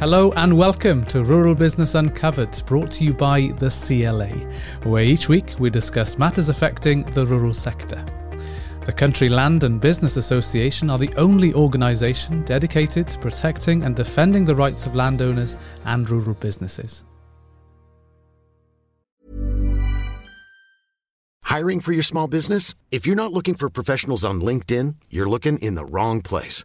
Hello 0.00 0.30
and 0.36 0.56
welcome 0.56 1.04
to 1.06 1.24
Rural 1.24 1.56
Business 1.56 1.96
Uncovered, 1.96 2.62
brought 2.66 2.88
to 2.92 3.04
you 3.04 3.12
by 3.12 3.48
the 3.56 3.68
CLA, 3.68 4.28
where 4.88 5.02
each 5.02 5.28
week 5.28 5.56
we 5.58 5.70
discuss 5.70 6.18
matters 6.18 6.48
affecting 6.48 7.02
the 7.02 7.26
rural 7.26 7.52
sector. 7.52 8.04
The 8.86 8.92
Country 8.92 9.28
Land 9.28 9.64
and 9.64 9.80
Business 9.80 10.16
Association 10.16 10.88
are 10.88 10.98
the 10.98 11.12
only 11.16 11.52
organisation 11.52 12.42
dedicated 12.42 13.08
to 13.08 13.18
protecting 13.18 13.82
and 13.82 13.96
defending 13.96 14.44
the 14.44 14.54
rights 14.54 14.86
of 14.86 14.94
landowners 14.94 15.56
and 15.84 16.08
rural 16.08 16.34
businesses. 16.34 17.02
Hiring 21.42 21.80
for 21.80 21.92
your 21.92 22.04
small 22.04 22.28
business? 22.28 22.72
If 22.92 23.04
you're 23.04 23.16
not 23.16 23.32
looking 23.32 23.54
for 23.54 23.68
professionals 23.68 24.24
on 24.24 24.42
LinkedIn, 24.42 24.94
you're 25.10 25.28
looking 25.28 25.58
in 25.58 25.74
the 25.74 25.84
wrong 25.84 26.22
place. 26.22 26.64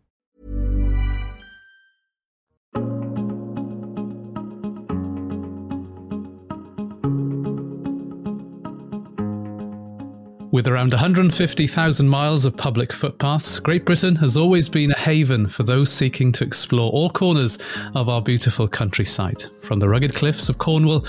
With 10.51 10.67
around 10.67 10.91
150,000 10.91 12.09
miles 12.09 12.43
of 12.43 12.57
public 12.57 12.91
footpaths, 12.91 13.61
Great 13.61 13.85
Britain 13.85 14.17
has 14.17 14.35
always 14.35 14.67
been 14.67 14.91
a 14.91 14.99
haven 14.99 15.47
for 15.47 15.63
those 15.63 15.89
seeking 15.89 16.33
to 16.33 16.43
explore 16.43 16.91
all 16.91 17.09
corners 17.09 17.57
of 17.95 18.09
our 18.09 18.21
beautiful 18.21 18.67
countryside. 18.67 19.45
From 19.71 19.79
the 19.79 19.87
rugged 19.87 20.13
cliffs 20.13 20.49
of 20.49 20.57
Cornwall 20.57 21.05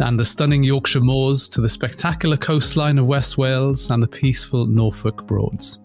and 0.00 0.18
the 0.18 0.24
stunning 0.24 0.64
Yorkshire 0.64 1.02
moors 1.02 1.50
to 1.50 1.60
the 1.60 1.68
spectacular 1.68 2.38
coastline 2.38 2.98
of 2.98 3.04
West 3.04 3.36
Wales 3.36 3.90
and 3.90 4.02
the 4.02 4.08
peaceful 4.08 4.64
Norfolk 4.64 5.26
Broads. 5.26 5.78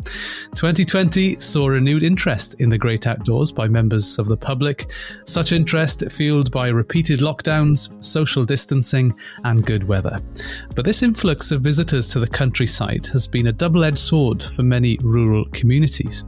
2020 0.56 1.38
saw 1.42 1.68
renewed 1.68 2.04
interest 2.04 2.54
in 2.62 2.70
the 2.70 2.78
great 2.78 3.06
outdoors 3.06 3.52
by 3.52 3.68
members 3.68 4.18
of 4.18 4.30
the 4.30 4.38
public, 4.38 4.90
such 5.26 5.52
interest 5.52 6.10
fueled 6.10 6.52
by 6.52 6.70
repeated 6.70 7.20
lockdowns, 7.20 7.92
social 8.02 8.46
distancing, 8.46 9.14
and 9.44 9.66
good 9.66 9.86
weather. 9.86 10.18
But 10.74 10.86
this 10.86 11.04
influx 11.04 11.52
of 11.52 11.60
visitors 11.60 12.08
to 12.14 12.22
the 12.22 12.30
countryside 12.30 13.08
has 13.08 13.28
been 13.28 13.48
a 13.48 13.52
double 13.52 13.84
edged 13.84 13.98
sword 13.98 14.42
for 14.42 14.64
many 14.64 14.98
rural 15.02 15.44
communities. 15.52 16.24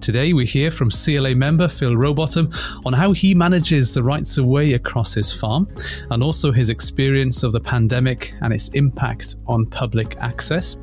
Today, 0.00 0.32
we 0.34 0.46
hear 0.46 0.70
from 0.70 0.90
CLA 0.90 1.34
member 1.34 1.66
Phil 1.66 1.96
Rowbottom 1.96 2.54
on 2.86 2.92
how 2.92 3.12
he 3.12 3.34
manages 3.34 3.92
the 3.92 4.04
rights 4.04 4.38
of 4.38 4.44
way 4.44 4.74
across 4.74 5.14
his 5.14 5.32
farm 5.32 5.47
and 6.10 6.22
also 6.22 6.52
his 6.52 6.70
experience 6.70 7.42
of 7.42 7.52
the 7.52 7.60
pandemic 7.60 8.34
and 8.42 8.52
its 8.52 8.68
impact 8.68 9.36
on 9.46 9.66
public 9.66 10.16
access. 10.18 10.76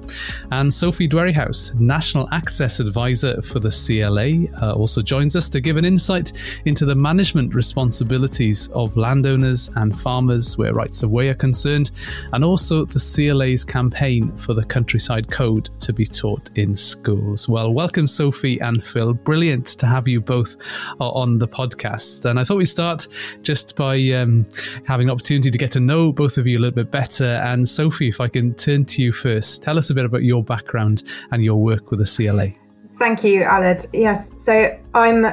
And 0.51 0.73
Sophie 0.73 1.07
Dwerryhouse, 1.07 1.73
National 1.75 2.27
Access 2.31 2.79
Advisor 2.79 3.41
for 3.41 3.59
the 3.59 3.69
CLA, 3.69 4.47
uh, 4.61 4.73
also 4.73 5.01
joins 5.01 5.35
us 5.35 5.49
to 5.49 5.61
give 5.61 5.77
an 5.77 5.85
insight 5.85 6.31
into 6.65 6.85
the 6.85 6.95
management 6.95 7.53
responsibilities 7.53 8.69
of 8.69 8.97
landowners 8.97 9.69
and 9.75 9.97
farmers 9.97 10.57
where 10.57 10.73
rights 10.73 11.03
of 11.03 11.11
way 11.11 11.29
are 11.29 11.35
concerned, 11.35 11.91
and 12.33 12.43
also 12.43 12.85
the 12.85 12.99
CLA's 12.99 13.63
campaign 13.63 14.35
for 14.37 14.53
the 14.53 14.63
countryside 14.63 15.29
code 15.31 15.69
to 15.79 15.93
be 15.93 16.05
taught 16.05 16.49
in 16.55 16.75
schools. 16.75 17.47
Well, 17.47 17.73
welcome, 17.73 18.07
Sophie 18.07 18.59
and 18.59 18.83
Phil. 18.83 19.13
Brilliant 19.13 19.65
to 19.79 19.85
have 19.85 20.07
you 20.07 20.21
both 20.21 20.55
uh, 20.99 21.09
on 21.09 21.37
the 21.37 21.47
podcast. 21.47 22.25
And 22.25 22.39
I 22.39 22.43
thought 22.43 22.57
we'd 22.57 22.65
start 22.65 23.07
just 23.41 23.75
by 23.75 23.95
um, 24.11 24.45
having 24.85 25.07
an 25.07 25.11
opportunity 25.11 25.51
to 25.51 25.57
get 25.57 25.71
to 25.71 25.79
know 25.79 26.11
both 26.11 26.37
of 26.37 26.47
you 26.47 26.57
a 26.57 26.61
little 26.61 26.75
bit 26.75 26.91
better. 26.91 27.25
And 27.25 27.67
Sophie, 27.67 28.09
if 28.09 28.21
I 28.21 28.27
can 28.27 28.53
turn 28.55 28.85
to 28.85 29.01
you 29.01 29.11
first, 29.11 29.63
tell 29.63 29.77
us 29.77 29.89
a 29.89 29.95
bit 29.95 30.05
about 30.05 30.23
your 30.23 30.43
background 30.43 31.03
and 31.31 31.43
your 31.43 31.61
work 31.61 31.91
with 31.91 31.99
the 31.99 32.05
CLA. 32.05 32.53
Thank 32.97 33.25
you, 33.25 33.41
Aled. 33.41 33.87
Yes, 33.91 34.31
so 34.37 34.77
I'm 34.93 35.25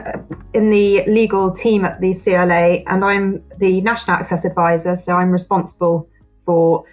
in 0.52 0.70
the 0.70 1.04
legal 1.06 1.52
team 1.52 1.84
at 1.84 2.00
the 2.00 2.12
CLA 2.12 2.82
and 2.92 3.04
I'm 3.04 3.42
the 3.58 3.80
National 3.82 4.16
Access 4.16 4.44
Advisor. 4.44 4.96
So 4.96 5.14
I'm 5.14 5.30
responsible 5.30 6.08
for 6.44 6.84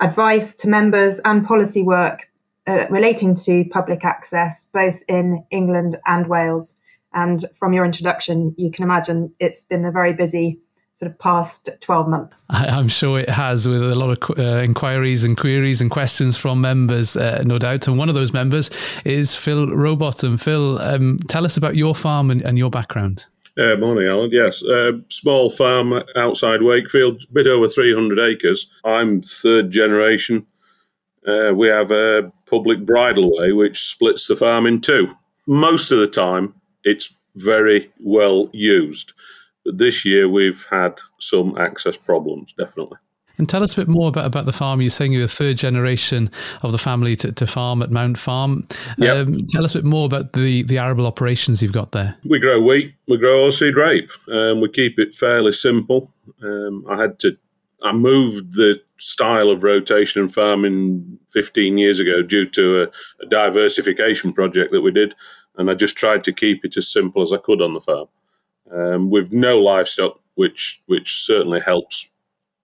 advice 0.00 0.54
to 0.56 0.68
members 0.68 1.18
and 1.24 1.46
policy 1.46 1.80
work 1.80 2.28
uh, 2.66 2.86
relating 2.90 3.34
to 3.34 3.64
public 3.70 4.04
access, 4.04 4.66
both 4.66 5.02
in 5.08 5.44
England 5.50 5.96
and 6.06 6.26
Wales. 6.26 6.78
And 7.14 7.44
from 7.58 7.72
your 7.72 7.84
introduction, 7.84 8.54
you 8.58 8.70
can 8.70 8.84
imagine 8.84 9.32
it's 9.38 9.64
been 9.64 9.84
a 9.84 9.90
very 9.90 10.12
busy 10.12 10.60
sort 11.02 11.10
of 11.10 11.18
past 11.18 11.68
12 11.80 12.08
months. 12.08 12.44
I, 12.48 12.78
am 12.78 12.86
sure 12.86 13.18
it 13.18 13.28
has, 13.28 13.66
with 13.66 13.82
a 13.82 13.96
lot 13.96 14.16
of 14.16 14.38
uh, 14.38 14.62
inquiries 14.62 15.24
and 15.24 15.36
queries 15.36 15.80
and 15.80 15.90
questions 15.90 16.36
from 16.36 16.60
members, 16.60 17.16
uh, 17.16 17.42
no 17.44 17.58
doubt. 17.58 17.88
And 17.88 17.98
one 17.98 18.08
of 18.08 18.14
those 18.14 18.32
members 18.32 18.70
is 19.04 19.34
Phil 19.34 19.66
Rowbottom. 19.66 20.38
Phil, 20.38 20.80
um, 20.80 21.16
tell 21.26 21.44
us 21.44 21.56
about 21.56 21.74
your 21.74 21.96
farm 21.96 22.30
and, 22.30 22.40
and 22.42 22.56
your 22.56 22.70
background. 22.70 23.26
Uh, 23.58 23.74
morning, 23.76 24.06
Alan. 24.06 24.30
Yes, 24.30 24.62
uh, 24.62 24.92
small 25.08 25.50
farm 25.50 26.00
outside 26.14 26.62
Wakefield, 26.62 27.20
a 27.28 27.32
bit 27.32 27.48
over 27.48 27.66
300 27.66 28.20
acres. 28.20 28.70
I'm 28.84 29.22
third 29.22 29.72
generation. 29.72 30.46
Uh, 31.26 31.52
we 31.54 31.66
have 31.66 31.90
a 31.90 32.32
public 32.46 32.78
bridleway 32.80 33.56
which 33.56 33.90
splits 33.90 34.28
the 34.28 34.36
farm 34.36 34.66
in 34.66 34.80
two. 34.80 35.08
Most 35.48 35.90
of 35.90 35.98
the 35.98 36.06
time, 36.06 36.54
it's 36.84 37.12
very 37.34 37.90
well 37.98 38.48
used. 38.52 39.12
But 39.64 39.78
this 39.78 40.04
year, 40.04 40.28
we've 40.28 40.64
had 40.70 40.98
some 41.18 41.56
access 41.58 41.96
problems, 41.96 42.54
definitely. 42.58 42.98
And 43.38 43.48
tell 43.48 43.62
us 43.62 43.72
a 43.72 43.76
bit 43.76 43.88
more 43.88 44.08
about, 44.08 44.26
about 44.26 44.44
the 44.44 44.52
farm. 44.52 44.80
You're 44.80 44.90
saying 44.90 45.12
you're 45.12 45.24
a 45.24 45.28
third 45.28 45.56
generation 45.56 46.30
of 46.62 46.72
the 46.72 46.78
family 46.78 47.16
to, 47.16 47.32
to 47.32 47.46
farm 47.46 47.80
at 47.82 47.90
Mount 47.90 48.18
Farm. 48.18 48.68
Yep. 48.98 49.28
Um, 49.28 49.46
tell 49.48 49.64
us 49.64 49.74
a 49.74 49.78
bit 49.78 49.86
more 49.86 50.04
about 50.04 50.34
the, 50.34 50.64
the 50.64 50.78
arable 50.78 51.06
operations 51.06 51.62
you've 51.62 51.72
got 51.72 51.92
there. 51.92 52.14
We 52.24 52.38
grow 52.38 52.60
wheat, 52.60 52.94
we 53.08 53.16
grow 53.16 53.48
oilseed 53.48 53.74
rape, 53.74 54.10
and 54.26 54.52
um, 54.52 54.60
we 54.60 54.68
keep 54.68 54.98
it 54.98 55.14
fairly 55.14 55.52
simple. 55.52 56.12
Um, 56.42 56.84
I 56.90 57.00
had 57.00 57.18
to 57.20 57.36
I 57.84 57.92
moved 57.92 58.54
the 58.54 58.80
style 58.98 59.50
of 59.50 59.62
rotation 59.62 60.22
and 60.22 60.32
farming 60.32 61.18
15 61.30 61.78
years 61.78 61.98
ago 61.98 62.22
due 62.22 62.48
to 62.50 62.82
a, 62.82 62.86
a, 63.22 63.26
diversification 63.28 64.32
project 64.32 64.72
that 64.72 64.82
we 64.82 64.92
did, 64.92 65.14
and 65.56 65.70
I 65.70 65.74
just 65.74 65.96
tried 65.96 66.24
to 66.24 66.32
keep 66.32 66.64
it 66.64 66.76
as 66.76 66.88
simple 66.88 67.22
as 67.22 67.32
I 67.32 67.38
could 67.38 67.60
on 67.60 67.74
the 67.74 67.80
farm, 67.80 68.06
um, 68.72 69.10
with 69.10 69.32
no 69.32 69.58
livestock, 69.58 70.20
which 70.34 70.82
which 70.86 71.24
certainly 71.24 71.60
helps 71.60 72.08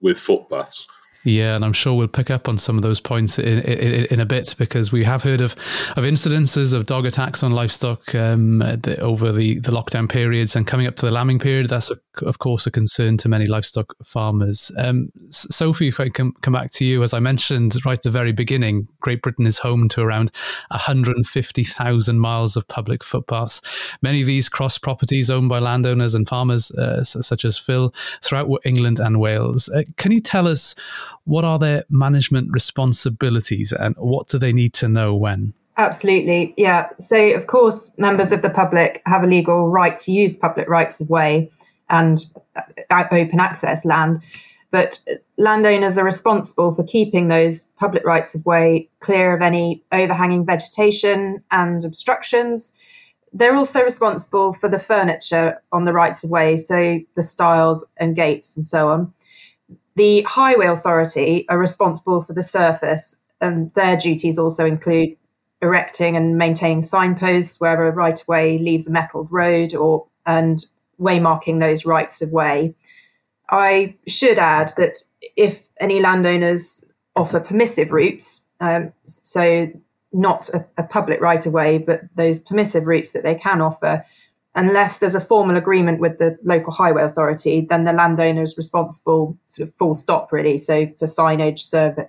with 0.01 0.19
footpaths. 0.19 0.87
Yeah, 1.25 1.55
and 1.55 1.65
I'm 1.65 1.73
sure 1.73 1.95
we'll 1.95 2.07
pick 2.07 2.31
up 2.31 2.47
on 2.47 2.57
some 2.57 2.77
of 2.77 2.81
those 2.81 3.01
points 3.01 3.39
in, 3.39 3.59
in, 3.59 4.05
in 4.05 4.19
a 4.21 4.25
bit 4.25 4.55
because 4.57 4.93
we 4.93 5.03
have 5.03 5.21
heard 5.21 5.41
of, 5.41 5.51
of 5.97 6.05
incidences 6.05 6.73
of 6.73 6.85
dog 6.85 7.05
attacks 7.05 7.43
on 7.43 7.51
livestock 7.51 8.15
um, 8.15 8.59
the, 8.59 8.97
over 9.01 9.33
the, 9.33 9.59
the 9.59 9.71
lockdown 9.71 10.09
periods 10.09 10.55
and 10.55 10.65
coming 10.65 10.87
up 10.87 10.95
to 10.95 11.05
the 11.05 11.11
lambing 11.11 11.37
period. 11.37 11.67
That's, 11.67 11.91
a, 11.91 11.97
of 12.21 12.39
course, 12.39 12.65
a 12.67 12.71
concern 12.71 13.17
to 13.17 13.27
many 13.27 13.47
livestock 13.47 13.93
farmers. 14.05 14.71
Um, 14.77 15.11
Sophie, 15.29 15.89
if 15.89 15.99
I 15.99 16.07
can 16.07 16.31
come 16.41 16.53
back 16.53 16.71
to 16.71 16.85
you, 16.85 17.03
as 17.03 17.13
I 17.13 17.19
mentioned 17.19 17.75
right 17.85 17.97
at 17.97 18.03
the 18.03 18.11
very 18.11 18.31
beginning, 18.31 18.87
Great 19.01 19.21
Britain 19.21 19.45
is 19.45 19.57
home 19.57 19.89
to 19.89 20.01
around 20.01 20.31
150,000 20.69 22.19
miles 22.19 22.55
of 22.55 22.65
public 22.69 23.03
footpaths. 23.03 23.61
Many 24.01 24.21
of 24.21 24.27
these 24.27 24.47
cross 24.47 24.77
properties 24.77 25.29
owned 25.29 25.49
by 25.49 25.59
landowners 25.59 26.15
and 26.15 26.27
farmers, 26.29 26.71
uh, 26.71 27.03
such 27.03 27.43
as 27.43 27.57
Phil, 27.57 27.93
throughout 28.23 28.47
England 28.63 28.99
and 28.99 29.19
Wales. 29.19 29.67
Uh, 29.67 29.83
can 29.97 30.13
you 30.13 30.21
tell 30.21 30.47
us? 30.47 30.75
What 31.23 31.43
are 31.43 31.59
their 31.59 31.83
management 31.89 32.49
responsibilities 32.51 33.71
and 33.71 33.95
what 33.97 34.27
do 34.27 34.37
they 34.37 34.53
need 34.53 34.73
to 34.73 34.87
know 34.87 35.15
when? 35.15 35.53
Absolutely, 35.77 36.53
yeah. 36.57 36.89
So, 36.99 37.17
of 37.31 37.47
course, 37.47 37.89
members 37.97 38.33
of 38.33 38.41
the 38.41 38.49
public 38.49 39.01
have 39.05 39.23
a 39.23 39.27
legal 39.27 39.69
right 39.69 39.97
to 39.99 40.11
use 40.11 40.35
public 40.35 40.67
rights 40.67 40.99
of 40.99 41.09
way 41.09 41.49
and 41.89 42.25
uh, 42.57 43.05
open 43.11 43.39
access 43.39 43.85
land, 43.85 44.21
but 44.71 45.01
landowners 45.37 45.97
are 45.97 46.03
responsible 46.03 46.75
for 46.75 46.83
keeping 46.83 47.29
those 47.29 47.63
public 47.79 48.03
rights 48.05 48.35
of 48.35 48.45
way 48.45 48.89
clear 48.99 49.33
of 49.33 49.41
any 49.41 49.81
overhanging 49.93 50.45
vegetation 50.45 51.41
and 51.51 51.85
obstructions. 51.85 52.73
They're 53.31 53.55
also 53.55 53.81
responsible 53.81 54.53
for 54.53 54.67
the 54.67 54.79
furniture 54.79 55.61
on 55.71 55.85
the 55.85 55.93
rights 55.93 56.25
of 56.25 56.29
way, 56.29 56.57
so 56.57 56.99
the 57.15 57.23
stiles 57.23 57.87
and 57.97 58.17
gates 58.17 58.57
and 58.57 58.65
so 58.65 58.89
on. 58.89 59.13
The 59.95 60.21
Highway 60.23 60.67
Authority 60.67 61.45
are 61.49 61.57
responsible 61.57 62.21
for 62.23 62.33
the 62.33 62.43
surface, 62.43 63.17
and 63.41 63.73
their 63.73 63.97
duties 63.97 64.37
also 64.37 64.65
include 64.65 65.15
erecting 65.61 66.15
and 66.15 66.37
maintaining 66.37 66.81
signposts 66.81 67.59
where 67.59 67.87
a 67.87 67.91
right 67.91 68.19
of 68.19 68.27
way 68.27 68.57
leaves 68.57 68.87
a 68.87 68.91
metalled 68.91 69.27
road 69.29 69.75
or 69.75 70.05
and 70.25 70.65
waymarking 70.99 71.59
those 71.59 71.85
rights 71.85 72.21
of 72.21 72.31
way. 72.31 72.75
I 73.49 73.95
should 74.07 74.37
add 74.37 74.71
that 74.77 74.97
if 75.35 75.61
any 75.79 76.01
landowners 76.01 76.85
offer 77.15 77.39
permissive 77.39 77.91
routes, 77.91 78.47
um, 78.59 78.93
so 79.05 79.67
not 80.11 80.49
a, 80.49 80.65
a 80.77 80.83
public 80.83 81.21
right 81.21 81.45
of 81.45 81.53
way, 81.53 81.77
but 81.77 82.01
those 82.15 82.39
permissive 82.39 82.85
routes 82.85 83.11
that 83.13 83.23
they 83.23 83.35
can 83.35 83.61
offer, 83.61 84.05
unless 84.59 84.99
there's 84.99 85.15
a 85.15 85.21
formal 85.21 85.55
agreement 85.55 86.01
with 86.01 86.19
the 86.19 86.37
local 86.43 86.73
highway 86.73 87.03
authority, 87.03 87.61
then 87.61 87.85
the 87.85 87.93
landowner 87.93 88.43
is 88.43 88.57
responsible, 88.57 89.37
sort 89.47 89.69
of 89.69 89.75
full 89.75 89.93
stop, 89.93 90.33
really. 90.33 90.57
So 90.57 90.87
for 90.99 91.05
signage, 91.05 91.59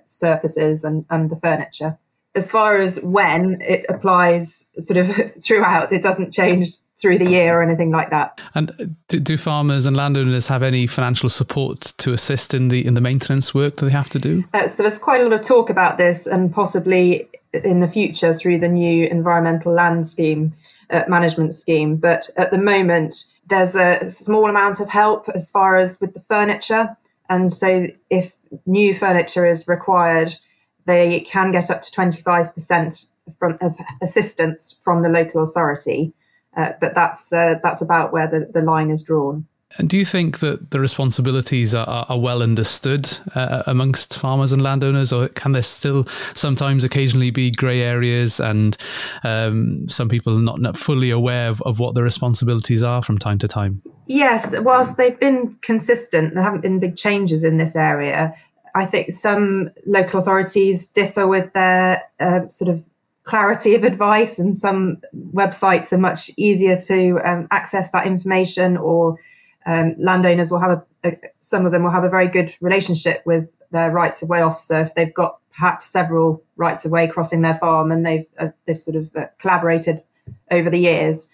surfaces, 0.05 0.83
and, 0.83 1.05
and 1.09 1.29
the 1.29 1.37
furniture. 1.37 1.97
As 2.35 2.51
far 2.51 2.77
as 2.77 3.01
when 3.03 3.61
it 3.61 3.85
applies, 3.89 4.69
sort 4.79 4.97
of 4.97 5.33
throughout, 5.43 5.93
it 5.93 6.01
doesn't 6.01 6.33
change 6.33 6.67
through 6.97 7.17
the 7.17 7.29
year 7.29 7.57
or 7.57 7.63
anything 7.63 7.89
like 7.89 8.09
that. 8.11 8.39
And 8.53 8.95
do, 9.07 9.19
do, 9.19 9.37
farmers 9.37 9.85
and 9.85 9.97
landowners 9.97 10.47
have 10.47 10.61
any 10.61 10.85
financial 10.85 11.29
support 11.29 11.93
to 11.97 12.13
assist 12.13 12.53
in 12.53 12.67
the 12.67 12.85
in 12.85 12.93
the 12.93 13.01
maintenance 13.01 13.55
work 13.55 13.77
that 13.77 13.85
they 13.85 13.91
have 13.91 14.09
to 14.09 14.19
do? 14.19 14.43
Uh, 14.53 14.67
so 14.67 14.83
there's 14.83 14.99
quite 14.99 15.21
a 15.21 15.23
lot 15.23 15.33
of 15.33 15.41
talk 15.41 15.69
about 15.71 15.97
this, 15.97 16.27
and 16.27 16.53
possibly 16.53 17.27
in 17.53 17.79
the 17.79 17.87
future 17.87 18.33
through 18.33 18.59
the 18.59 18.67
new 18.67 19.07
environmental 19.07 19.73
land 19.73 20.07
scheme 20.07 20.53
uh, 20.91 21.03
management 21.07 21.53
scheme. 21.53 21.95
But 21.95 22.29
at 22.37 22.51
the 22.51 22.57
moment, 22.57 23.25
there's 23.47 23.75
a 23.75 24.09
small 24.09 24.49
amount 24.49 24.79
of 24.79 24.89
help 24.89 25.27
as 25.29 25.49
far 25.49 25.77
as 25.77 25.99
with 25.99 26.13
the 26.13 26.21
furniture, 26.21 26.95
and 27.29 27.51
so 27.51 27.87
if 28.09 28.33
new 28.65 28.93
furniture 28.93 29.45
is 29.45 29.67
required, 29.67 30.33
they 30.85 31.21
can 31.21 31.51
get 31.51 31.69
up 31.69 31.81
to 31.81 31.91
25% 31.91 33.07
from 33.39 33.57
of 33.61 33.77
assistance 34.01 34.79
from 34.83 35.03
the 35.03 35.09
local 35.09 35.43
authority. 35.43 36.13
Uh, 36.57 36.73
but 36.81 36.93
that's 36.93 37.31
uh, 37.31 37.55
that's 37.63 37.81
about 37.81 38.11
where 38.11 38.27
the, 38.27 38.49
the 38.53 38.61
line 38.61 38.91
is 38.91 39.03
drawn. 39.03 39.45
And 39.77 39.89
do 39.89 39.97
you 39.97 40.05
think 40.05 40.39
that 40.39 40.71
the 40.71 40.79
responsibilities 40.79 41.73
are, 41.73 42.05
are 42.09 42.19
well 42.19 42.43
understood 42.43 43.09
uh, 43.35 43.63
amongst 43.67 44.17
farmers 44.17 44.51
and 44.51 44.61
landowners, 44.61 45.13
or 45.13 45.29
can 45.29 45.53
there 45.53 45.63
still 45.63 46.05
sometimes 46.33 46.83
occasionally 46.83 47.31
be 47.31 47.51
grey 47.51 47.81
areas 47.81 48.39
and 48.39 48.75
um, 49.23 49.87
some 49.87 50.09
people 50.09 50.37
not, 50.37 50.59
not 50.59 50.75
fully 50.75 51.09
aware 51.09 51.49
of, 51.49 51.61
of 51.61 51.79
what 51.79 51.95
the 51.95 52.03
responsibilities 52.03 52.83
are 52.83 53.01
from 53.01 53.17
time 53.17 53.37
to 53.39 53.47
time? 53.47 53.81
Yes, 54.07 54.53
whilst 54.59 54.97
they've 54.97 55.19
been 55.19 55.55
consistent, 55.61 56.33
there 56.33 56.43
haven't 56.43 56.61
been 56.61 56.79
big 56.79 56.97
changes 56.97 57.43
in 57.43 57.57
this 57.57 57.75
area. 57.75 58.33
I 58.75 58.85
think 58.85 59.11
some 59.11 59.71
local 59.85 60.19
authorities 60.19 60.87
differ 60.87 61.27
with 61.27 61.53
their 61.53 62.03
uh, 62.19 62.47
sort 62.49 62.69
of 62.69 62.83
clarity 63.23 63.75
of 63.75 63.83
advice, 63.83 64.39
and 64.39 64.57
some 64.57 64.97
websites 65.33 65.93
are 65.93 65.97
much 65.97 66.31
easier 66.37 66.77
to 66.77 67.19
um, 67.23 67.47
access 67.51 67.91
that 67.91 68.05
information, 68.05 68.77
or 68.77 69.17
um, 69.65 69.95
landowners 69.97 70.51
will 70.51 70.59
have 70.59 70.71
a, 70.71 71.07
a, 71.07 71.17
some 71.39 71.65
of 71.65 71.71
them 71.71 71.83
will 71.83 71.91
have 71.91 72.03
a 72.03 72.09
very 72.09 72.27
good 72.27 72.53
relationship 72.61 73.21
with 73.25 73.55
their 73.71 73.91
rights 73.91 74.21
of 74.21 74.29
way 74.29 74.41
officer 74.41 74.81
if 74.81 74.95
they've 74.95 75.13
got 75.13 75.39
perhaps 75.51 75.85
several 75.85 76.43
rights 76.55 76.85
of 76.85 76.91
way 76.91 77.07
crossing 77.07 77.41
their 77.41 77.57
farm, 77.57 77.91
and 77.91 78.05
they've 78.05 78.25
uh, 78.37 78.49
they've 78.65 78.79
sort 78.79 78.95
of 78.95 79.15
uh, 79.15 79.25
collaborated 79.39 80.01
over 80.49 80.69
the 80.69 80.79
years. 80.79 81.29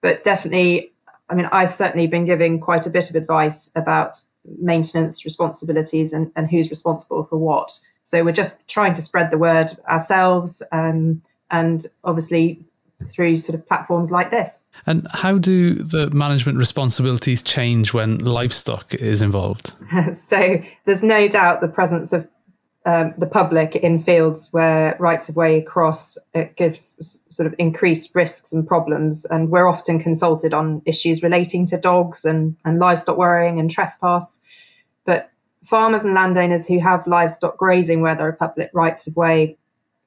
But 0.00 0.24
definitely, 0.24 0.92
I 1.28 1.34
mean, 1.34 1.48
I've 1.52 1.70
certainly 1.70 2.06
been 2.06 2.24
giving 2.24 2.60
quite 2.60 2.86
a 2.86 2.90
bit 2.90 3.08
of 3.08 3.16
advice 3.16 3.70
about 3.76 4.20
maintenance 4.58 5.24
responsibilities 5.24 6.12
and, 6.12 6.32
and 6.34 6.50
who's 6.50 6.70
responsible 6.70 7.24
for 7.24 7.36
what. 7.36 7.78
So 8.04 8.24
we're 8.24 8.32
just 8.32 8.66
trying 8.66 8.94
to 8.94 9.02
spread 9.02 9.30
the 9.30 9.38
word 9.38 9.76
ourselves. 9.88 10.62
Um, 10.72 11.22
and 11.52 11.86
obviously 12.02 12.64
through 13.08 13.40
sort 13.40 13.58
of 13.58 13.66
platforms 13.66 14.10
like 14.10 14.30
this. 14.30 14.60
And 14.86 15.06
how 15.10 15.38
do 15.38 15.74
the 15.74 16.10
management 16.10 16.58
responsibilities 16.58 17.42
change 17.42 17.92
when 17.92 18.18
livestock 18.18 18.94
is 18.94 19.22
involved? 19.22 19.72
so 20.14 20.62
there's 20.84 21.02
no 21.02 21.28
doubt 21.28 21.60
the 21.60 21.68
presence 21.68 22.12
of 22.12 22.28
um, 22.84 23.14
the 23.16 23.26
public 23.26 23.76
in 23.76 24.02
fields 24.02 24.48
where 24.52 24.96
rights 24.98 25.28
of 25.28 25.36
way 25.36 25.62
cross 25.62 26.18
it 26.34 26.56
gives 26.56 27.22
sort 27.28 27.46
of 27.46 27.54
increased 27.58 28.12
risks 28.14 28.52
and 28.52 28.66
problems 28.66 29.24
and 29.26 29.50
we're 29.50 29.68
often 29.68 30.00
consulted 30.00 30.52
on 30.52 30.82
issues 30.84 31.22
relating 31.22 31.64
to 31.66 31.78
dogs 31.78 32.24
and, 32.24 32.56
and 32.64 32.80
livestock 32.80 33.16
worrying 33.16 33.60
and 33.60 33.70
trespass 33.70 34.40
but 35.04 35.30
farmers 35.64 36.02
and 36.02 36.14
landowners 36.14 36.66
who 36.66 36.80
have 36.80 37.06
livestock 37.06 37.56
grazing 37.56 38.00
where 38.00 38.16
there 38.16 38.26
are 38.26 38.32
public 38.32 38.68
rights 38.74 39.06
of 39.06 39.14
way 39.14 39.56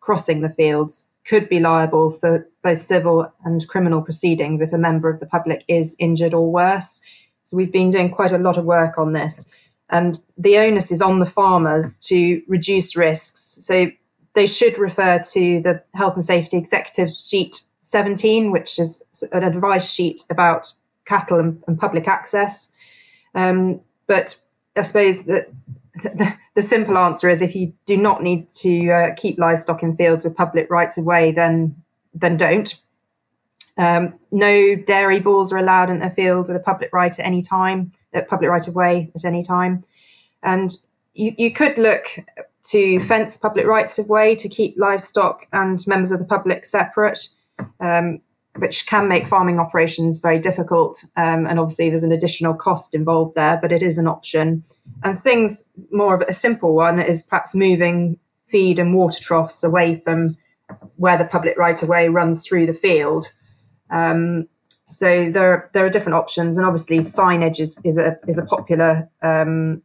crossing 0.01 0.41
the 0.41 0.49
fields 0.49 1.07
could 1.25 1.49
be 1.49 1.59
liable 1.59 2.11
for 2.11 2.47
both 2.63 2.77
civil 2.77 3.31
and 3.43 3.67
criminal 3.67 4.01
proceedings 4.01 4.61
if 4.61 4.71
a 4.71 4.77
member 4.77 5.09
of 5.09 5.19
the 5.19 5.25
public 5.25 5.65
is 5.67 5.95
injured 5.99 6.33
or 6.33 6.51
worse. 6.51 7.01
So 7.43 7.57
we've 7.57 7.71
been 7.71 7.91
doing 7.91 8.11
quite 8.11 8.31
a 8.31 8.37
lot 8.37 8.57
of 8.57 8.65
work 8.65 8.97
on 8.97 9.13
this. 9.13 9.47
And 9.89 10.19
the 10.37 10.57
onus 10.57 10.91
is 10.91 11.01
on 11.01 11.19
the 11.19 11.25
farmers 11.25 11.95
to 11.97 12.41
reduce 12.47 12.95
risks. 12.95 13.57
So 13.61 13.91
they 14.33 14.47
should 14.47 14.77
refer 14.77 15.19
to 15.19 15.61
the 15.61 15.83
Health 15.93 16.15
and 16.15 16.25
Safety 16.25 16.57
Executive 16.57 17.11
Sheet 17.11 17.61
17, 17.81 18.51
which 18.51 18.79
is 18.79 19.03
an 19.31 19.43
advice 19.43 19.89
sheet 19.89 20.21
about 20.29 20.73
cattle 21.05 21.39
and, 21.39 21.63
and 21.67 21.79
public 21.79 22.07
access. 22.07 22.69
Um, 23.35 23.81
but 24.07 24.39
I 24.75 24.81
suppose 24.81 25.23
that 25.23 25.49
the, 26.03 26.33
the, 26.55 26.61
simple 26.61 26.97
answer 26.97 27.29
is 27.29 27.41
if 27.41 27.55
you 27.55 27.73
do 27.85 27.97
not 27.97 28.23
need 28.23 28.49
to 28.55 28.89
uh, 28.89 29.13
keep 29.15 29.37
livestock 29.37 29.83
in 29.83 29.95
fields 29.95 30.23
with 30.23 30.35
public 30.35 30.69
rights 30.69 30.97
of 30.97 31.05
way, 31.05 31.31
then 31.31 31.75
then 32.13 32.37
don't. 32.37 32.79
Um, 33.77 34.13
no 34.31 34.75
dairy 34.75 35.19
bulls 35.19 35.51
are 35.51 35.57
allowed 35.57 35.89
in 35.89 36.01
a 36.01 36.09
field 36.09 36.47
with 36.47 36.55
a 36.55 36.61
public 36.61 36.93
right 36.93 37.17
at 37.17 37.25
any 37.25 37.41
time, 37.41 37.91
a 38.13 38.21
public 38.21 38.49
right 38.49 38.67
of 38.67 38.75
way 38.75 39.11
at 39.15 39.25
any 39.25 39.43
time. 39.43 39.83
And 40.43 40.71
you, 41.13 41.35
you 41.37 41.51
could 41.51 41.77
look 41.77 42.05
to 42.63 42.99
fence 43.07 43.37
public 43.37 43.65
rights 43.65 43.99
of 43.99 44.07
way 44.07 44.35
to 44.35 44.49
keep 44.49 44.75
livestock 44.77 45.47
and 45.51 45.85
members 45.87 46.11
of 46.11 46.19
the 46.19 46.25
public 46.25 46.65
separate. 46.65 47.19
Um, 47.79 48.21
which 48.57 48.85
can 48.87 49.07
make 49.07 49.27
farming 49.27 49.59
operations 49.59 50.19
very 50.19 50.39
difficult. 50.39 51.03
Um, 51.17 51.45
and 51.45 51.59
obviously, 51.59 51.89
there's 51.89 52.03
an 52.03 52.11
additional 52.11 52.53
cost 52.53 52.95
involved 52.95 53.35
there, 53.35 53.57
but 53.61 53.71
it 53.71 53.83
is 53.83 53.97
an 53.97 54.07
option. 54.07 54.63
And 55.03 55.21
things 55.21 55.65
more 55.91 56.15
of 56.15 56.21
a 56.21 56.33
simple 56.33 56.73
one 56.75 56.99
is 56.99 57.21
perhaps 57.23 57.53
moving 57.53 58.17
feed 58.47 58.79
and 58.79 58.93
water 58.93 59.21
troughs 59.21 59.63
away 59.63 60.01
from 60.03 60.37
where 60.95 61.17
the 61.17 61.25
public 61.25 61.57
right 61.57 61.81
of 61.81 61.89
way 61.89 62.09
runs 62.09 62.45
through 62.45 62.65
the 62.65 62.73
field. 62.73 63.31
Um, 63.89 64.47
so 64.89 65.31
there, 65.31 65.69
there 65.73 65.85
are 65.85 65.89
different 65.89 66.15
options, 66.15 66.57
and 66.57 66.65
obviously, 66.65 66.99
signage 66.99 67.59
is, 67.59 67.79
is 67.83 67.97
a 67.97 68.17
is 68.27 68.37
a 68.37 68.45
popular 68.45 69.09
um, 69.21 69.81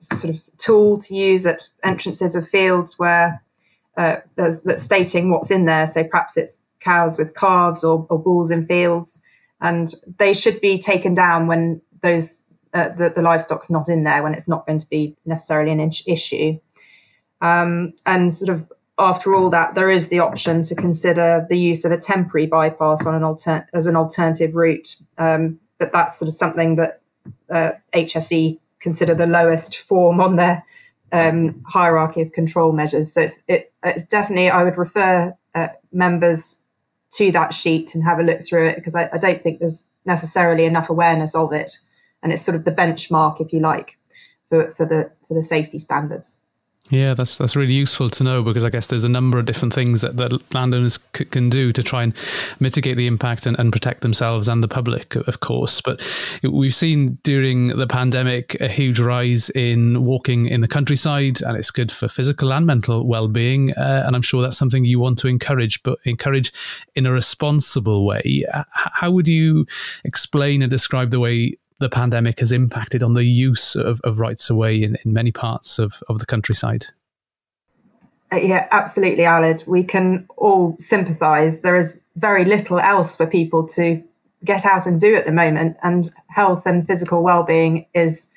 sort 0.00 0.34
of 0.34 0.40
tool 0.58 0.98
to 0.98 1.14
use 1.14 1.46
at 1.46 1.68
entrances 1.84 2.34
of 2.34 2.48
fields 2.48 2.98
where 2.98 3.42
uh, 3.96 4.16
that's 4.36 4.82
stating 4.82 5.30
what's 5.30 5.50
in 5.50 5.64
there. 5.66 5.86
So 5.86 6.04
perhaps 6.04 6.36
it's 6.36 6.58
cows 6.88 7.18
with 7.18 7.34
calves 7.34 7.84
or, 7.84 8.06
or 8.10 8.18
bulls 8.18 8.50
in 8.50 8.66
fields, 8.66 9.20
and 9.60 9.94
they 10.18 10.32
should 10.32 10.60
be 10.60 10.78
taken 10.78 11.14
down 11.14 11.46
when 11.46 11.80
those 12.02 12.40
uh, 12.74 12.88
the, 12.90 13.10
the 13.10 13.22
livestock's 13.22 13.70
not 13.70 13.88
in 13.88 14.04
there 14.04 14.22
when 14.22 14.34
it's 14.34 14.48
not 14.48 14.66
going 14.66 14.78
to 14.78 14.88
be 14.88 15.16
necessarily 15.24 15.72
an 15.72 15.92
issue. 16.06 16.58
Um, 17.40 17.94
and 18.04 18.32
sort 18.32 18.50
of 18.50 18.70
after 18.98 19.34
all 19.34 19.48
that, 19.50 19.74
there 19.74 19.90
is 19.90 20.08
the 20.08 20.18
option 20.18 20.62
to 20.62 20.74
consider 20.74 21.46
the 21.48 21.58
use 21.58 21.84
of 21.84 21.92
a 21.92 21.98
temporary 21.98 22.46
bypass 22.46 23.06
on 23.06 23.14
an 23.14 23.22
alter- 23.22 23.66
as 23.72 23.86
an 23.86 23.96
alternative 23.96 24.54
route. 24.54 24.96
Um, 25.18 25.60
but 25.78 25.92
that's 25.92 26.18
sort 26.18 26.28
of 26.28 26.34
something 26.34 26.76
that 26.76 27.00
uh, 27.48 27.72
HSE 27.94 28.58
consider 28.80 29.14
the 29.14 29.26
lowest 29.26 29.78
form 29.78 30.20
on 30.20 30.36
their 30.36 30.64
um, 31.12 31.62
hierarchy 31.66 32.22
of 32.22 32.32
control 32.32 32.72
measures. 32.72 33.12
So 33.12 33.22
it's, 33.22 33.40
it, 33.46 33.72
it's 33.84 34.04
definitely, 34.04 34.50
I 34.50 34.64
would 34.64 34.76
refer 34.76 35.34
uh, 35.54 35.68
members 35.92 36.62
to 37.12 37.32
that 37.32 37.54
sheet 37.54 37.94
and 37.94 38.04
have 38.04 38.18
a 38.18 38.22
look 38.22 38.44
through 38.44 38.68
it 38.68 38.76
because 38.76 38.94
I, 38.94 39.08
I 39.12 39.18
don't 39.18 39.42
think 39.42 39.58
there's 39.58 39.84
necessarily 40.04 40.64
enough 40.64 40.90
awareness 40.90 41.34
of 41.34 41.52
it, 41.52 41.78
and 42.22 42.32
it's 42.32 42.42
sort 42.42 42.56
of 42.56 42.64
the 42.64 42.72
benchmark, 42.72 43.40
if 43.40 43.52
you 43.52 43.60
like, 43.60 43.98
for, 44.48 44.72
for 44.72 44.86
the 44.86 45.10
for 45.26 45.34
the 45.34 45.42
safety 45.42 45.78
standards. 45.78 46.38
Yeah, 46.90 47.12
that's 47.12 47.36
that's 47.36 47.54
really 47.54 47.74
useful 47.74 48.08
to 48.08 48.24
know 48.24 48.42
because 48.42 48.64
I 48.64 48.70
guess 48.70 48.86
there's 48.86 49.04
a 49.04 49.10
number 49.10 49.38
of 49.38 49.44
different 49.44 49.74
things 49.74 50.00
that, 50.00 50.16
that 50.16 50.54
landowners 50.54 50.98
c- 51.14 51.26
can 51.26 51.50
do 51.50 51.70
to 51.72 51.82
try 51.82 52.02
and 52.02 52.14
mitigate 52.60 52.96
the 52.96 53.06
impact 53.06 53.44
and, 53.44 53.58
and 53.58 53.70
protect 53.70 54.00
themselves 54.00 54.48
and 54.48 54.64
the 54.64 54.68
public, 54.68 55.14
of 55.14 55.40
course. 55.40 55.82
But 55.82 56.00
we've 56.42 56.74
seen 56.74 57.18
during 57.24 57.68
the 57.68 57.86
pandemic 57.86 58.58
a 58.60 58.68
huge 58.68 59.00
rise 59.00 59.50
in 59.50 60.02
walking 60.02 60.46
in 60.46 60.62
the 60.62 60.68
countryside, 60.68 61.42
and 61.42 61.58
it's 61.58 61.70
good 61.70 61.92
for 61.92 62.08
physical 62.08 62.54
and 62.54 62.64
mental 62.64 63.06
well-being. 63.06 63.72
Uh, 63.72 64.04
and 64.06 64.16
I'm 64.16 64.22
sure 64.22 64.40
that's 64.40 64.56
something 64.56 64.86
you 64.86 64.98
want 64.98 65.18
to 65.18 65.28
encourage, 65.28 65.82
but 65.82 65.98
encourage 66.04 66.52
in 66.94 67.04
a 67.04 67.12
responsible 67.12 68.06
way. 68.06 68.44
How 68.72 69.10
would 69.10 69.28
you 69.28 69.66
explain 70.04 70.62
and 70.62 70.70
describe 70.70 71.10
the 71.10 71.20
way 71.20 71.58
the 71.80 71.88
pandemic 71.88 72.40
has 72.40 72.52
impacted 72.52 73.02
on 73.02 73.14
the 73.14 73.24
use 73.24 73.76
of, 73.76 74.00
of 74.02 74.18
rights 74.18 74.50
away 74.50 74.82
in, 74.82 74.96
in 75.04 75.12
many 75.12 75.30
parts 75.30 75.78
of, 75.78 76.02
of 76.08 76.18
the 76.18 76.26
countryside. 76.26 76.86
Uh, 78.32 78.36
yeah, 78.36 78.66
absolutely, 78.72 79.24
Aled. 79.24 79.66
We 79.66 79.84
can 79.84 80.26
all 80.36 80.76
sympathise. 80.78 81.60
There 81.60 81.78
is 81.78 81.98
very 82.16 82.44
little 82.44 82.78
else 82.78 83.16
for 83.16 83.26
people 83.26 83.66
to 83.68 84.02
get 84.44 84.66
out 84.66 84.86
and 84.86 85.00
do 85.00 85.16
at 85.16 85.24
the 85.24 85.32
moment, 85.32 85.76
and 85.82 86.10
health 86.28 86.66
and 86.66 86.86
physical 86.86 87.22
well-being 87.22 87.86
is 87.94 88.28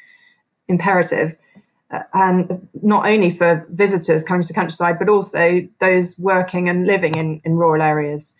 imperative. 0.68 1.36
uh, 1.92 2.04
and 2.14 2.68
not 2.82 3.06
only 3.06 3.32
for 3.32 3.66
visitors 3.70 4.24
coming 4.24 4.42
to 4.42 4.48
the 4.48 4.54
countryside, 4.54 4.98
but 4.98 5.10
also 5.10 5.68
those 5.80 6.18
working 6.20 6.70
and 6.70 6.88
living 6.88 7.16
in, 7.16 7.42
in 7.44 7.56
rural 7.56 7.82
areas. 7.82 8.36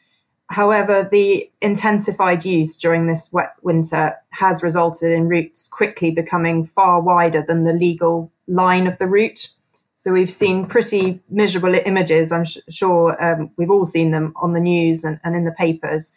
However, 0.52 1.08
the 1.10 1.50
intensified 1.62 2.44
use 2.44 2.76
during 2.76 3.08
this 3.08 3.32
wet 3.32 3.56
winter 3.62 4.18
has 4.32 4.62
resulted 4.62 5.12
in 5.12 5.30
routes 5.30 5.70
quickly 5.70 6.12
becoming 6.12 6.66
far 6.66 7.02
wider 7.02 7.42
than 7.42 7.64
the 7.64 7.72
legal 7.72 8.30
line 8.48 8.86
of 8.86 8.98
the 8.98 9.08
route. 9.08 9.48
So 9.96 10.12
we've 10.12 10.32
seen 10.32 10.66
pretty 10.66 11.22
miserable 11.30 11.74
images. 11.86 12.34
I'm 12.34 12.44
sh- 12.44 12.58
sure 12.70 13.16
um, 13.24 13.50
we've 13.56 13.72
all 13.72 13.86
seen 13.86 14.12
them 14.12 14.34
on 14.36 14.52
the 14.52 14.60
news 14.60 15.06
and, 15.06 15.22
and 15.24 15.38
in 15.38 15.46
the 15.46 15.54
papers 15.54 16.12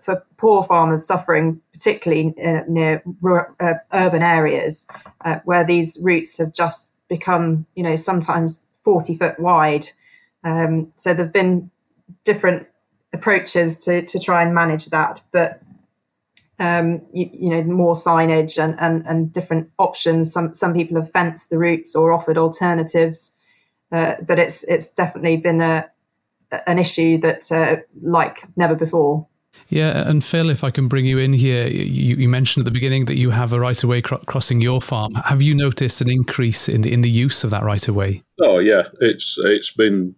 for 0.00 0.24
poor 0.36 0.62
farmers 0.62 1.04
suffering, 1.04 1.60
particularly 1.72 2.34
uh, 2.44 2.62
near 2.68 3.02
uh, 3.58 3.74
urban 3.92 4.22
areas, 4.22 4.86
uh, 5.24 5.40
where 5.44 5.64
these 5.64 5.98
routes 6.02 6.38
have 6.38 6.54
just 6.54 6.92
become, 7.08 7.66
you 7.74 7.82
know, 7.82 7.96
sometimes 7.96 8.64
40 8.84 9.16
foot 9.16 9.40
wide. 9.40 9.88
Um, 10.44 10.92
so 10.96 11.14
there've 11.14 11.32
been 11.32 11.68
different 12.24 12.68
approaches 13.12 13.78
to 13.80 14.02
to 14.02 14.18
try 14.18 14.42
and 14.42 14.54
manage 14.54 14.86
that, 14.86 15.20
but 15.32 15.60
um, 16.58 17.02
you, 17.12 17.28
you, 17.32 17.50
know 17.50 17.62
more 17.64 17.94
signage 17.94 18.62
and, 18.62 18.78
and 18.80 19.06
and 19.06 19.32
different 19.32 19.70
options. 19.78 20.32
Some 20.32 20.54
some 20.54 20.74
people 20.74 21.00
have 21.00 21.10
fenced 21.10 21.50
the 21.50 21.58
routes 21.58 21.94
or 21.94 22.12
offered 22.12 22.38
alternatives, 22.38 23.34
uh, 23.90 24.14
but 24.22 24.38
it's 24.38 24.62
it's 24.64 24.90
definitely 24.90 25.36
been 25.38 25.60
a 25.60 25.90
an 26.66 26.78
issue 26.78 27.18
that 27.18 27.50
uh, 27.50 27.76
like 28.02 28.44
never 28.56 28.74
before. 28.74 29.26
Yeah, 29.68 30.08
and 30.08 30.24
Phil, 30.24 30.50
if 30.50 30.64
I 30.64 30.70
can 30.70 30.88
bring 30.88 31.06
you 31.06 31.18
in 31.18 31.32
here, 31.32 31.66
you, 31.66 32.16
you 32.16 32.28
mentioned 32.28 32.62
at 32.62 32.64
the 32.66 32.70
beginning 32.70 33.06
that 33.06 33.16
you 33.16 33.30
have 33.30 33.52
a 33.52 33.60
right 33.60 33.82
of 33.82 33.88
way 33.88 34.02
cr- 34.02 34.16
crossing 34.26 34.60
your 34.60 34.80
farm. 34.80 35.14
Have 35.14 35.42
you 35.42 35.54
noticed 35.54 36.00
an 36.00 36.10
increase 36.10 36.68
in 36.68 36.82
the 36.82 36.92
in 36.92 37.00
the 37.00 37.10
use 37.10 37.44
of 37.44 37.50
that 37.50 37.62
right 37.62 37.86
of 37.88 37.94
way? 37.94 38.22
Oh 38.40 38.58
yeah, 38.58 38.84
it's 39.00 39.36
it's 39.38 39.70
been 39.70 40.14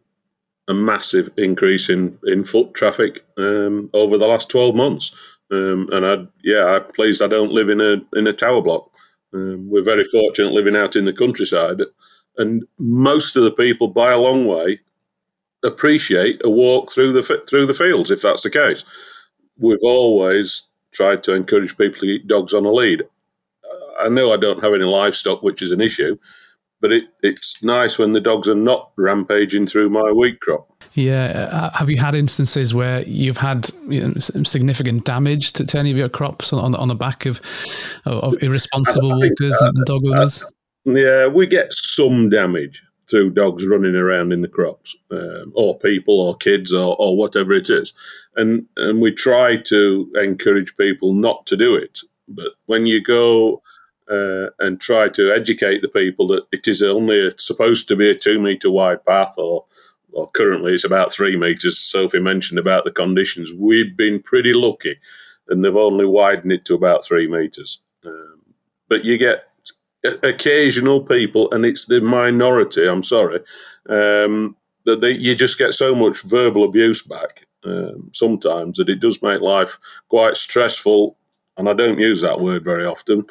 a 0.69 0.75
massive 0.75 1.31
increase 1.37 1.89
in, 1.89 2.19
in 2.25 2.45
foot 2.45 2.75
traffic 2.75 3.25
um, 3.37 3.91
over 3.93 4.17
the 4.17 4.27
last 4.27 4.49
12 4.49 4.75
months. 4.75 5.11
Um, 5.51 5.89
and 5.93 6.07
I, 6.07 6.27
yeah, 6.43 6.65
I'm 6.65 6.85
pleased 6.93 7.23
I 7.23 7.27
don't 7.27 7.53
live 7.53 7.69
in 7.69 7.81
a 7.81 8.01
in 8.19 8.27
a 8.27 8.33
tower 8.33 8.63
block. 8.63 8.91
Um, 9.35 9.69
we're 9.69 9.83
very 9.83 10.05
fortunate 10.05 10.53
living 10.53 10.77
out 10.77 10.97
in 10.97 11.05
the 11.05 11.13
countryside, 11.13 11.81
and 12.39 12.65
most 12.79 13.37
of 13.37 13.45
the 13.45 13.51
people, 13.51 13.89
by 13.89 14.13
a 14.13 14.19
long 14.19 14.47
way, 14.47 14.81
appreciate 15.63 16.41
a 16.45 16.51
walk 16.51 16.93
through 16.93 17.13
the 17.13 17.23
through 17.49 17.67
the 17.67 17.75
fields 17.75 18.11
if 18.11 18.23
that's 18.23 18.43
the 18.43 18.51
case. 18.51 18.85
We've 19.59 19.79
always 19.83 20.67
tried 20.93 21.23
to 21.25 21.35
encourage 21.35 21.77
people 21.77 22.01
to 22.01 22.07
keep 22.07 22.27
dogs 22.27 22.55
on 22.55 22.65
a 22.65 22.71
lead. 22.71 23.03
I 24.01 24.09
know 24.09 24.33
I 24.33 24.37
don't 24.37 24.63
have 24.63 24.75
any 24.75 24.85
livestock, 24.85 25.43
which 25.43 25.63
is 25.63 25.71
an 25.71 25.81
issue, 25.81 26.17
but 26.85 26.93
it, 26.93 27.05
it's 27.23 27.63
nice 27.63 27.97
when 27.97 28.13
the 28.13 28.21
dogs 28.21 28.47
are 28.47 28.55
not 28.55 28.91
rampaging 28.97 29.67
through 29.67 29.89
my 29.89 30.13
wheat 30.13 30.39
crop. 30.41 30.71
Yeah. 30.93 31.49
Uh, 31.51 31.71
have 31.71 31.89
you 31.89 31.97
had 31.97 32.15
instances 32.15 32.75
where 32.75 33.01
you've 33.05 33.39
had 33.39 33.71
you 33.89 34.07
know, 34.07 34.19
significant 34.19 35.07
damage 35.07 35.55
to, 35.55 35.65
to, 35.65 35.79
any 35.79 35.91
of 35.91 35.97
your 35.97 36.11
crops 36.11 36.53
on, 36.53 36.75
on 36.75 36.89
the 36.89 36.95
back 36.95 37.25
of, 37.25 37.41
of 38.05 38.37
irresponsible 38.43 39.19
walkers 39.19 39.57
and 39.63 39.83
dog 39.87 40.03
owners? 40.05 40.45
yeah, 40.85 41.27
we 41.27 41.47
get 41.47 41.73
some 41.73 42.29
damage 42.29 42.83
through 43.09 43.31
dogs 43.31 43.65
running 43.65 43.95
around 43.95 44.31
in 44.31 44.43
the 44.43 44.49
crops, 44.49 44.95
um, 45.11 45.55
or 45.55 45.79
people, 45.79 46.21
or 46.21 46.37
kids, 46.37 46.75
or, 46.75 46.97
or 46.99 47.17
whatever 47.17 47.55
it 47.55 47.71
is. 47.71 47.95
And, 48.37 48.67
and 48.77 49.01
we 49.01 49.11
try 49.11 49.57
to 49.57 50.13
encourage 50.17 50.77
people 50.77 51.15
not 51.15 51.47
to 51.47 51.57
do 51.57 51.77
it. 51.77 52.01
But 52.29 52.49
when 52.67 52.85
you 52.85 53.03
go 53.03 53.63
uh, 54.11 54.51
and 54.59 54.81
try 54.81 55.09
to 55.09 55.33
educate 55.33 55.81
the 55.81 55.89
people 55.89 56.27
that 56.29 56.45
it 56.53 56.69
is 56.69 56.83
only 56.83 57.29
a, 57.29 57.39
supposed 57.39 57.89
to 57.89 57.97
be 57.97 58.11
a 58.11 58.15
two 58.15 58.41
meter 58.41 58.71
wide 58.71 59.05
path, 59.05 59.35
or 59.37 59.65
or 60.13 60.31
currently 60.31 60.75
it's 60.75 60.85
about 60.85 61.13
three 61.13 61.37
meters. 61.37 61.79
Sophie 61.79 62.21
mentioned 62.21 62.59
about 62.59 62.85
the 62.85 62.93
conditions. 62.93 63.53
We've 63.53 63.97
been 63.97 64.23
pretty 64.23 64.53
lucky, 64.53 64.97
and 65.49 65.65
they've 65.65 65.77
only 65.77 66.07
widened 66.07 66.53
it 66.53 66.65
to 66.67 66.75
about 66.75 67.05
three 67.05 67.27
meters. 67.27 67.81
Um, 68.05 68.41
but 68.89 69.05
you 69.05 69.19
get 69.19 69.45
occasional 70.23 71.03
people, 71.03 71.51
and 71.53 71.65
it's 71.65 71.87
the 71.87 72.01
minority. 72.01 72.87
I'm 72.87 73.03
sorry. 73.03 73.41
Um, 73.89 74.57
that 74.85 75.01
they, 75.01 75.13
you 75.13 75.35
just 75.35 75.59
get 75.59 75.73
so 75.73 75.95
much 75.95 76.21
verbal 76.21 76.63
abuse 76.65 77.03
back 77.03 77.47
um, 77.65 78.11
sometimes 78.13 78.79
that 78.79 78.89
it 78.89 79.01
does 79.01 79.23
make 79.23 79.41
life 79.41 79.79
quite 80.09 80.37
stressful. 80.37 81.17
And 81.57 81.69
I 81.69 81.73
don't 81.73 81.99
use 81.99 82.21
that 82.21 82.41
word 82.41 82.65
very 82.65 82.85
often, 82.85 83.25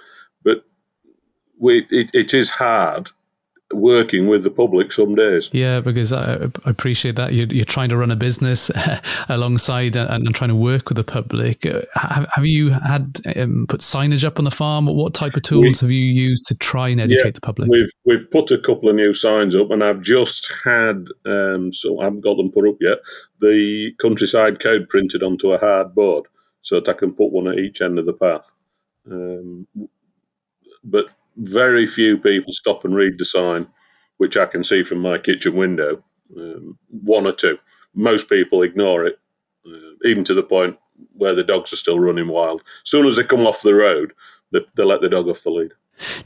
we, 1.63 1.87
it, 1.89 2.13
it 2.13 2.33
is 2.33 2.49
hard 2.49 3.09
working 3.71 4.27
with 4.27 4.43
the 4.43 4.51
public 4.51 4.91
some 4.91 5.15
days. 5.15 5.49
Yeah, 5.51 5.79
because 5.79 6.13
I, 6.13 6.43
I 6.65 6.69
appreciate 6.69 7.15
that 7.15 7.33
you're, 7.33 7.47
you're, 7.47 7.65
trying 7.65 7.89
to 7.89 7.97
run 7.97 8.11
a 8.11 8.15
business 8.15 8.69
alongside 9.29 9.95
and, 9.95 10.27
and, 10.27 10.35
trying 10.35 10.49
to 10.49 10.55
work 10.55 10.89
with 10.89 10.97
the 10.97 11.03
public. 11.03 11.65
Uh, 11.65 11.81
have, 11.93 12.27
have 12.33 12.45
you 12.45 12.69
had 12.69 13.19
um, 13.37 13.65
put 13.67 13.79
signage 13.79 14.25
up 14.25 14.37
on 14.37 14.45
the 14.45 14.51
farm? 14.51 14.85
What 14.85 15.13
type 15.13 15.35
of 15.35 15.43
tools 15.43 15.81
we, 15.81 15.87
have 15.87 15.91
you 15.91 16.05
used 16.05 16.45
to 16.47 16.55
try 16.55 16.89
and 16.89 17.01
educate 17.01 17.25
yeah, 17.25 17.31
the 17.31 17.41
public? 17.41 17.69
We've 17.69 17.91
we've 18.05 18.29
put 18.29 18.51
a 18.51 18.59
couple 18.59 18.89
of 18.89 18.95
new 18.95 19.13
signs 19.13 19.55
up, 19.55 19.71
and 19.71 19.83
I've 19.83 20.01
just 20.01 20.51
had 20.65 21.07
um, 21.25 21.71
so 21.73 21.99
I 21.99 22.03
haven't 22.03 22.21
got 22.21 22.35
them 22.35 22.51
put 22.51 22.67
up 22.67 22.75
yet. 22.81 22.99
The 23.39 23.93
countryside 23.99 24.59
code 24.59 24.89
printed 24.89 25.23
onto 25.23 25.51
a 25.51 25.57
hard 25.57 25.95
board, 25.95 26.25
so 26.61 26.75
that 26.75 26.89
I 26.89 26.93
can 26.93 27.13
put 27.13 27.31
one 27.31 27.47
at 27.47 27.57
each 27.57 27.81
end 27.81 27.97
of 27.97 28.05
the 28.05 28.13
path. 28.13 28.51
Um, 29.09 29.67
but 30.83 31.07
very 31.37 31.85
few 31.85 32.17
people 32.17 32.53
stop 32.53 32.85
and 32.85 32.95
read 32.95 33.17
the 33.17 33.25
sign, 33.25 33.67
which 34.17 34.37
I 34.37 34.45
can 34.45 34.63
see 34.63 34.83
from 34.83 34.99
my 34.99 35.17
kitchen 35.17 35.55
window. 35.55 36.03
Um, 36.35 36.77
one 36.89 37.27
or 37.27 37.31
two. 37.31 37.57
Most 37.93 38.27
people 38.27 38.63
ignore 38.63 39.05
it, 39.05 39.19
uh, 39.67 39.93
even 40.05 40.23
to 40.23 40.33
the 40.33 40.43
point 40.43 40.77
where 41.13 41.35
the 41.35 41.43
dogs 41.43 41.71
are 41.73 41.77
still 41.77 41.99
running 41.99 42.27
wild. 42.27 42.61
As 42.83 42.89
soon 42.89 43.05
as 43.05 43.15
they 43.15 43.23
come 43.23 43.45
off 43.45 43.61
the 43.61 43.75
road, 43.75 44.13
they, 44.51 44.59
they 44.75 44.83
let 44.83 45.01
the 45.01 45.09
dog 45.09 45.27
off 45.27 45.43
the 45.43 45.51
lead. 45.51 45.71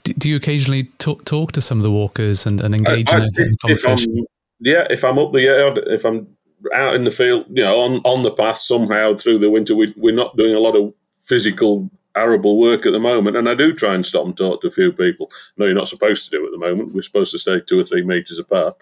Do, 0.04 0.14
do 0.14 0.30
you 0.30 0.38
occasionally 0.38 0.86
talk, 0.98 1.26
talk 1.26 1.52
to 1.54 1.62
some 1.62 1.80
of 1.80 1.84
the 1.84 1.92
walkers 1.92 2.46
and, 2.46 2.62
and 2.62 2.74
engage 2.74 3.10
I, 3.10 3.18
I, 3.18 3.18
in, 3.18 3.24
a, 3.24 3.42
in 3.42 3.58
conversation? 3.62 4.18
If 4.18 4.26
yeah, 4.60 4.88
if 4.90 5.04
I'm 5.04 5.20
up 5.20 5.34
the 5.34 5.42
yard, 5.42 5.80
if 5.88 6.06
I'm 6.06 6.28
out 6.74 6.96
in 6.96 7.04
the 7.04 7.12
field, 7.12 7.46
you 7.50 7.64
know, 7.64 7.80
on, 7.82 7.98
on 8.04 8.24
the 8.24 8.32
path 8.32 8.58
somehow 8.58 9.16
through 9.16 9.40
the 9.40 9.50
winter, 9.50 9.76
we, 9.76 9.94
we're 9.98 10.16
not 10.16 10.38
doing 10.38 10.56
a 10.56 10.60
lot 10.60 10.76
of 10.76 10.94
physical 11.22 11.90
arable 12.18 12.60
work 12.60 12.86
at 12.86 12.92
the 12.92 13.00
moment, 13.00 13.38
and 13.38 13.48
I 13.50 13.56
do 13.56 13.74
try 13.74 13.96
and 13.96 14.06
stop 14.06 14.26
and 14.26 14.36
talk 14.36 14.62
to 14.62 14.68
a 14.68 14.72
few 14.72 14.92
people. 14.92 15.32
No, 15.58 15.66
you're 15.66 15.76
not 15.76 15.88
supposed 15.88 16.26
to 16.26 16.32
do 16.32 16.46
at 16.46 16.52
the 16.52 16.58
moment. 16.58 16.94
We're 16.94 17.02
supposed 17.02 17.32
to 17.32 17.40
stay 17.40 17.60
two 17.60 17.80
or 17.80 17.84
three 17.84 18.04
meters 18.04 18.40
apart. 18.40 18.76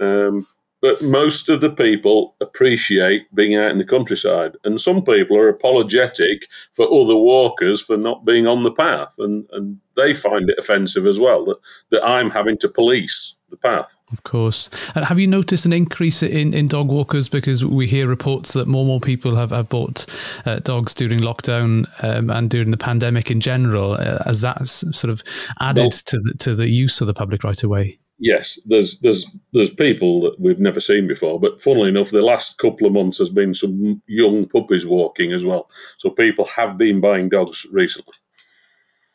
Um, 0.00 0.46
but 0.82 1.02
most 1.02 1.48
of 1.48 1.60
the 1.60 1.70
people 1.70 2.36
appreciate 2.40 3.34
being 3.34 3.56
out 3.56 3.70
in 3.70 3.78
the 3.78 3.84
countryside, 3.84 4.56
and 4.64 4.80
some 4.80 5.02
people 5.02 5.36
are 5.36 5.48
apologetic 5.48 6.46
for 6.72 6.84
other 6.86 7.16
walkers 7.16 7.80
for 7.80 7.96
not 7.96 8.24
being 8.24 8.46
on 8.46 8.62
the 8.62 8.72
path, 8.72 9.14
and, 9.18 9.46
and 9.52 9.78
they 9.96 10.12
find 10.12 10.50
it 10.50 10.58
offensive 10.58 11.06
as 11.06 11.18
well 11.18 11.44
that, 11.46 11.56
that 11.90 12.06
I'm 12.06 12.30
having 12.30 12.58
to 12.58 12.68
police 12.68 13.35
the 13.50 13.56
path. 13.56 13.94
Of 14.12 14.22
course. 14.22 14.70
And 14.94 15.04
have 15.04 15.18
you 15.18 15.26
noticed 15.26 15.66
an 15.66 15.72
increase 15.72 16.22
in, 16.22 16.54
in 16.54 16.68
dog 16.68 16.88
walkers? 16.88 17.28
Because 17.28 17.64
we 17.64 17.86
hear 17.86 18.06
reports 18.06 18.52
that 18.52 18.66
more 18.66 18.82
and 18.82 18.88
more 18.88 19.00
people 19.00 19.34
have, 19.34 19.50
have 19.50 19.68
bought 19.68 20.06
uh, 20.44 20.60
dogs 20.60 20.94
during 20.94 21.20
lockdown 21.20 21.86
um, 22.02 22.30
and 22.30 22.48
during 22.48 22.70
the 22.70 22.76
pandemic 22.76 23.30
in 23.30 23.40
general, 23.40 23.92
uh, 23.92 24.22
as 24.26 24.40
that's 24.40 24.84
sort 24.96 25.10
of 25.12 25.22
added 25.60 25.92
to 25.92 26.18
the, 26.18 26.34
to 26.38 26.54
the 26.54 26.68
use 26.68 27.00
of 27.00 27.06
the 27.06 27.14
public 27.14 27.44
right 27.44 27.62
away. 27.62 27.98
Yes, 28.18 28.58
there's 28.64 28.98
there's 29.00 29.26
there's 29.52 29.68
people 29.68 30.22
that 30.22 30.40
we've 30.40 30.58
never 30.58 30.80
seen 30.80 31.06
before, 31.06 31.38
but 31.38 31.60
funnily 31.60 31.90
enough, 31.90 32.10
the 32.10 32.22
last 32.22 32.56
couple 32.56 32.86
of 32.86 32.94
months 32.94 33.18
has 33.18 33.28
been 33.28 33.52
some 33.52 34.00
young 34.06 34.48
puppies 34.48 34.86
walking 34.86 35.34
as 35.34 35.44
well. 35.44 35.68
So 35.98 36.08
people 36.08 36.46
have 36.46 36.78
been 36.78 37.00
buying 37.00 37.28
dogs 37.28 37.66
recently. 37.70 38.14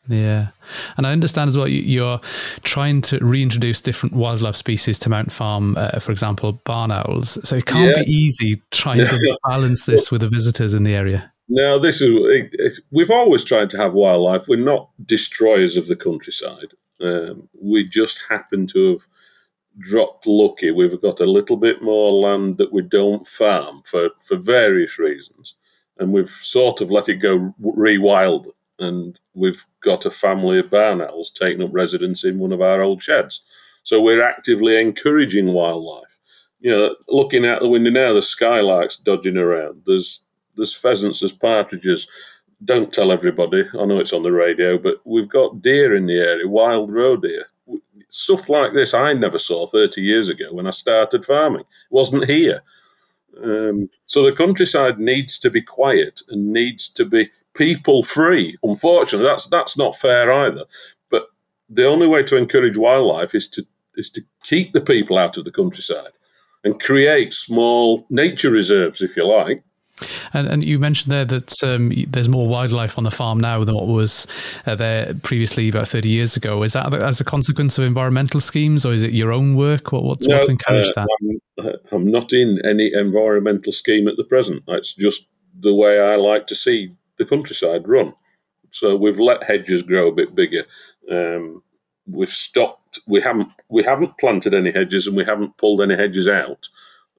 Yeah. 0.08 0.48
And 0.98 1.06
I 1.06 1.12
understand 1.12 1.48
as 1.48 1.58
well, 1.58 1.68
you, 1.68 2.04
are 2.04 2.20
trying 2.64 3.02
to 3.04 3.24
reintroduce 3.24 3.82
different 3.82 4.16
wildlife 4.16 4.56
species 4.56 4.98
to 5.00 5.10
Mount 5.10 5.32
Farm, 5.32 5.78
uh, 5.78 6.00
for 6.00 6.12
example, 6.12 6.54
barn 6.66 6.92
owls. 6.92 7.38
So 7.48 7.56
it 7.56 7.66
can't 7.66 7.96
yeah. 7.96 8.04
be 8.04 8.12
easy 8.12 8.62
trying 8.72 9.06
to 9.06 9.38
balance 9.48 9.86
this 9.86 10.12
with 10.12 10.22
the 10.22 10.28
visitors 10.28 10.74
in 10.74 10.84
the 10.84 10.96
area. 10.96 11.32
No, 11.48 11.80
this 11.80 12.02
is, 12.02 12.80
we've 12.92 13.12
always 13.12 13.44
tried 13.44 13.70
to 13.72 13.78
have 13.78 13.94
wildlife. 13.94 14.48
We're 14.48 14.58
not 14.58 14.90
destroyers 15.06 15.78
of 15.78 15.88
the 15.88 15.96
countryside. 15.96 16.74
Um, 17.02 17.50
we 17.62 17.88
just 17.88 18.20
happen 18.30 18.68
to 18.68 18.94
have 18.94 19.08
dropped 19.80 20.26
lucky. 20.26 20.72
We've 20.72 21.02
got 21.02 21.20
a 21.20 21.26
little 21.26 21.58
bit 21.58 21.82
more 21.82 22.12
land 22.12 22.58
that 22.58 22.72
we 22.72 22.82
don't 22.84 23.28
farm 23.28 23.82
for, 23.84 24.12
for 24.20 24.38
various 24.38 24.98
reasons. 24.98 25.56
And 26.00 26.14
we've 26.14 26.30
sort 26.30 26.82
of 26.82 26.90
let 26.90 27.10
it 27.10 27.16
go 27.16 27.54
rewild 27.62 28.48
and 28.80 29.20
we've 29.34 29.66
got 29.82 30.06
a 30.06 30.12
family 30.12 30.60
of 30.60 30.70
barn 30.70 31.02
owls 31.02 31.32
taking 31.32 31.64
up 31.64 31.70
residence 31.74 32.24
in 32.24 32.40
one 32.40 32.52
of 32.52 32.62
our 32.62 32.82
old 32.82 33.02
sheds. 33.02 33.42
So 33.84 34.02
we're 34.02 34.24
actively 34.24 34.80
encouraging 34.80 35.54
wildlife. 35.54 36.20
You 36.60 36.72
know, 36.72 36.96
looking 37.08 37.46
out 37.46 37.62
the 37.62 37.70
window 37.70 37.90
now, 37.90 38.14
the 38.14 38.20
skylarks 38.20 39.04
dodging 39.04 39.38
around. 39.38 39.82
There's 39.86 40.24
there's 40.56 40.74
pheasants, 40.74 41.22
there's 41.22 41.32
partridges. 41.32 42.08
Don't 42.64 42.94
tell 42.94 43.12
everybody. 43.12 43.64
I 43.80 43.86
know 43.86 44.00
it's 44.00 44.14
on 44.14 44.22
the 44.22 44.32
radio, 44.32 44.78
but 44.78 44.98
we've 45.06 45.30
got 45.30 45.62
deer 45.64 45.96
in 45.96 46.06
the 46.06 46.20
area, 46.20 46.48
wild 46.48 46.94
roe 46.94 47.18
deer. 47.18 47.46
stuff 48.10 48.50
like 48.50 48.74
this 48.74 48.94
I 48.94 49.14
never 49.14 49.40
saw 49.40 49.66
30 49.66 50.02
years 50.02 50.30
ago 50.30 50.46
when 50.52 50.68
I 50.68 50.72
started 50.72 51.26
farming. 51.26 51.62
It 51.62 51.68
wasn't 51.90 52.30
here. 52.30 52.62
Um, 53.44 53.90
so 54.06 54.24
the 54.24 54.34
countryside 54.34 55.00
needs 55.00 55.40
to 55.40 55.50
be 55.50 55.62
quiet 55.62 56.22
and 56.30 56.52
needs 56.52 56.90
to 56.90 57.06
be 57.06 57.32
people 57.54 58.04
free. 58.04 58.58
Unfortunately, 58.64 59.28
that's 59.28 59.48
that's 59.48 59.78
not 59.78 59.98
fair 59.98 60.32
either. 60.32 60.66
But 61.10 61.28
the 61.70 61.88
only 61.88 62.08
way 62.08 62.24
to 62.24 62.38
encourage 62.38 62.78
wildlife 62.78 63.36
is 63.36 63.48
to 63.50 63.66
is 63.96 64.10
to 64.12 64.22
keep 64.44 64.72
the 64.72 64.82
people 64.82 65.18
out 65.18 65.38
of 65.38 65.44
the 65.44 65.52
countryside 65.52 66.12
and 66.64 66.80
create 66.80 67.34
small 67.34 68.06
nature 68.10 68.52
reserves, 68.52 69.02
if 69.02 69.18
you 69.18 69.26
like, 69.26 69.64
and, 70.34 70.48
and 70.48 70.66
you 70.66 70.80
mentioned 70.80 71.12
there 71.12 71.26
that 71.26 71.64
um, 71.64 71.92
there's 72.08 72.30
more 72.30 72.48
wildlife 72.48 72.98
on 72.98 73.04
the 73.04 73.12
farm 73.12 73.40
now 73.40 73.64
than 73.64 73.76
what 73.76 73.88
was 73.88 74.28
uh, 74.66 74.76
there 74.76 75.14
previously 75.24 75.70
about 75.70 75.88
30 75.88 76.10
years 76.10 76.36
ago. 76.38 76.64
Is 76.64 76.74
that 76.74 76.94
as 76.94 77.22
a 77.22 77.24
consequence 77.24 77.78
of 77.78 77.86
environmental 77.86 78.40
schemes, 78.40 78.86
or 78.86 78.94
is 78.94 79.04
it 79.04 79.14
your 79.14 79.32
own 79.32 79.56
work? 79.56 79.92
What, 79.92 80.04
what's, 80.04 80.28
no, 80.28 80.36
what's 80.36 80.50
encouraged 80.50 80.98
uh, 80.98 81.06
that? 81.06 81.40
I'm, 81.60 81.76
I'm, 81.92 82.12
not 82.12 82.34
in 82.34 82.60
any 82.66 82.92
environmental 82.94 83.72
scheme 83.72 84.08
at 84.08 84.18
the 84.18 84.24
present. 84.24 84.64
It's 84.68 84.94
just 84.94 85.28
the 85.60 85.74
way 85.74 86.00
I 86.00 86.16
like 86.16 86.48
to 86.48 86.56
see 86.56 86.92
the 87.22 87.36
countryside 87.36 87.88
run. 87.88 88.14
So 88.72 88.96
we've 88.96 89.20
let 89.20 89.44
hedges 89.44 89.82
grow 89.82 90.08
a 90.08 90.14
bit 90.14 90.34
bigger. 90.34 90.64
Um, 91.10 91.62
we've 92.08 92.30
stopped. 92.30 93.00
We 93.08 93.22
haven't. 93.22 93.50
We 93.70 93.84
haven't 93.84 94.18
planted 94.18 94.54
any 94.54 94.72
hedges, 94.72 95.08
and 95.08 95.16
we 95.16 95.26
haven't 95.26 95.58
pulled 95.58 95.82
any 95.82 95.96
hedges 95.96 96.28
out 96.28 96.70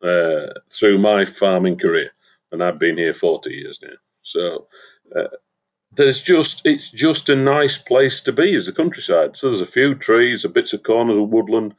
uh, 0.03 0.47
through 0.71 0.99
my 0.99 1.25
farming 1.25 1.79
career 1.79 2.11
and 2.53 2.63
I've 2.63 2.79
been 2.79 2.97
here 2.97 3.15
40 3.15 3.51
years 3.51 3.81
now. 3.83 3.97
So 4.23 4.67
uh, 5.17 5.29
there's 5.97 6.23
just 6.23 6.63
it's 6.65 6.91
just 6.91 7.29
a 7.29 7.35
nice 7.35 7.79
place 7.79 8.21
to 8.21 8.33
be 8.33 8.55
as 8.55 8.67
the 8.67 8.73
countryside. 8.73 9.37
So 9.37 9.49
there's 9.49 9.61
a 9.63 9.67
few 9.67 9.95
trees, 9.95 10.45
a 10.45 10.49
bits 10.49 10.73
of 10.73 10.83
corners 10.83 11.17
of 11.17 11.31
woodland, 11.31 11.75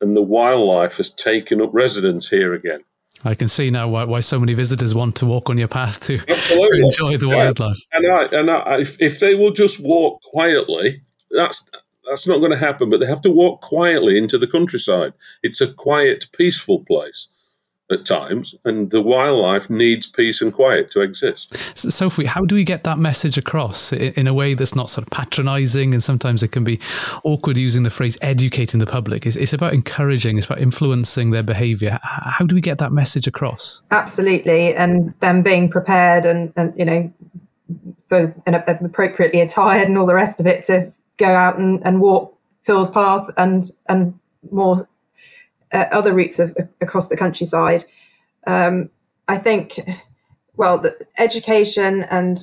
and 0.00 0.16
the 0.16 0.22
wildlife 0.22 0.98
has 0.98 1.10
taken 1.10 1.62
up 1.62 1.70
residence 1.72 2.28
here 2.28 2.52
again. 2.52 2.84
I 3.24 3.34
can 3.34 3.48
see 3.48 3.70
now 3.70 3.88
why, 3.88 4.04
why 4.04 4.20
so 4.20 4.38
many 4.38 4.54
visitors 4.54 4.94
want 4.94 5.16
to 5.16 5.26
walk 5.26 5.50
on 5.50 5.58
your 5.58 5.68
path 5.68 6.00
to 6.00 6.20
Absolutely. 6.28 6.80
enjoy 6.82 7.16
the 7.16 7.28
yeah. 7.28 7.36
wildlife. 7.36 7.76
And 7.92 8.12
I, 8.12 8.24
and 8.38 8.50
I, 8.50 8.78
if, 8.80 9.00
if 9.00 9.20
they 9.20 9.34
will 9.34 9.50
just 9.50 9.80
walk 9.80 10.22
quietly, 10.22 11.02
that's 11.30 11.68
that's 12.08 12.26
not 12.26 12.38
going 12.38 12.52
to 12.52 12.58
happen. 12.58 12.90
But 12.90 13.00
they 13.00 13.06
have 13.06 13.22
to 13.22 13.30
walk 13.30 13.60
quietly 13.60 14.16
into 14.16 14.38
the 14.38 14.46
countryside. 14.46 15.12
It's 15.42 15.60
a 15.60 15.72
quiet, 15.72 16.26
peaceful 16.32 16.84
place 16.84 17.28
at 17.90 18.04
times, 18.04 18.54
and 18.64 18.90
the 18.90 19.00
wildlife 19.00 19.70
needs 19.70 20.06
peace 20.06 20.42
and 20.42 20.52
quiet 20.52 20.90
to 20.90 21.00
exist. 21.00 21.56
So, 21.76 21.88
Sophie, 21.88 22.26
how 22.26 22.44
do 22.44 22.54
we 22.54 22.64
get 22.64 22.84
that 22.84 22.98
message 22.98 23.38
across 23.38 23.92
in 23.92 24.26
a 24.26 24.34
way 24.34 24.54
that's 24.54 24.74
not 24.74 24.90
sort 24.90 25.06
of 25.06 25.10
patronizing 25.10 25.94
and 25.94 26.02
sometimes 26.02 26.42
it 26.42 26.48
can 26.48 26.64
be 26.64 26.78
awkward 27.24 27.56
using 27.56 27.84
the 27.84 27.90
phrase 27.90 28.18
educating 28.20 28.78
the 28.80 28.86
public? 28.86 29.26
It's, 29.26 29.36
it's 29.36 29.52
about 29.52 29.72
encouraging, 29.72 30.36
it's 30.36 30.46
about 30.46 30.60
influencing 30.60 31.30
their 31.30 31.42
behavior. 31.42 31.98
How 32.02 32.44
do 32.44 32.54
we 32.54 32.60
get 32.60 32.78
that 32.78 32.92
message 32.92 33.26
across? 33.26 33.80
Absolutely, 33.90 34.74
and 34.74 35.14
them 35.20 35.42
being 35.42 35.70
prepared 35.70 36.24
and, 36.24 36.52
and 36.56 36.72
you 36.78 36.84
know, 36.84 37.12
for, 38.08 38.34
and 38.46 38.54
appropriately 38.56 39.40
attired 39.40 39.88
and 39.88 39.96
all 39.96 40.06
the 40.06 40.14
rest 40.14 40.40
of 40.40 40.46
it 40.46 40.64
to 40.64 40.92
go 41.16 41.26
out 41.26 41.58
and, 41.58 41.82
and 41.84 42.00
walk 42.00 42.34
Phil's 42.64 42.90
path 42.90 43.30
and 43.38 43.72
and 43.86 44.18
more 44.50 44.86
uh, 45.72 45.86
other 45.92 46.12
routes 46.12 46.38
of, 46.38 46.56
across 46.80 47.08
the 47.08 47.16
countryside. 47.16 47.84
Um, 48.46 48.90
I 49.28 49.38
think, 49.38 49.80
well, 50.56 50.82
education 51.18 52.04
and 52.04 52.38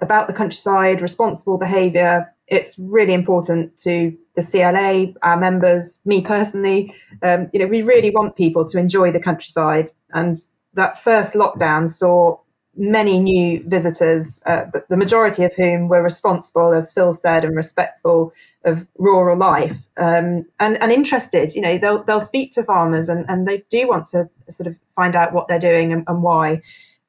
about 0.00 0.26
the 0.26 0.32
countryside, 0.32 1.00
responsible 1.00 1.58
behaviour, 1.58 2.32
it's 2.46 2.78
really 2.78 3.14
important 3.14 3.76
to 3.78 4.16
the 4.34 4.42
CLA, 4.42 5.14
our 5.22 5.38
members, 5.38 6.00
me 6.04 6.20
personally. 6.20 6.94
Um, 7.22 7.48
you 7.52 7.60
know, 7.60 7.66
we 7.66 7.82
really 7.82 8.10
want 8.10 8.36
people 8.36 8.64
to 8.66 8.78
enjoy 8.78 9.12
the 9.12 9.20
countryside. 9.20 9.90
And 10.12 10.36
that 10.74 11.02
first 11.02 11.34
lockdown 11.34 11.88
saw 11.88 12.38
many 12.80 13.20
new 13.20 13.62
visitors, 13.68 14.42
uh, 14.46 14.64
the 14.88 14.96
majority 14.96 15.44
of 15.44 15.52
whom 15.54 15.86
were 15.88 16.02
responsible, 16.02 16.72
as 16.72 16.94
Phil 16.94 17.12
said, 17.12 17.44
and 17.44 17.54
respectful 17.54 18.32
of 18.64 18.88
rural 18.96 19.36
life 19.36 19.76
um, 19.98 20.46
and, 20.60 20.78
and 20.80 20.90
interested. 20.90 21.54
You 21.54 21.60
know, 21.60 21.76
they'll 21.76 22.02
they'll 22.04 22.20
speak 22.20 22.52
to 22.52 22.64
farmers 22.64 23.10
and, 23.10 23.26
and 23.28 23.46
they 23.46 23.58
do 23.68 23.86
want 23.86 24.06
to 24.06 24.30
sort 24.48 24.66
of 24.66 24.78
find 24.96 25.14
out 25.14 25.34
what 25.34 25.46
they're 25.46 25.58
doing 25.58 25.92
and, 25.92 26.04
and 26.08 26.22
why. 26.22 26.62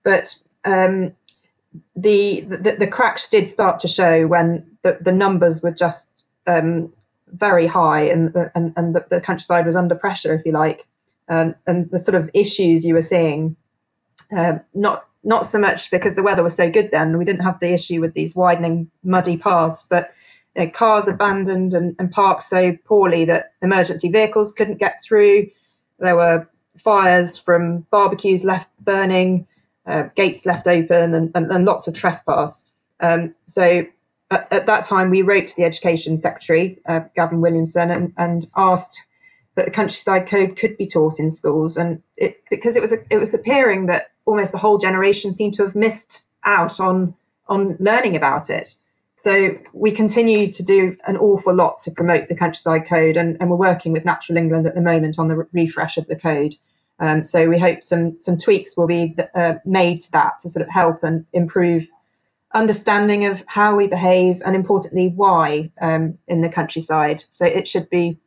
But 0.03 0.37
um, 0.65 1.13
the, 1.95 2.41
the, 2.41 2.75
the 2.77 2.87
cracks 2.87 3.29
did 3.29 3.47
start 3.47 3.79
to 3.79 3.87
show 3.87 4.27
when 4.27 4.65
the, 4.83 4.97
the 4.99 5.13
numbers 5.13 5.63
were 5.63 5.71
just 5.71 6.09
um, 6.47 6.91
very 7.27 7.65
high 7.65 8.01
and 8.01 8.35
and, 8.55 8.73
and 8.75 8.93
the, 8.93 9.05
the, 9.09 9.21
countryside 9.21 9.65
was 9.65 9.77
under 9.77 9.95
pressure, 9.95 10.33
if 10.33 10.45
you 10.45 10.51
like. 10.51 10.85
Um, 11.29 11.55
and 11.65 11.89
the 11.91 11.99
sort 11.99 12.15
of 12.15 12.29
issues 12.33 12.83
you 12.83 12.93
were 12.93 13.01
seeing, 13.01 13.55
uh, 14.35 14.59
not 14.73 15.05
not 15.23 15.45
so 15.45 15.59
much 15.59 15.91
because 15.91 16.15
the 16.15 16.23
weather 16.23 16.43
was 16.43 16.55
so 16.55 16.69
good 16.69 16.89
then, 16.91 17.17
we 17.17 17.25
didn't 17.25 17.43
have 17.43 17.59
the 17.59 17.73
issue 17.73 18.01
with 18.01 18.13
these 18.13 18.35
widening 18.35 18.89
muddy 19.03 19.37
paths, 19.37 19.85
but 19.89 20.13
you 20.55 20.63
know, 20.63 20.69
cars 20.71 21.07
abandoned 21.07 21.73
and, 21.73 21.95
and 21.99 22.11
parked 22.11 22.43
so 22.43 22.75
poorly 22.85 23.25
that 23.25 23.53
emergency 23.61 24.09
vehicles 24.09 24.53
couldn't 24.53 24.79
get 24.79 25.01
through. 25.01 25.47
There 25.99 26.15
were 26.15 26.47
fires 26.77 27.37
from 27.37 27.81
barbecues 27.91 28.43
left 28.43 28.69
burning, 28.79 29.47
uh, 29.85 30.03
gates 30.15 30.45
left 30.45 30.67
open, 30.67 31.13
and, 31.13 31.31
and, 31.35 31.51
and 31.51 31.65
lots 31.65 31.87
of 31.87 31.93
trespass. 31.93 32.67
Um, 32.99 33.35
so 33.45 33.85
at, 34.31 34.51
at, 34.51 34.65
that 34.65 34.85
time, 34.85 35.09
we 35.09 35.21
wrote 35.21 35.47
to 35.47 35.55
the 35.55 35.63
Education 35.63 36.17
Secretary, 36.17 36.79
uh, 36.87 37.01
Gavin 37.15 37.41
Williamson, 37.41 37.91
and, 37.91 38.13
and, 38.17 38.47
asked 38.55 39.03
that 39.55 39.65
the 39.65 39.71
countryside 39.71 40.27
code 40.27 40.55
could 40.55 40.77
be 40.77 40.87
taught 40.87 41.19
in 41.19 41.29
schools, 41.29 41.77
and 41.77 42.01
it, 42.15 42.41
because 42.49 42.75
it 42.75 42.81
was 42.81 42.93
it 42.93 43.17
was 43.17 43.33
appearing 43.33 43.87
that 43.87 44.10
almost 44.25 44.51
the 44.51 44.57
whole 44.57 44.77
generation 44.77 45.33
seem 45.33 45.51
to 45.51 45.63
have 45.63 45.75
missed 45.75 46.25
out 46.43 46.79
on 46.79 47.13
on 47.47 47.75
learning 47.79 48.15
about 48.15 48.49
it. 48.49 48.75
So 49.15 49.57
we 49.73 49.91
continue 49.91 50.51
to 50.51 50.63
do 50.63 50.97
an 51.05 51.17
awful 51.17 51.53
lot 51.53 51.79
to 51.81 51.91
promote 51.91 52.27
the 52.27 52.35
countryside 52.35 52.87
code, 52.87 53.17
and, 53.17 53.37
and 53.39 53.49
we're 53.49 53.57
working 53.57 53.91
with 53.91 54.05
Natural 54.05 54.37
England 54.37 54.65
at 54.65 54.73
the 54.73 54.81
moment 54.81 55.19
on 55.19 55.27
the 55.27 55.35
re- 55.35 55.45
refresh 55.51 55.97
of 55.97 56.07
the 56.07 56.15
code. 56.15 56.55
Um, 56.99 57.23
so 57.23 57.49
we 57.49 57.59
hope 57.59 57.83
some 57.83 58.19
some 58.19 58.37
tweaks 58.37 58.77
will 58.77 58.87
be 58.87 59.15
uh, 59.35 59.55
made 59.65 60.01
to 60.01 60.11
that 60.13 60.39
to 60.39 60.49
sort 60.49 60.65
of 60.65 60.69
help 60.69 61.03
and 61.03 61.25
improve 61.33 61.87
understanding 62.53 63.25
of 63.25 63.43
how 63.47 63.75
we 63.75 63.87
behave, 63.87 64.41
and 64.45 64.55
importantly, 64.55 65.09
why 65.15 65.71
um, 65.81 66.17
in 66.27 66.41
the 66.41 66.49
countryside. 66.49 67.23
So 67.29 67.45
it 67.45 67.67
should 67.67 67.89
be, 67.89 68.17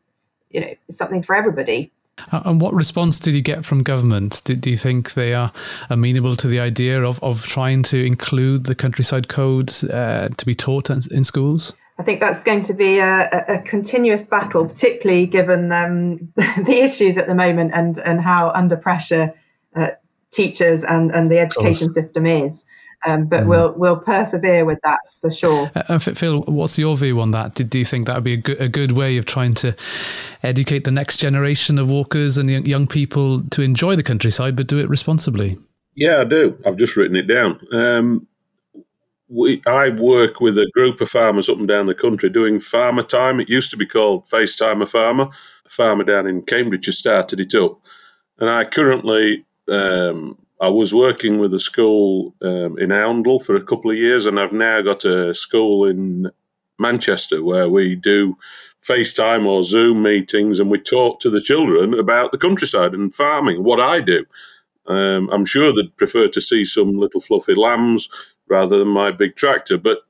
you 0.50 0.60
know, 0.60 0.74
something 0.90 1.22
for 1.22 1.34
everybody. 1.36 1.90
Uh, 2.32 2.42
and 2.44 2.60
what 2.60 2.72
response 2.74 3.18
did 3.18 3.34
you 3.34 3.42
get 3.42 3.64
from 3.64 3.82
government? 3.82 4.42
Do, 4.44 4.54
do 4.54 4.70
you 4.70 4.76
think 4.76 5.14
they 5.14 5.34
are 5.34 5.52
amenable 5.90 6.36
to 6.36 6.48
the 6.48 6.60
idea 6.60 7.02
of, 7.02 7.22
of 7.22 7.44
trying 7.44 7.82
to 7.84 8.04
include 8.04 8.64
the 8.64 8.74
countryside 8.74 9.28
code 9.28 9.72
uh, 9.90 10.28
to 10.28 10.46
be 10.46 10.54
taught 10.54 10.90
in, 10.90 11.00
in, 11.10 11.24
schools? 11.24 11.74
I 11.98 12.02
think 12.02 12.20
that's 12.20 12.42
going 12.42 12.62
to 12.62 12.74
be 12.74 12.98
a, 12.98 13.44
a 13.48 13.62
continuous 13.62 14.22
battle, 14.22 14.66
particularly 14.66 15.26
given 15.26 15.70
um, 15.72 16.32
the 16.36 16.80
issues 16.82 17.18
at 17.18 17.26
the 17.26 17.34
moment 17.34 17.72
and, 17.74 17.98
and 17.98 18.20
how 18.20 18.50
under 18.50 18.76
pressure 18.76 19.34
uh, 19.76 19.88
teachers 20.30 20.84
and, 20.84 21.10
and 21.12 21.30
the 21.30 21.38
education 21.38 21.88
system 21.90 22.26
is. 22.26 22.64
Um, 23.06 23.26
but 23.26 23.44
mm. 23.44 23.48
we'll 23.48 23.72
we'll 23.76 23.96
persevere 23.96 24.64
with 24.64 24.78
that 24.82 25.00
for 25.20 25.30
sure. 25.30 25.70
Uh, 25.74 25.98
Phil, 25.98 26.40
what's 26.42 26.78
your 26.78 26.96
view 26.96 27.20
on 27.20 27.32
that? 27.32 27.54
Do, 27.54 27.64
do 27.64 27.78
you 27.78 27.84
think 27.84 28.06
that 28.06 28.14
would 28.14 28.24
be 28.24 28.34
a 28.34 28.38
good, 28.38 28.60
a 28.60 28.68
good 28.68 28.92
way 28.92 29.16
of 29.16 29.26
trying 29.26 29.54
to 29.54 29.76
educate 30.42 30.84
the 30.84 30.90
next 30.90 31.18
generation 31.18 31.78
of 31.78 31.90
walkers 31.90 32.38
and 32.38 32.66
young 32.66 32.86
people 32.86 33.42
to 33.50 33.62
enjoy 33.62 33.96
the 33.96 34.02
countryside, 34.02 34.56
but 34.56 34.66
do 34.66 34.78
it 34.78 34.88
responsibly? 34.88 35.58
Yeah, 35.94 36.20
I 36.20 36.24
do. 36.24 36.58
I've 36.66 36.76
just 36.76 36.96
written 36.96 37.16
it 37.16 37.26
down. 37.26 37.60
Um, 37.72 38.26
we, 39.28 39.62
I 39.66 39.90
work 39.90 40.40
with 40.40 40.58
a 40.58 40.70
group 40.74 41.00
of 41.00 41.10
farmers 41.10 41.48
up 41.48 41.58
and 41.58 41.68
down 41.68 41.86
the 41.86 41.94
country 41.94 42.28
doing 42.28 42.60
farmer 42.60 43.02
time. 43.02 43.40
It 43.40 43.48
used 43.48 43.70
to 43.70 43.76
be 43.76 43.86
called 43.86 44.28
FaceTime 44.28 44.82
a 44.82 44.86
Farmer. 44.86 45.28
A 45.66 45.68
farmer 45.68 46.04
down 46.04 46.26
in 46.26 46.42
Cambridge 46.42 46.86
has 46.86 46.98
started 46.98 47.40
it 47.40 47.54
up. 47.54 47.80
And 48.38 48.50
I 48.50 48.64
currently 48.64 49.44
um, 49.68 50.36
I 50.60 50.68
was 50.68 50.94
working 50.94 51.38
with 51.38 51.52
a 51.52 51.60
school 51.60 52.34
um, 52.42 52.78
in 52.78 52.90
Oundle 52.90 53.44
for 53.44 53.56
a 53.56 53.62
couple 53.62 53.90
of 53.90 53.96
years, 53.96 54.26
and 54.26 54.38
I've 54.38 54.52
now 54.52 54.80
got 54.82 55.04
a 55.04 55.34
school 55.34 55.86
in 55.86 56.30
Manchester 56.78 57.42
where 57.42 57.68
we 57.68 57.96
do 57.96 58.36
FaceTime 58.82 59.46
or 59.46 59.62
Zoom 59.62 60.02
meetings 60.02 60.60
and 60.60 60.70
we 60.70 60.78
talk 60.78 61.20
to 61.20 61.30
the 61.30 61.40
children 61.40 61.94
about 61.94 62.32
the 62.32 62.38
countryside 62.38 62.92
and 62.92 63.14
farming, 63.14 63.64
what 63.64 63.80
I 63.80 64.00
do. 64.00 64.24
Um, 64.86 65.30
I'm 65.30 65.46
sure 65.46 65.72
they'd 65.72 65.96
prefer 65.96 66.28
to 66.28 66.40
see 66.40 66.64
some 66.64 66.98
little 66.98 67.20
fluffy 67.20 67.54
lambs 67.54 68.08
rather 68.48 68.78
than 68.78 68.88
my 68.88 69.10
big 69.10 69.36
tractor, 69.36 69.78
but, 69.78 70.00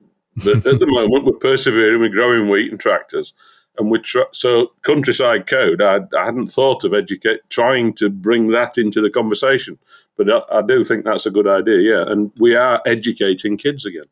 but 0.44 0.66
at 0.66 0.80
the 0.80 0.86
moment 0.88 1.24
we're 1.24 1.38
persevering 1.38 2.00
with 2.00 2.12
growing 2.12 2.48
wheat 2.48 2.70
and 2.70 2.80
tractors. 2.80 3.32
And 3.78 3.90
we 3.90 3.98
tra- 3.98 4.28
so 4.32 4.72
countryside 4.82 5.46
code, 5.46 5.82
I, 5.82 6.00
I 6.16 6.24
hadn't 6.24 6.48
thought 6.48 6.84
of 6.84 6.94
educate 6.94 7.40
trying 7.48 7.92
to 7.94 8.08
bring 8.08 8.48
that 8.48 8.78
into 8.78 9.00
the 9.00 9.10
conversation. 9.10 9.78
But 10.16 10.30
I, 10.30 10.58
I 10.58 10.62
do 10.62 10.84
think 10.84 11.04
that's 11.04 11.26
a 11.26 11.30
good 11.30 11.48
idea, 11.48 11.78
yeah. 11.78 12.04
And 12.06 12.30
we 12.38 12.54
are 12.54 12.80
educating 12.86 13.56
kids 13.56 13.84
again. 13.84 14.04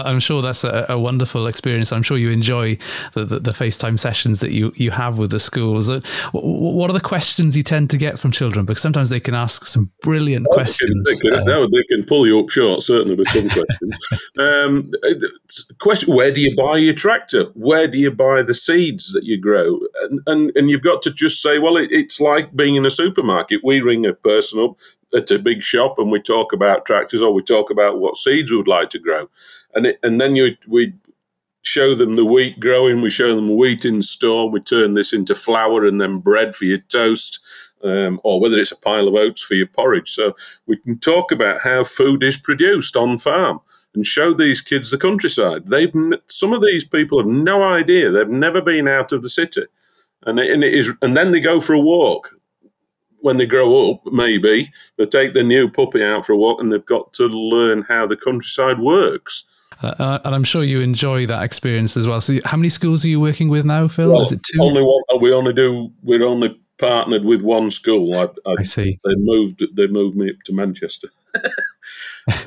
I'm 0.00 0.20
sure 0.20 0.42
that's 0.42 0.64
a, 0.64 0.86
a, 0.88 0.98
wonderful 0.98 1.46
experience. 1.46 1.92
I'm 1.92 2.02
sure 2.02 2.16
you 2.16 2.30
enjoy 2.30 2.78
the, 3.12 3.24
the, 3.24 3.40
the, 3.40 3.50
FaceTime 3.50 3.98
sessions 3.98 4.40
that 4.40 4.52
you, 4.52 4.72
you 4.76 4.90
have 4.90 5.18
with 5.18 5.30
the 5.30 5.40
schools. 5.40 5.90
Uh, 5.90 6.00
what 6.32 6.88
are 6.88 6.92
the 6.92 7.00
questions 7.00 7.56
you 7.56 7.62
tend 7.62 7.90
to 7.90 7.98
get 7.98 8.18
from 8.18 8.30
children? 8.30 8.64
Because 8.64 8.82
sometimes 8.82 9.10
they 9.10 9.20
can 9.20 9.34
ask 9.34 9.66
some 9.66 9.90
brilliant 10.02 10.46
oh, 10.50 10.54
questions. 10.54 11.08
They 11.08 11.30
can, 11.30 11.44
they 11.44 11.52
can, 11.52 11.62
uh, 11.62 11.66
they 11.72 11.82
can 11.84 12.04
pull 12.04 12.26
you 12.26 12.40
up 12.40 12.50
short, 12.50 12.82
certainly 12.82 13.16
with 13.16 13.28
some 13.28 13.48
questions. 13.48 13.98
um, 14.38 14.92
question: 15.78 16.14
Where 16.14 16.32
do 16.32 16.40
you 16.40 16.54
buy 16.56 16.78
your 16.78 16.94
tractor? 16.94 17.44
Where 17.54 17.86
do 17.88 17.98
you 17.98 18.10
buy 18.10 18.42
the 18.42 18.54
seeds 18.54 19.12
that 19.12 19.24
you 19.24 19.38
grow? 19.38 19.80
And 20.02 20.20
and, 20.26 20.52
and 20.54 20.70
you've 20.70 20.82
got 20.82 21.02
to 21.02 21.12
just 21.12 21.42
say, 21.42 21.58
well, 21.58 21.76
it, 21.76 21.90
it's 21.90 22.20
like 22.20 22.54
being 22.54 22.76
in 22.76 22.86
a 22.86 22.90
supermarket. 22.90 23.60
We 23.64 23.80
ring 23.80 24.06
a 24.06 24.14
person 24.14 24.60
up 24.60 24.76
at 25.14 25.30
a 25.30 25.38
big 25.38 25.62
shop 25.62 25.98
and 25.98 26.10
we 26.10 26.20
talk 26.20 26.52
about 26.52 26.86
tractors 26.86 27.20
or 27.20 27.32
we 27.32 27.42
talk 27.42 27.70
about 27.70 28.00
what 28.00 28.16
seeds 28.16 28.50
we 28.50 28.56
would 28.56 28.68
like 28.68 28.90
to 28.90 28.98
grow 28.98 29.28
and 29.74 29.86
it, 29.86 29.98
and 30.02 30.20
then 30.20 30.36
you 30.36 30.56
we 30.68 30.94
show 31.62 31.94
them 31.94 32.16
the 32.16 32.24
wheat 32.24 32.60
growing. 32.60 33.00
We 33.00 33.10
show 33.10 33.34
them 33.34 33.56
wheat 33.56 33.84
in 33.84 34.02
store. 34.02 34.50
We 34.50 34.60
turn 34.60 34.94
this 34.94 35.12
into 35.12 35.34
flour 35.34 35.86
and 35.86 36.00
then 36.00 36.18
bread 36.18 36.54
for 36.54 36.64
your 36.64 36.78
toast, 36.78 37.40
um, 37.84 38.20
or 38.24 38.40
whether 38.40 38.58
it's 38.58 38.72
a 38.72 38.76
pile 38.76 39.08
of 39.08 39.14
oats 39.14 39.42
for 39.42 39.54
your 39.54 39.68
porridge. 39.68 40.10
So 40.10 40.34
we 40.66 40.76
can 40.76 40.98
talk 40.98 41.32
about 41.32 41.60
how 41.60 41.84
food 41.84 42.22
is 42.22 42.36
produced 42.36 42.96
on 42.96 43.18
farm 43.18 43.60
and 43.94 44.06
show 44.06 44.32
these 44.32 44.60
kids 44.60 44.90
the 44.90 44.98
countryside. 44.98 45.66
They've 45.66 45.92
some 46.28 46.52
of 46.52 46.62
these 46.62 46.84
people 46.84 47.18
have 47.18 47.28
no 47.28 47.62
idea. 47.62 48.10
They've 48.10 48.28
never 48.28 48.60
been 48.60 48.88
out 48.88 49.12
of 49.12 49.22
the 49.22 49.30
city, 49.30 49.64
and 50.24 50.38
it, 50.40 50.50
and 50.50 50.64
it 50.64 50.74
is. 50.74 50.90
And 51.02 51.16
then 51.16 51.32
they 51.32 51.40
go 51.40 51.60
for 51.60 51.74
a 51.74 51.80
walk. 51.80 52.36
When 53.20 53.36
they 53.36 53.46
grow 53.46 53.92
up, 53.92 54.00
maybe 54.12 54.72
they 54.98 55.06
take 55.06 55.32
their 55.32 55.44
new 55.44 55.70
puppy 55.70 56.02
out 56.02 56.26
for 56.26 56.32
a 56.32 56.36
walk, 56.36 56.60
and 56.60 56.72
they've 56.72 56.84
got 56.84 57.12
to 57.14 57.26
learn 57.26 57.82
how 57.82 58.04
the 58.04 58.16
countryside 58.16 58.80
works. 58.80 59.44
Uh, 59.82 60.18
and 60.24 60.34
I'm 60.34 60.44
sure 60.44 60.62
you 60.62 60.80
enjoy 60.80 61.26
that 61.26 61.42
experience 61.42 61.96
as 61.96 62.06
well. 62.06 62.20
So, 62.20 62.38
how 62.44 62.56
many 62.56 62.68
schools 62.68 63.04
are 63.04 63.08
you 63.08 63.20
working 63.20 63.48
with 63.48 63.64
now, 63.64 63.88
Phil? 63.88 64.10
Well, 64.10 64.22
Is 64.22 64.32
it 64.32 64.42
two? 64.42 64.60
Only 64.60 64.82
one. 64.82 65.02
We 65.20 65.32
only 65.32 65.52
do. 65.52 65.90
We're 66.02 66.24
only 66.24 66.58
partnered 66.78 67.24
with 67.24 67.42
one 67.42 67.70
school. 67.70 68.14
I, 68.16 68.24
I, 68.48 68.56
I 68.58 68.62
see. 68.62 68.98
They 69.04 69.14
moved. 69.16 69.64
They 69.74 69.86
moved 69.86 70.16
me 70.16 70.30
up 70.30 70.36
to 70.44 70.52
Manchester. 70.52 71.08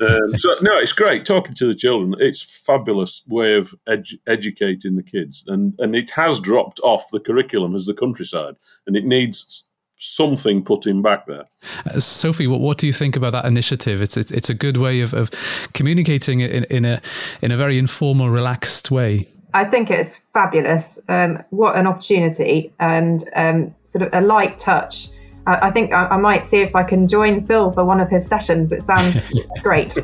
um, 0.00 0.36
so 0.36 0.50
no, 0.62 0.78
it's 0.78 0.92
great 0.92 1.24
talking 1.24 1.54
to 1.54 1.66
the 1.66 1.74
children. 1.74 2.14
It's 2.18 2.42
fabulous 2.42 3.22
way 3.26 3.56
of 3.56 3.74
edu- 3.88 4.20
educating 4.26 4.96
the 4.96 5.02
kids, 5.02 5.44
and 5.46 5.74
and 5.78 5.94
it 5.96 6.10
has 6.10 6.40
dropped 6.40 6.80
off 6.80 7.10
the 7.10 7.20
curriculum 7.20 7.74
as 7.74 7.86
the 7.86 7.94
countryside, 7.94 8.56
and 8.86 8.96
it 8.96 9.04
needs 9.04 9.65
something 9.98 10.62
put 10.62 10.86
him 10.86 11.02
back 11.02 11.26
there. 11.26 11.44
Uh, 11.86 12.00
Sophie, 12.00 12.46
what, 12.46 12.60
what 12.60 12.78
do 12.78 12.86
you 12.86 12.92
think 12.92 13.16
about 13.16 13.32
that 13.32 13.44
initiative? 13.44 14.02
It's 14.02 14.16
it's, 14.16 14.30
it's 14.30 14.50
a 14.50 14.54
good 14.54 14.76
way 14.76 15.00
of, 15.00 15.14
of 15.14 15.30
communicating 15.72 16.40
in, 16.40 16.64
in 16.64 16.84
a 16.84 17.00
in 17.42 17.52
a 17.52 17.56
very 17.56 17.78
informal, 17.78 18.30
relaxed 18.30 18.90
way. 18.90 19.26
I 19.54 19.64
think 19.64 19.90
it's 19.90 20.18
fabulous. 20.34 20.98
Um, 21.08 21.42
what 21.50 21.76
an 21.76 21.86
opportunity 21.86 22.72
and 22.78 23.26
um, 23.34 23.74
sort 23.84 24.02
of 24.02 24.12
a 24.12 24.20
light 24.20 24.58
touch. 24.58 25.08
I, 25.46 25.68
I 25.68 25.70
think 25.70 25.92
I, 25.92 26.06
I, 26.08 26.16
might 26.18 26.44
see 26.44 26.58
if 26.58 26.74
I 26.74 26.82
can 26.82 27.08
join 27.08 27.46
Phil 27.46 27.72
for 27.72 27.82
one 27.82 28.00
of 28.00 28.10
his 28.10 28.26
sessions. 28.26 28.70
It 28.70 28.82
sounds 28.82 29.22
great. 29.62 29.96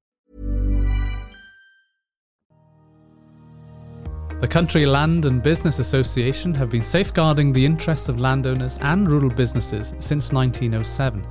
The 4.41 4.47
Country 4.47 4.87
Land 4.87 5.25
and 5.25 5.43
Business 5.43 5.77
Association 5.77 6.55
have 6.55 6.71
been 6.71 6.81
safeguarding 6.81 7.53
the 7.53 7.63
interests 7.63 8.09
of 8.09 8.19
landowners 8.19 8.79
and 8.81 9.07
rural 9.07 9.29
businesses 9.29 9.93
since 9.99 10.33
1907. 10.33 11.23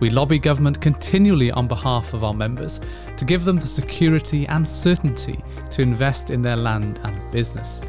We 0.00 0.10
lobby 0.10 0.38
government 0.38 0.78
continually 0.78 1.50
on 1.50 1.66
behalf 1.66 2.12
of 2.12 2.24
our 2.24 2.34
members 2.34 2.78
to 3.16 3.24
give 3.24 3.46
them 3.46 3.56
the 3.56 3.66
security 3.66 4.46
and 4.48 4.68
certainty 4.68 5.42
to 5.70 5.80
invest 5.80 6.28
in 6.28 6.42
their 6.42 6.58
land 6.58 7.00
and 7.04 7.18
business. 7.30 7.80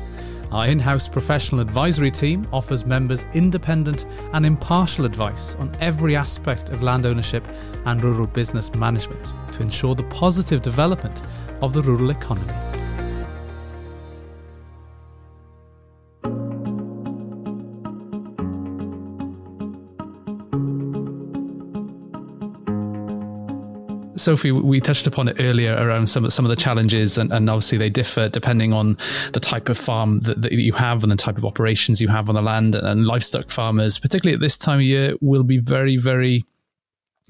Our 0.49 0.67
in 0.67 0.79
house 0.79 1.09
professional 1.09 1.59
advisory 1.59 2.09
team 2.09 2.47
offers 2.53 2.85
members 2.85 3.25
independent 3.33 4.05
and 4.31 4.45
impartial 4.45 5.03
advice 5.03 5.55
on 5.55 5.75
every 5.81 6.15
aspect 6.15 6.69
of 6.69 6.81
land 6.81 7.05
ownership 7.05 7.45
and 7.85 8.01
rural 8.01 8.27
business 8.27 8.73
management 8.73 9.33
to 9.51 9.61
ensure 9.61 9.93
the 9.93 10.03
positive 10.03 10.61
development 10.61 11.21
of 11.61 11.73
the 11.73 11.81
rural 11.81 12.11
economy. 12.11 12.78
Sophie, 24.19 24.51
we 24.51 24.79
touched 24.79 25.07
upon 25.07 25.27
it 25.27 25.37
earlier 25.39 25.75
around 25.75 26.07
some 26.07 26.29
some 26.29 26.45
of 26.45 26.49
the 26.49 26.55
challenges, 26.55 27.17
and, 27.17 27.31
and 27.31 27.49
obviously 27.49 27.77
they 27.77 27.89
differ 27.89 28.29
depending 28.29 28.73
on 28.73 28.97
the 29.33 29.39
type 29.39 29.69
of 29.69 29.77
farm 29.77 30.19
that, 30.21 30.41
that, 30.41 30.51
you 30.51 30.73
have 30.73 31.03
and 31.03 31.11
the 31.11 31.15
type 31.15 31.37
of 31.37 31.45
operations 31.45 32.01
you 32.01 32.07
have 32.07 32.29
on 32.29 32.35
the 32.35 32.41
land. 32.41 32.75
And 32.75 33.07
livestock 33.07 33.49
farmers, 33.49 33.97
particularly 33.97 34.33
at 34.33 34.41
this 34.41 34.57
time 34.57 34.79
of 34.79 34.83
year, 34.83 35.13
will 35.21 35.43
be 35.43 35.57
very, 35.57 35.97
very 35.97 36.45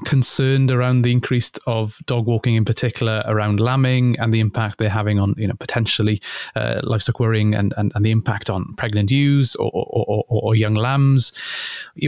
concerned 0.06 0.72
around 0.72 1.02
the 1.02 1.12
increase 1.12 1.52
of 1.68 2.00
dog 2.06 2.26
walking 2.26 2.56
in 2.56 2.66
particular 2.66 3.24
around 3.26 3.60
lambing 3.60 4.18
and 4.20 4.34
the 4.34 4.40
impact 4.40 4.78
they're 4.78 4.90
having 4.90 5.20
on 5.20 5.34
you 5.38 5.48
know 5.48 5.56
potentially 5.60 6.22
uh, 6.56 6.80
livestock 6.84 7.20
worrying 7.20 7.54
and, 7.54 7.74
and, 7.78 7.92
and 7.96 8.06
the 8.06 8.12
impact 8.12 8.50
on 8.50 8.74
pregnant 8.76 9.12
ewes 9.12 9.56
or, 9.56 9.70
or, 9.74 10.06
or, 10.08 10.26
or 10.30 10.56
young 10.56 10.76
lambs 10.76 11.32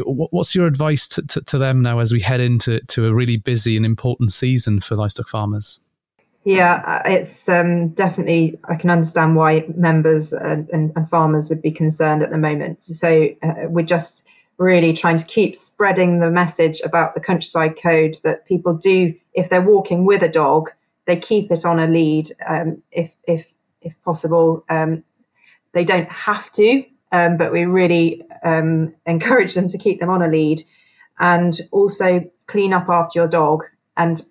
what's 0.05 0.55
your 0.55 0.67
advice 0.67 1.07
to, 1.07 1.21
to, 1.27 1.41
to, 1.41 1.57
them 1.57 1.81
now 1.81 1.99
as 1.99 2.11
we 2.11 2.19
head 2.19 2.41
into 2.41 2.79
to 2.87 3.05
a 3.05 3.13
really 3.13 3.37
busy 3.37 3.77
and 3.77 3.85
important 3.85 4.31
season 4.31 4.79
for 4.79 4.95
livestock 4.95 5.27
farmers 5.27 5.79
yeah, 6.43 6.81
uh, 7.05 7.09
it's 7.09 7.47
um, 7.49 7.89
definitely, 7.89 8.59
I 8.63 8.73
can 8.73 8.89
understand 8.89 9.35
why 9.35 9.63
members 9.75 10.33
and, 10.33 10.67
and, 10.69 10.91
and, 10.95 11.07
farmers 11.07 11.49
would 11.49 11.61
be 11.61 11.69
concerned 11.69 12.23
at 12.23 12.31
the 12.31 12.37
moment. 12.37 12.81
So 12.81 13.29
uh, 13.43 13.53
we're 13.67 13.85
just 13.85 14.23
really 14.61 14.93
trying 14.93 15.17
to 15.17 15.25
keep 15.25 15.55
spreading 15.55 16.19
the 16.19 16.29
message 16.29 16.79
about 16.81 17.13
the 17.13 17.19
countryside 17.19 17.75
code 17.81 18.15
that 18.23 18.45
people 18.45 18.73
do 18.73 19.13
if 19.33 19.49
they're 19.49 19.61
walking 19.61 20.05
with 20.05 20.21
a 20.21 20.29
dog 20.29 20.69
they 21.05 21.17
keep 21.17 21.51
it 21.51 21.65
on 21.65 21.79
a 21.79 21.87
lead 21.87 22.29
um, 22.47 22.81
if 22.91 23.13
if 23.27 23.51
if 23.81 23.99
possible. 24.03 24.63
Um, 24.69 25.03
they 25.73 25.83
don't 25.83 26.09
have 26.09 26.51
to 26.51 26.85
um, 27.11 27.37
but 27.37 27.51
we 27.51 27.65
really 27.65 28.23
um, 28.43 28.93
encourage 29.05 29.53
them 29.53 29.67
to 29.67 29.77
keep 29.77 29.99
them 29.99 30.09
on 30.09 30.21
a 30.21 30.27
lead 30.27 30.61
and 31.19 31.59
also 31.71 32.29
clean 32.47 32.73
up 32.73 32.89
after 32.89 33.19
your 33.19 33.27
dog 33.27 33.63
and 33.97 34.25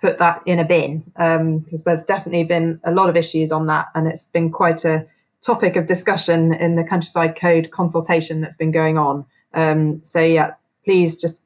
put 0.00 0.18
that 0.18 0.42
in 0.46 0.58
a 0.58 0.64
bin 0.64 0.98
because 1.16 1.80
um, 1.80 1.82
there's 1.84 2.02
definitely 2.04 2.44
been 2.44 2.80
a 2.84 2.90
lot 2.90 3.08
of 3.08 3.16
issues 3.16 3.52
on 3.52 3.66
that 3.66 3.88
and 3.94 4.08
it's 4.08 4.26
been 4.26 4.50
quite 4.50 4.84
a 4.84 5.06
topic 5.42 5.76
of 5.76 5.86
discussion 5.86 6.54
in 6.54 6.76
the 6.76 6.84
countryside 6.84 7.36
code 7.36 7.70
consultation 7.70 8.40
that's 8.40 8.56
been 8.56 8.72
going 8.72 8.98
on 8.98 9.24
um, 9.54 10.02
so 10.02 10.20
yeah, 10.20 10.54
please 10.84 11.20
just 11.20 11.42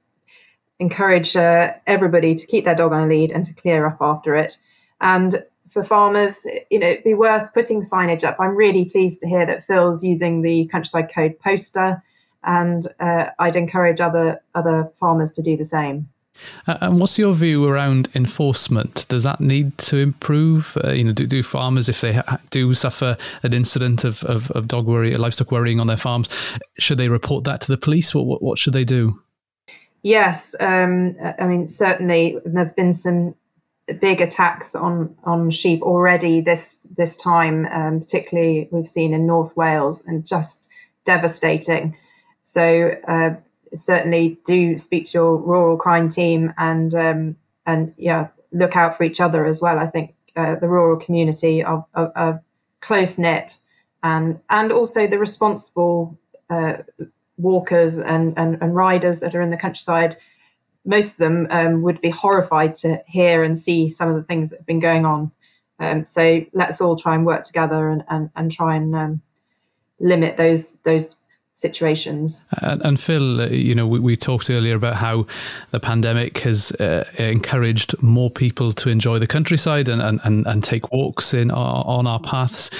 encourage 0.79 1.37
uh, 1.37 1.73
everybody 1.87 2.35
to 2.35 2.47
keep 2.47 2.64
their 2.64 2.75
dog 2.75 2.92
on 2.92 3.05
a 3.05 3.07
lead 3.07 3.33
and 3.33 3.45
to 3.45 3.55
clear 3.55 3.87
up 3.87 3.99
after 4.01 4.37
it. 4.37 4.59
And 5.01 5.45
for 5.71 5.83
farmers, 5.83 6.47
you 6.71 6.79
know, 6.79 6.88
it'd 6.88 7.05
be 7.05 7.14
worth 7.14 7.53
putting 7.53 7.83
signage 7.83 8.25
up. 8.25 8.37
I'm 8.38 8.57
really 8.57 8.85
pleased 8.85 9.21
to 9.21 9.29
hear 9.29 9.47
that 9.47 9.66
Phil's 9.66 10.05
using 10.05 10.42
the 10.42 10.66
Countryside 10.66 11.11
Code 11.12 11.38
poster, 11.40 12.03
and 12.45 12.87
uh, 13.01 13.27
I'd 13.38 13.57
encourage 13.57 14.01
other 14.01 14.40
other 14.55 14.90
farmers 14.99 15.33
to 15.33 15.42
do 15.42 15.57
the 15.57 15.64
same. 15.64 16.09
Uh, 16.66 16.79
and 16.81 17.01
what's 17.01 17.18
your 17.18 17.33
view 17.33 17.66
around 17.66 18.09
enforcement? 18.14 19.07
Does 19.09 19.22
that 19.25 19.40
need 19.40 19.77
to 19.79 19.96
improve? 19.96 20.77
Uh, 20.85 20.90
you 20.90 21.05
know, 21.05 21.12
do, 21.12 21.27
do 21.27 21.42
farmers, 21.42 21.88
if 21.88 22.01
they 22.01 22.14
ha- 22.14 22.38
do 22.51 22.72
suffer 22.75 23.16
an 23.42 23.53
incident 23.53 24.05
of, 24.05 24.22
of, 24.25 24.51
of, 24.53 24.68
dog 24.68 24.87
worry, 24.87 25.14
livestock 25.14 25.51
worrying 25.51 25.81
on 25.81 25.87
their 25.87 25.96
farms, 25.96 26.29
should 26.79 26.99
they 26.99 27.09
report 27.09 27.44
that 27.44 27.61
to 27.62 27.68
the 27.72 27.79
police? 27.79 28.14
What, 28.14 28.27
what, 28.27 28.42
what 28.42 28.59
should 28.59 28.72
they 28.72 28.85
do? 28.85 29.20
Yes, 30.03 30.55
um, 30.61 31.16
I 31.40 31.46
mean 31.46 31.66
certainly 31.66 32.38
there 32.44 32.64
have 32.64 32.77
been 32.77 32.92
some 32.92 33.35
big 34.01 34.20
attacks 34.20 34.75
on 34.75 35.16
on 35.25 35.51
sheep 35.51 35.83
already 35.83 36.40
this 36.40 36.79
this 36.96 37.16
time, 37.16 37.66
um, 37.66 38.01
particularly 38.01 38.68
we've 38.70 38.87
seen 38.87 39.12
in 39.12 39.27
North 39.27 39.57
Wales, 39.57 40.05
and 40.07 40.25
just 40.25 40.68
devastating. 41.05 41.96
So 42.44 42.92
uh, 43.09 43.35
certainly 43.79 44.39
do 44.45 44.79
speak 44.79 45.05
to 45.07 45.19
your 45.19 45.37
rural 45.37 45.77
crime 45.77 46.09
team 46.09 46.53
and 46.59 46.95
um, 46.95 47.37
and 47.67 47.95
yeah, 47.97 48.29
look 48.53 48.77
out 48.77 48.97
for 48.97 49.05
each 49.05 49.21
other 49.21 49.47
as 49.47 49.61
well. 49.61 49.79
I 49.79 49.87
think 49.87 50.15
uh, 50.37 50.57
the 50.57 50.69
rural 50.69 50.99
community 50.99 51.65
are, 51.65 51.85
are, 51.95 52.43
close 52.81 53.19
knit, 53.19 53.59
and 54.03 54.39
and 54.51 54.71
also 54.71 55.07
the 55.07 55.19
responsible 55.19 56.19
uh, 56.51 56.79
walkers 57.39 57.99
and, 57.99 58.35
and, 58.37 58.59
and 58.61 58.75
riders 58.75 59.21
that 59.21 59.35
are 59.35 59.43
in 59.43 59.51
the 59.51 59.57
countryside, 59.57 60.17
most 60.85 61.12
of 61.12 61.17
them 61.19 61.47
um, 61.51 61.83
would 61.83 62.01
be 62.01 62.11
horrified 62.11 62.75
to 62.77 63.03
hear 63.07 63.43
and 63.43 63.59
see 63.59 63.89
some 63.89 64.09
of 64.09 64.15
the 64.15 64.23
things 64.23 64.51
that 64.51 64.59
have 64.61 64.67
been 64.67 64.81
going 64.81 65.05
on. 65.05 65.31
Um, 65.79 66.07
so 66.07 66.45
let's 66.53 66.81
all 66.81 66.97
try 66.97 67.15
and 67.15 67.27
work 67.27 67.45
together 67.45 67.89
and, 67.89 68.05
and, 68.09 68.31
and 68.37 68.51
try 68.51 68.77
and 68.77 68.95
um, 68.95 69.23
limit 70.01 70.37
those 70.37 70.75
those 70.85 71.17
situations. 71.57 72.45
And, 72.61 72.83
and 72.83 73.01
Phil, 73.01 73.40
uh, 73.40 73.47
you 73.47 73.75
know, 73.75 73.87
we, 73.87 73.99
we, 73.99 74.14
talked 74.14 74.51
earlier 74.51 74.77
about 74.77 74.97
how 74.97 75.27
the 75.71 75.81
pandemic 75.81 76.38
has 76.38 76.71
uh, 76.73 77.05
encouraged 77.19 78.01
more 78.03 78.31
people 78.31 78.73
to 78.73 78.90
enjoy 78.90 79.19
the 79.19 79.27
countryside 79.27 79.88
and, 79.88 80.03
and, 80.03 80.47
and, 80.47 80.62
take 80.62 80.92
walks 80.92 81.33
in 81.33 81.51
our, 81.51 81.83
on 81.87 82.07
our 82.07 82.21
paths 82.21 82.71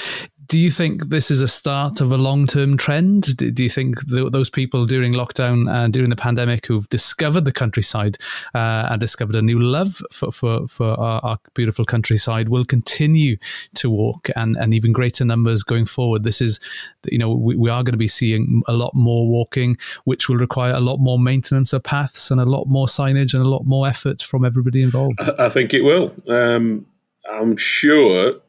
do 0.47 0.57
you 0.57 0.71
think 0.71 1.09
this 1.09 1.29
is 1.29 1.41
a 1.41 1.47
start 1.47 1.99
of 1.99 2.11
a 2.11 2.17
long 2.17 2.47
term 2.47 2.77
trend? 2.77 3.35
Do 3.37 3.63
you 3.63 3.69
think 3.69 3.99
those 4.07 4.49
people 4.49 4.85
during 4.85 5.13
lockdown 5.13 5.69
and 5.69 5.93
during 5.93 6.09
the 6.09 6.15
pandemic 6.15 6.65
who've 6.65 6.87
discovered 6.89 7.45
the 7.45 7.51
countryside 7.51 8.17
uh, 8.55 8.87
and 8.89 8.99
discovered 8.99 9.35
a 9.35 9.41
new 9.41 9.59
love 9.59 10.01
for, 10.11 10.31
for, 10.31 10.67
for 10.67 10.99
our, 10.99 11.19
our, 11.23 11.39
beautiful 11.53 11.85
countryside 11.85 12.49
will 12.49 12.65
continue 12.65 13.35
to 13.73 13.89
walk 13.89 14.29
and, 14.35 14.55
and 14.57 14.73
even 14.73 14.91
greater 14.91 15.25
numbers 15.25 15.63
going 15.63 15.85
forward? 15.85 16.23
This 16.23 16.41
is, 16.41 16.59
you 17.05 17.17
know, 17.17 17.33
we, 17.33 17.55
we 17.55 17.69
are 17.69 17.83
going 17.83 17.93
to 17.93 17.97
be 17.97 18.07
seeing 18.07 18.61
a 18.67 18.73
lot 18.73 18.93
more 18.93 19.27
walking, 19.27 19.77
which 20.05 20.29
will 20.29 20.37
require 20.37 20.73
a 20.73 20.79
lot 20.79 20.97
more 20.97 21.19
maintenance 21.19 21.73
of 21.73 21.83
paths 21.83 22.31
and 22.31 22.39
a 22.39 22.45
lot 22.45 22.65
more 22.67 22.85
signage 22.85 23.33
and 23.33 23.43
a 23.43 23.49
lot 23.49 23.65
more 23.65 23.87
effort 23.87 24.21
from 24.21 24.45
everybody 24.45 24.81
involved. 24.81 25.19
I 25.37 25.49
think 25.49 25.73
it 25.73 25.81
will. 25.81 26.13
Um, 26.27 26.85
I'm 27.29 27.57
sure 27.57 28.39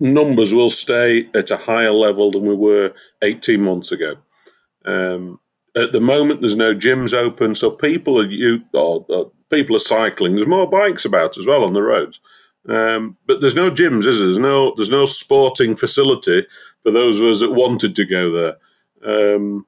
numbers 0.00 0.52
will 0.52 0.70
stay 0.70 1.28
at 1.34 1.50
a 1.50 1.56
higher 1.56 1.92
level 1.92 2.30
than 2.30 2.46
we 2.46 2.54
were 2.54 2.92
18 3.22 3.60
months 3.60 3.92
ago. 3.92 4.16
Um, 4.84 5.38
at 5.76 5.92
the 5.92 6.00
moment, 6.00 6.40
there's 6.40 6.56
no 6.56 6.74
gyms 6.74 7.12
open, 7.12 7.54
so 7.54 7.70
people 7.70 8.20
are 8.20 8.26
you 8.26 8.62
or, 8.72 9.04
or 9.08 9.30
people 9.50 9.76
are 9.76 9.80
cycling. 9.80 10.34
There's 10.34 10.46
more 10.46 10.68
bikes 10.68 11.04
about 11.04 11.38
as 11.38 11.46
well 11.46 11.64
on 11.64 11.74
the 11.74 11.82
roads, 11.82 12.20
um, 12.68 13.16
but 13.26 13.40
there's 13.40 13.54
no 13.54 13.70
gyms, 13.70 14.06
is 14.06 14.18
there? 14.18 14.26
There's 14.26 14.38
no 14.38 14.74
there's 14.76 14.90
no 14.90 15.04
sporting 15.04 15.76
facility 15.76 16.46
for 16.82 16.90
those 16.90 17.20
of 17.20 17.26
us 17.28 17.40
that 17.40 17.52
wanted 17.52 17.94
to 17.96 18.04
go 18.04 18.30
there. 18.32 18.56
Um, 19.04 19.66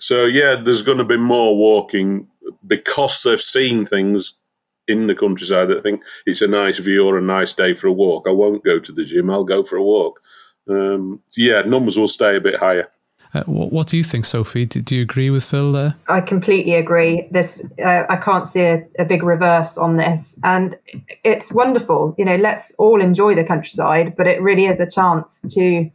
so 0.00 0.24
yeah, 0.24 0.56
there's 0.56 0.82
going 0.82 0.98
to 0.98 1.04
be 1.04 1.16
more 1.16 1.56
walking 1.56 2.28
because 2.66 3.22
they've 3.22 3.40
seen 3.40 3.84
things 3.84 4.34
in 4.88 5.06
the 5.06 5.14
countryside 5.14 5.68
that 5.68 5.82
think 5.82 6.02
it's 6.26 6.42
a 6.42 6.46
nice 6.46 6.78
view 6.78 7.06
or 7.06 7.18
a 7.18 7.22
nice 7.22 7.52
day 7.52 7.74
for 7.74 7.86
a 7.86 7.92
walk. 7.92 8.26
I 8.26 8.32
won't 8.32 8.64
go 8.64 8.78
to 8.78 8.92
the 8.92 9.04
gym. 9.04 9.30
I'll 9.30 9.44
go 9.44 9.62
for 9.62 9.76
a 9.76 9.82
walk. 9.82 10.20
Um, 10.68 11.20
yeah, 11.36 11.62
numbers 11.62 11.98
will 11.98 12.08
stay 12.08 12.36
a 12.36 12.40
bit 12.40 12.56
higher. 12.56 12.88
Uh, 13.34 13.42
what 13.44 13.86
do 13.86 13.98
you 13.98 14.04
think, 14.04 14.24
Sophie? 14.24 14.64
Do, 14.64 14.80
do, 14.80 14.96
you 14.96 15.02
agree 15.02 15.28
with 15.28 15.44
Phil 15.44 15.70
there? 15.70 15.96
I 16.08 16.22
completely 16.22 16.74
agree. 16.74 17.28
This 17.30 17.62
uh, 17.82 18.04
I 18.08 18.16
can't 18.16 18.46
see 18.46 18.62
a, 18.62 18.86
a, 18.98 19.04
big 19.04 19.22
reverse 19.22 19.76
on 19.76 19.98
this, 19.98 20.38
and 20.44 20.78
it's 21.24 21.52
wonderful. 21.52 22.14
You 22.16 22.24
know, 22.24 22.36
let's 22.36 22.72
all 22.78 23.02
enjoy 23.02 23.34
the 23.34 23.44
countryside, 23.44 24.16
but 24.16 24.26
it 24.26 24.40
really 24.40 24.64
is 24.64 24.80
a 24.80 24.90
chance 24.90 25.42
to 25.50 25.90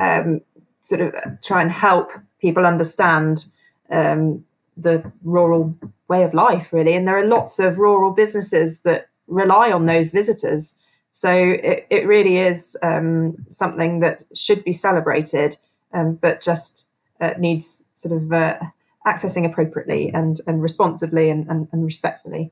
um, 0.00 0.40
sort 0.82 1.02
of 1.02 1.14
try 1.40 1.62
and 1.62 1.70
help 1.70 2.10
people 2.40 2.66
understand 2.66 3.46
um, 3.90 4.44
the 4.76 5.10
rural 5.22 5.76
way 6.08 6.22
of 6.22 6.34
life, 6.34 6.72
really. 6.72 6.94
And 6.94 7.06
there 7.06 7.18
are 7.18 7.26
lots 7.26 7.58
of 7.58 7.78
rural 7.78 8.12
businesses 8.12 8.80
that 8.80 9.08
rely 9.26 9.72
on 9.72 9.86
those 9.86 10.12
visitors. 10.12 10.76
So 11.12 11.32
it, 11.32 11.86
it 11.90 12.06
really 12.06 12.36
is 12.36 12.76
um, 12.82 13.36
something 13.48 14.00
that 14.00 14.22
should 14.34 14.62
be 14.64 14.72
celebrated, 14.72 15.56
um, 15.92 16.14
but 16.14 16.42
just 16.42 16.88
uh, 17.20 17.32
needs 17.38 17.84
sort 17.94 18.14
of 18.14 18.32
uh, 18.32 18.58
accessing 19.06 19.46
appropriately 19.46 20.10
and, 20.12 20.40
and 20.46 20.62
responsibly 20.62 21.30
and, 21.30 21.48
and, 21.48 21.68
and 21.72 21.84
respectfully. 21.84 22.50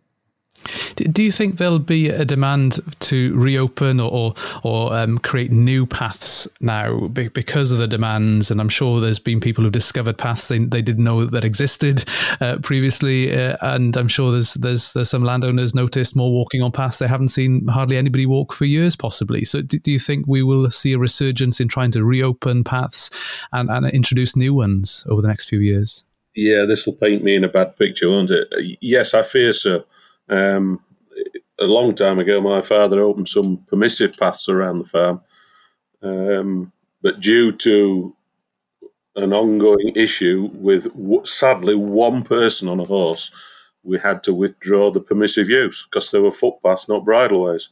Do 0.96 1.22
you 1.22 1.32
think 1.32 1.56
there'll 1.56 1.78
be 1.78 2.08
a 2.08 2.24
demand 2.24 2.80
to 3.00 3.36
reopen 3.36 4.00
or 4.00 4.34
or, 4.62 4.94
um, 4.94 5.18
create 5.18 5.50
new 5.50 5.86
paths 5.86 6.48
now 6.60 7.08
because 7.08 7.72
of 7.72 7.78
the 7.78 7.86
demands? 7.86 8.50
And 8.50 8.60
I'm 8.60 8.68
sure 8.68 9.00
there's 9.00 9.18
been 9.18 9.40
people 9.40 9.64
who've 9.64 9.72
discovered 9.72 10.18
paths 10.18 10.48
they, 10.48 10.58
they 10.58 10.82
didn't 10.82 11.04
know 11.04 11.24
that 11.24 11.44
existed 11.44 12.04
uh, 12.40 12.58
previously, 12.62 13.34
uh, 13.34 13.56
and 13.60 13.96
I'm 13.96 14.08
sure 14.08 14.32
there's 14.32 14.54
there's 14.54 14.92
there's 14.92 15.10
some 15.10 15.24
landowners 15.24 15.74
noticed 15.74 16.16
more 16.16 16.32
walking 16.32 16.62
on 16.62 16.72
paths 16.72 16.98
they 16.98 17.08
haven't 17.08 17.28
seen 17.28 17.66
hardly 17.68 17.96
anybody 17.96 18.26
walk 18.26 18.52
for 18.52 18.64
years, 18.64 18.96
possibly. 18.96 19.44
So 19.44 19.62
do, 19.62 19.78
do 19.78 19.92
you 19.92 19.98
think 19.98 20.26
we 20.26 20.42
will 20.42 20.70
see 20.70 20.92
a 20.92 20.98
resurgence 20.98 21.60
in 21.60 21.68
trying 21.68 21.90
to 21.92 22.04
reopen 22.04 22.64
paths 22.64 23.10
and, 23.52 23.70
and 23.70 23.86
introduce 23.86 24.36
new 24.36 24.54
ones 24.54 25.06
over 25.08 25.22
the 25.22 25.28
next 25.28 25.48
few 25.48 25.60
years? 25.60 26.04
Yeah, 26.34 26.64
this 26.64 26.86
will 26.86 26.94
paint 26.94 27.22
me 27.22 27.36
in 27.36 27.44
a 27.44 27.48
bad 27.48 27.76
picture, 27.76 28.08
won't 28.08 28.30
it? 28.30 28.48
Yes, 28.80 29.14
I 29.14 29.22
fear 29.22 29.52
so. 29.52 29.84
Um, 30.28 30.80
a 31.58 31.66
long 31.66 31.94
time 31.94 32.18
ago, 32.18 32.40
my 32.40 32.60
father 32.60 33.00
opened 33.00 33.28
some 33.28 33.58
permissive 33.68 34.16
paths 34.16 34.48
around 34.48 34.78
the 34.78 34.84
farm, 34.84 35.20
um, 36.02 36.72
but 37.02 37.20
due 37.20 37.52
to 37.52 38.14
an 39.16 39.32
ongoing 39.32 39.92
issue 39.94 40.50
with 40.54 40.88
sadly 41.26 41.74
one 41.74 42.24
person 42.24 42.68
on 42.68 42.80
a 42.80 42.84
horse, 42.84 43.30
we 43.84 43.98
had 43.98 44.22
to 44.24 44.34
withdraw 44.34 44.90
the 44.90 45.00
permissive 45.00 45.48
use 45.48 45.86
because 45.88 46.10
they 46.10 46.18
were 46.18 46.32
footpaths, 46.32 46.88
not 46.88 47.04
bridleways, 47.04 47.68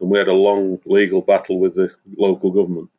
and 0.00 0.10
we 0.10 0.18
had 0.18 0.28
a 0.28 0.32
long 0.32 0.80
legal 0.86 1.20
battle 1.20 1.60
with 1.60 1.74
the 1.74 1.90
local 2.16 2.50
government. 2.50 2.90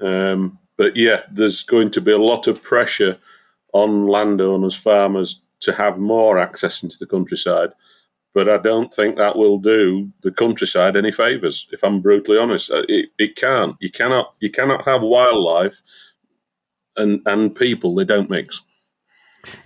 Um, 0.00 0.58
but 0.76 0.96
yeah, 0.96 1.22
there's 1.30 1.62
going 1.62 1.90
to 1.90 2.00
be 2.00 2.12
a 2.12 2.18
lot 2.18 2.46
of 2.46 2.62
pressure 2.62 3.18
on 3.72 4.06
landowners, 4.06 4.76
farmers 4.76 5.42
to 5.60 5.72
have 5.72 5.98
more 5.98 6.38
access 6.38 6.82
into 6.82 6.96
the 6.98 7.06
countryside 7.06 7.72
but 8.34 8.48
I 8.48 8.58
don't 8.58 8.94
think 8.94 9.16
that 9.16 9.36
will 9.36 9.58
do 9.58 10.10
the 10.22 10.30
countryside 10.30 10.96
any 10.96 11.12
favors. 11.12 11.66
If 11.72 11.84
I'm 11.84 12.00
brutally 12.00 12.38
honest, 12.38 12.70
uh, 12.70 12.82
it, 12.88 13.10
it 13.18 13.36
can't. 13.36 13.76
You 13.80 13.90
cannot. 13.90 14.34
You 14.40 14.50
cannot 14.50 14.84
have 14.84 15.02
wildlife 15.02 15.80
and 16.96 17.20
and 17.26 17.54
people. 17.54 17.94
They 17.94 18.04
don't 18.04 18.30
mix. 18.30 18.62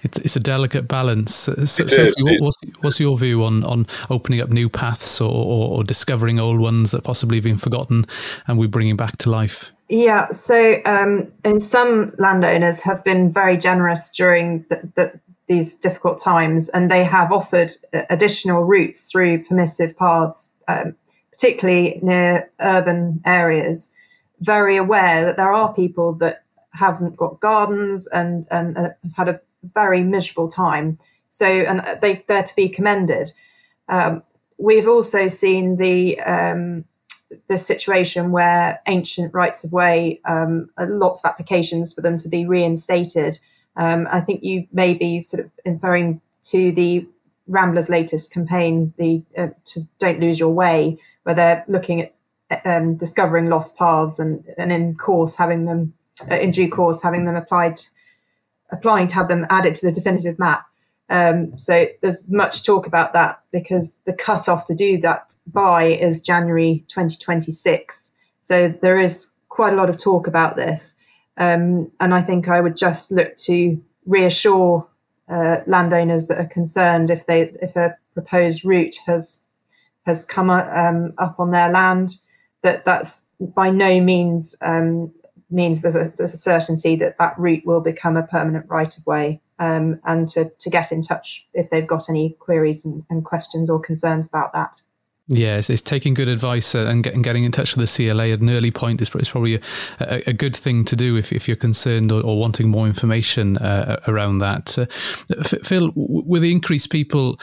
It's 0.02 0.18
it's 0.18 0.36
a 0.36 0.40
delicate 0.40 0.88
balance. 0.88 1.34
So, 1.34 1.54
Sophie, 1.64 2.22
what, 2.22 2.40
what's, 2.40 2.56
what's 2.80 3.00
your 3.00 3.16
view 3.18 3.44
on, 3.44 3.62
on 3.64 3.86
opening 4.08 4.40
up 4.40 4.48
new 4.48 4.68
paths 4.68 5.20
or, 5.20 5.30
or, 5.30 5.78
or, 5.78 5.84
discovering 5.84 6.40
old 6.40 6.60
ones 6.60 6.92
that 6.92 7.04
possibly 7.04 7.36
have 7.36 7.44
been 7.44 7.58
forgotten 7.58 8.06
and 8.46 8.58
we're 8.58 8.68
bringing 8.68 8.96
back 8.96 9.18
to 9.18 9.30
life? 9.30 9.72
Yeah, 9.88 10.30
so 10.30 10.80
um, 10.86 11.30
and 11.44 11.62
some 11.62 12.14
landowners 12.18 12.80
have 12.82 13.04
been 13.04 13.32
very 13.32 13.56
generous 13.56 14.10
during 14.10 14.64
the, 14.70 14.80
the, 14.96 15.20
these 15.48 15.76
difficult 15.76 16.18
times, 16.18 16.68
and 16.70 16.90
they 16.90 17.04
have 17.04 17.32
offered 17.32 17.72
uh, 17.94 18.02
additional 18.10 18.64
routes 18.64 19.10
through 19.10 19.44
permissive 19.44 19.96
paths, 19.96 20.50
um, 20.68 20.96
particularly 21.30 22.00
near 22.02 22.50
urban 22.60 23.22
areas. 23.24 23.92
Very 24.40 24.76
aware 24.76 25.24
that 25.24 25.36
there 25.36 25.52
are 25.52 25.72
people 25.72 26.12
that 26.14 26.42
haven't 26.70 27.16
got 27.16 27.40
gardens 27.40 28.06
and 28.08 28.46
and 28.50 28.76
uh, 28.76 28.90
have 29.02 29.16
had 29.16 29.28
a 29.28 29.40
very 29.74 30.02
miserable 30.02 30.48
time. 30.48 30.98
So, 31.28 31.46
and 31.46 32.00
they 32.02 32.24
they're 32.26 32.42
to 32.42 32.56
be 32.56 32.68
commended. 32.68 33.30
Um, 33.88 34.22
we've 34.58 34.88
also 34.88 35.28
seen 35.28 35.76
the 35.76 36.20
um, 36.20 36.84
the 37.48 37.58
situation 37.58 38.32
where 38.32 38.80
ancient 38.86 39.34
rights 39.34 39.64
of 39.64 39.72
way, 39.72 40.20
um, 40.24 40.70
lots 40.78 41.24
of 41.24 41.28
applications 41.28 41.92
for 41.92 42.00
them 42.00 42.18
to 42.18 42.28
be 42.28 42.46
reinstated 42.46 43.38
um, 43.76 44.08
I 44.10 44.20
think 44.20 44.42
you 44.42 44.66
may 44.72 44.94
be 44.94 45.22
sort 45.22 45.44
of 45.44 45.50
inferring 45.64 46.20
to 46.44 46.72
the 46.72 47.06
Rambler's 47.46 47.88
latest 47.88 48.32
campaign, 48.32 48.92
the 48.96 49.22
uh, 49.36 49.48
to 49.66 49.80
Don't 49.98 50.20
Lose 50.20 50.38
Your 50.38 50.52
Way, 50.52 50.98
where 51.22 51.34
they're 51.34 51.64
looking 51.68 52.00
at 52.02 52.12
um, 52.64 52.96
discovering 52.96 53.48
lost 53.48 53.76
paths 53.76 54.18
and, 54.18 54.44
and 54.56 54.72
in 54.72 54.94
course 54.94 55.34
having 55.34 55.64
them 55.64 55.92
uh, 56.30 56.36
in 56.36 56.52
due 56.52 56.70
course 56.70 57.02
having 57.02 57.24
them 57.24 57.36
applied 57.36 57.80
applying 58.70 59.08
to 59.08 59.14
have 59.14 59.28
them 59.28 59.46
added 59.50 59.74
to 59.76 59.86
the 59.86 59.92
definitive 59.92 60.38
map. 60.38 60.66
Um, 61.08 61.56
so 61.56 61.86
there's 62.02 62.28
much 62.28 62.64
talk 62.64 62.86
about 62.86 63.12
that 63.12 63.40
because 63.52 63.98
the 64.06 64.12
cutoff 64.12 64.64
to 64.66 64.74
do 64.74 65.00
that 65.02 65.34
by 65.46 65.84
is 65.84 66.20
January 66.20 66.84
2026. 66.88 68.12
So 68.42 68.74
there 68.82 69.00
is 69.00 69.30
quite 69.48 69.72
a 69.72 69.76
lot 69.76 69.88
of 69.90 69.98
talk 69.98 70.26
about 70.26 70.56
this. 70.56 70.96
Um, 71.38 71.90
and 72.00 72.14
I 72.14 72.22
think 72.22 72.48
I 72.48 72.60
would 72.60 72.76
just 72.76 73.12
look 73.12 73.36
to 73.38 73.80
reassure 74.06 74.86
uh, 75.28 75.58
landowners 75.66 76.28
that 76.28 76.38
are 76.38 76.46
concerned 76.46 77.10
if 77.10 77.26
they 77.26 77.52
if 77.60 77.76
a 77.76 77.96
proposed 78.14 78.64
route 78.64 78.96
has 79.06 79.40
has 80.06 80.24
come 80.24 80.50
um, 80.50 81.12
up 81.18 81.40
on 81.40 81.50
their 81.50 81.68
land 81.68 82.20
that 82.62 82.84
that's 82.84 83.24
by 83.40 83.70
no 83.70 84.00
means 84.00 84.56
um, 84.62 85.12
means 85.50 85.82
there's 85.82 85.96
a, 85.96 86.12
there's 86.16 86.34
a, 86.34 86.38
certainty 86.38 86.96
that 86.96 87.18
that 87.18 87.38
route 87.38 87.64
will 87.66 87.80
become 87.80 88.16
a 88.16 88.22
permanent 88.22 88.66
right 88.68 88.96
of 88.96 89.06
way 89.06 89.40
um, 89.58 90.00
and 90.04 90.28
to, 90.28 90.50
to 90.58 90.70
get 90.70 90.90
in 90.90 91.00
touch 91.00 91.46
if 91.54 91.70
they've 91.70 91.86
got 91.86 92.08
any 92.08 92.36
queries 92.40 92.84
and, 92.84 93.04
and 93.10 93.24
questions 93.24 93.70
or 93.70 93.78
concerns 93.78 94.26
about 94.26 94.52
that. 94.52 94.80
Yes, 95.28 95.70
it's 95.70 95.82
taking 95.82 96.14
good 96.14 96.28
advice 96.28 96.72
uh, 96.76 96.86
and, 96.88 97.02
getting 97.02 97.20
getting 97.20 97.42
in 97.42 97.50
touch 97.50 97.74
with 97.74 97.84
the 97.84 98.08
CLA 98.08 98.28
at 98.28 98.40
an 98.40 98.48
early 98.48 98.70
point 98.70 99.02
is, 99.02 99.12
is 99.16 99.28
probably 99.28 99.56
a, 99.56 99.60
a, 99.98 100.22
a, 100.28 100.32
good 100.32 100.54
thing 100.54 100.84
to 100.84 100.94
do 100.94 101.16
if, 101.16 101.32
if 101.32 101.48
you're 101.48 101.56
concerned 101.56 102.12
or, 102.12 102.22
or 102.22 102.38
wanting 102.38 102.68
more 102.68 102.86
information 102.86 103.58
uh, 103.58 103.98
around 104.06 104.38
that. 104.38 104.78
Uh, 104.78 104.86
Phil, 105.64 105.90
with 105.96 106.42
the 106.42 106.52
increased 106.52 106.90
people 106.92 107.40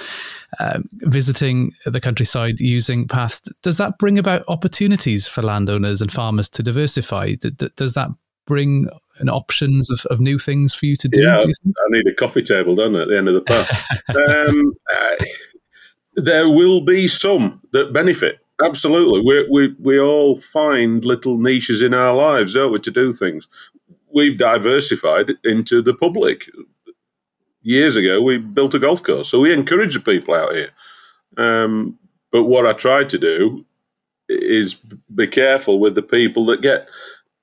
um, 0.61 0.87
visiting 1.01 1.73
the 1.85 1.99
countryside 1.99 2.61
using 2.61 3.05
paths, 3.05 3.41
does 3.63 3.77
that 3.79 3.97
bring 3.97 4.17
about 4.17 4.45
opportunities 4.47 5.27
for 5.27 5.41
landowners 5.41 6.01
and 6.01 6.09
farmers 6.09 6.47
to 6.51 6.63
diversify? 6.63 7.33
Does 7.75 7.95
that 7.95 8.07
bring 8.47 8.87
an 9.19 9.27
options 9.27 9.89
of, 9.91 10.05
of 10.05 10.21
new 10.21 10.39
things 10.39 10.73
for 10.73 10.85
you 10.85 10.95
to 10.95 11.09
do? 11.09 11.21
Yeah, 11.21 11.41
do 11.41 11.51
I 11.67 11.85
need 11.89 12.07
a 12.07 12.15
coffee 12.15 12.43
table, 12.43 12.75
don't 12.75 12.95
I, 12.95 13.01
at 13.01 13.07
the 13.09 13.17
end 13.17 13.27
of 13.27 13.33
the 13.33 13.41
path? 13.41 13.85
um, 14.47 14.73
there 16.15 16.49
will 16.49 16.81
be 16.81 17.07
some 17.07 17.61
that 17.71 17.93
benefit. 17.93 18.39
Absolutely. 18.63 19.21
We, 19.25 19.47
we, 19.49 19.75
we 19.79 19.99
all 19.99 20.39
find 20.39 21.03
little 21.03 21.37
niches 21.37 21.81
in 21.81 21.93
our 21.93 22.15
lives, 22.15 22.53
don't 22.53 22.71
we, 22.71 22.79
to 22.79 22.91
do 22.91 23.11
things. 23.11 23.47
We've 24.13 24.37
diversified 24.37 25.33
into 25.43 25.81
the 25.81 25.93
public. 25.93 26.49
Years 27.63 27.95
ago, 27.95 28.21
we 28.21 28.37
built 28.37 28.75
a 28.75 28.79
golf 28.79 29.01
course, 29.01 29.29
so 29.29 29.39
we 29.39 29.53
encourage 29.53 29.93
the 29.93 30.01
people 30.01 30.33
out 30.33 30.53
here. 30.53 30.69
Um, 31.37 31.97
but 32.31 32.43
what 32.43 32.67
I 32.67 32.73
try 32.73 33.05
to 33.05 33.17
do 33.17 33.65
is 34.27 34.75
be 35.15 35.27
careful 35.27 35.79
with 35.79 35.95
the 35.95 36.01
people 36.01 36.45
that 36.47 36.61
get 36.61 36.89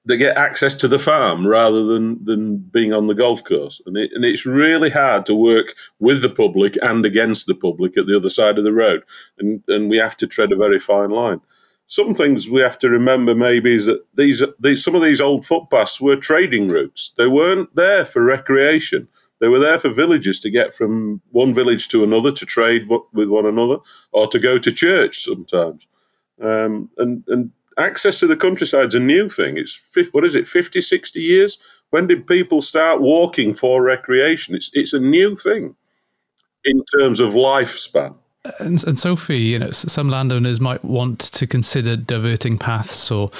they 0.06 0.16
get 0.16 0.36
access 0.36 0.74
to 0.76 0.88
the 0.88 0.98
farm 0.98 1.46
rather 1.46 1.84
than 1.84 2.24
than 2.24 2.58
being 2.58 2.92
on 2.92 3.06
the 3.06 3.14
golf 3.14 3.44
course, 3.44 3.80
and 3.86 3.96
it, 3.96 4.10
and 4.14 4.24
it's 4.24 4.46
really 4.46 4.90
hard 4.90 5.26
to 5.26 5.34
work 5.34 5.74
with 5.98 6.22
the 6.22 6.28
public 6.28 6.76
and 6.82 7.04
against 7.04 7.46
the 7.46 7.54
public 7.54 7.96
at 7.96 8.06
the 8.06 8.16
other 8.16 8.30
side 8.30 8.58
of 8.58 8.64
the 8.64 8.72
road, 8.72 9.02
and 9.38 9.62
and 9.68 9.90
we 9.90 9.98
have 9.98 10.16
to 10.16 10.26
tread 10.26 10.52
a 10.52 10.56
very 10.56 10.78
fine 10.78 11.10
line. 11.10 11.40
Some 11.86 12.14
things 12.14 12.48
we 12.48 12.60
have 12.60 12.78
to 12.78 12.88
remember 12.88 13.34
maybe 13.34 13.74
is 13.74 13.84
that 13.86 14.04
these, 14.14 14.42
these 14.60 14.84
some 14.84 14.94
of 14.94 15.02
these 15.02 15.20
old 15.20 15.44
footpaths 15.44 16.00
were 16.00 16.16
trading 16.16 16.68
routes. 16.68 17.12
They 17.18 17.26
weren't 17.26 17.74
there 17.74 18.04
for 18.04 18.22
recreation. 18.22 19.08
They 19.40 19.48
were 19.48 19.58
there 19.58 19.78
for 19.78 19.88
villagers 19.88 20.38
to 20.40 20.50
get 20.50 20.74
from 20.74 21.20
one 21.30 21.52
village 21.52 21.88
to 21.88 22.04
another 22.04 22.30
to 22.30 22.46
trade 22.46 22.88
with 23.12 23.28
one 23.28 23.46
another 23.46 23.78
or 24.12 24.28
to 24.28 24.38
go 24.38 24.58
to 24.58 24.72
church 24.72 25.24
sometimes. 25.24 25.86
Um, 26.40 26.90
and 26.96 27.24
and 27.26 27.50
access 27.78 28.18
to 28.20 28.26
the 28.26 28.36
countryside 28.36 28.88
is 28.88 28.94
a 28.94 29.00
new 29.00 29.28
thing. 29.28 29.56
It's 29.56 29.80
what 30.12 30.24
is 30.24 30.34
it, 30.34 30.46
50, 30.46 30.80
60 30.80 31.20
years? 31.20 31.58
When 31.90 32.06
did 32.06 32.26
people 32.26 32.62
start 32.62 33.00
walking 33.00 33.54
for 33.54 33.82
recreation? 33.82 34.54
It's 34.54 34.70
it's 34.72 34.92
a 34.92 35.00
new 35.00 35.34
thing 35.34 35.76
in 36.64 36.84
terms 36.98 37.20
of 37.20 37.34
lifespan. 37.34 38.14
And, 38.58 38.82
and, 38.86 38.98
Sophie, 38.98 39.38
you 39.38 39.58
know, 39.58 39.70
some 39.70 40.08
landowners 40.08 40.60
might 40.60 40.82
want 40.82 41.20
to 41.20 41.46
consider 41.46 41.94
diverting 41.94 42.56
paths 42.56 43.10
or 43.10 43.30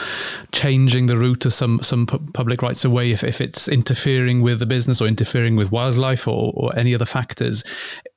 changing 0.53 1.07
the 1.07 1.16
route 1.16 1.47
of 1.47 1.55
some 1.55 1.83
some 1.83 2.05
public 2.05 2.61
rights 2.61 2.85
of 2.85 2.93
way 2.93 3.11
if, 3.11 3.25
if 3.25 3.40
it's 3.40 3.66
interfering 3.66 4.43
with 4.43 4.59
the 4.59 4.66
business 4.66 5.01
or 5.01 5.07
interfering 5.07 5.57
with 5.57 5.73
wildlife 5.73 6.29
or, 6.29 6.53
or 6.55 6.79
any 6.79 6.95
other 6.95 7.07
factors. 7.07 7.64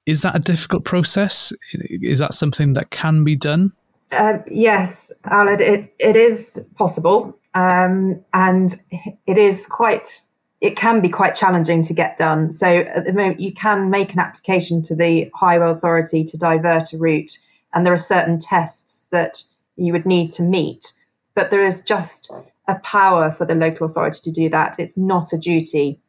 Is 0.06 0.24
that 0.24 0.36
a 0.36 0.40
difficult 0.40 0.84
process? 0.84 1.54
Is 1.72 2.20
that 2.20 2.34
something 2.34 2.74
that 2.74 2.90
can 2.90 3.24
be 3.24 3.38
done? 3.38 3.72
Uh, 4.14 4.40
yes, 4.50 5.12
Aled, 5.26 5.62
it, 5.62 5.94
it 6.00 6.16
is 6.16 6.66
possible. 6.76 7.38
Um, 7.56 8.24
and 8.34 8.82
it 9.28 9.38
is 9.38 9.66
quite, 9.68 10.22
it 10.62 10.76
can 10.76 11.02
be 11.02 11.10
quite 11.10 11.36
challenging 11.36 11.84
to 11.84 11.94
get 11.94 12.18
done. 12.18 12.52
So 12.52 12.68
at 12.68 13.06
the 13.06 13.14
moment, 13.14 13.40
you 13.40 13.54
can 13.54 13.90
make 13.90 14.14
an 14.14 14.20
application 14.20 14.82
to 14.84 14.96
the 14.96 15.30
Highway 15.36 15.70
Authority 15.70 16.24
to 16.24 16.38
divert 16.38 16.94
a 16.94 16.98
route, 16.98 17.38
and 17.74 17.86
there 17.86 17.94
are 17.94 17.98
certain 17.98 18.40
tests 18.40 19.08
that 19.12 19.44
you 19.76 19.92
would 19.94 20.06
need 20.06 20.32
to 20.32 20.44
meet. 20.44 20.94
But 21.36 21.50
there 21.50 21.66
is 21.66 21.84
just 21.84 22.32
a 22.68 22.76
power 22.76 23.32
for 23.32 23.46
the 23.46 23.56
local 23.56 23.86
authority 23.86 24.20
to 24.24 24.32
do 24.32 24.50
that. 24.50 24.80
It's 24.80 24.98
not 24.98 25.34
a 25.34 25.38
duty. 25.38 26.00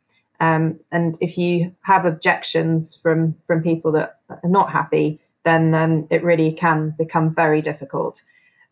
Um, 0.41 0.81
and 0.93 1.17
if 1.21 1.39
you 1.39 1.75
have 1.83 2.05
objections 2.05 2.99
from 3.03 3.35
from 3.47 3.63
people 3.63 3.93
that 3.93 4.19
are 4.29 4.41
not 4.45 4.71
happy, 4.71 5.21
then 5.45 5.75
um, 5.75 6.07
it 6.11 6.25
really 6.25 6.53
can 6.53 6.95
become 6.99 7.35
very 7.35 7.63
difficult. 7.63 8.23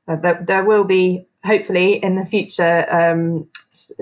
Uh, 0.09 0.17
there, 0.17 0.45
there, 0.47 0.65
will 0.65 0.85
be, 0.85 1.27
hopefully, 1.45 2.03
in 2.03 2.17
the 2.17 2.25
future, 2.25 2.87
um, 2.91 3.49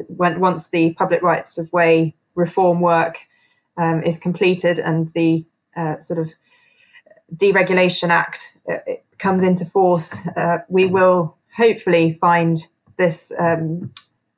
when 0.09 0.41
once 0.41 0.69
the 0.69 0.95
public 0.95 1.23
rights 1.23 1.59
of 1.59 1.73
way 1.73 2.15
reform 2.35 2.81
work 2.81 3.17
um, 3.77 4.03
is 4.03 4.19
completed 4.19 4.79
and 4.79 5.09
the 5.11 5.45
uh, 5.77 5.99
sort 5.99 6.19
of 6.19 6.29
deregulation 7.37 8.09
act 8.09 8.59
uh, 8.71 8.79
comes 9.19 9.43
into 9.43 9.65
force, 9.65 10.27
uh, 10.37 10.59
we 10.69 10.87
will 10.87 11.37
hopefully 11.55 12.17
find 12.21 12.67
this, 12.97 13.33
um, 13.39 13.93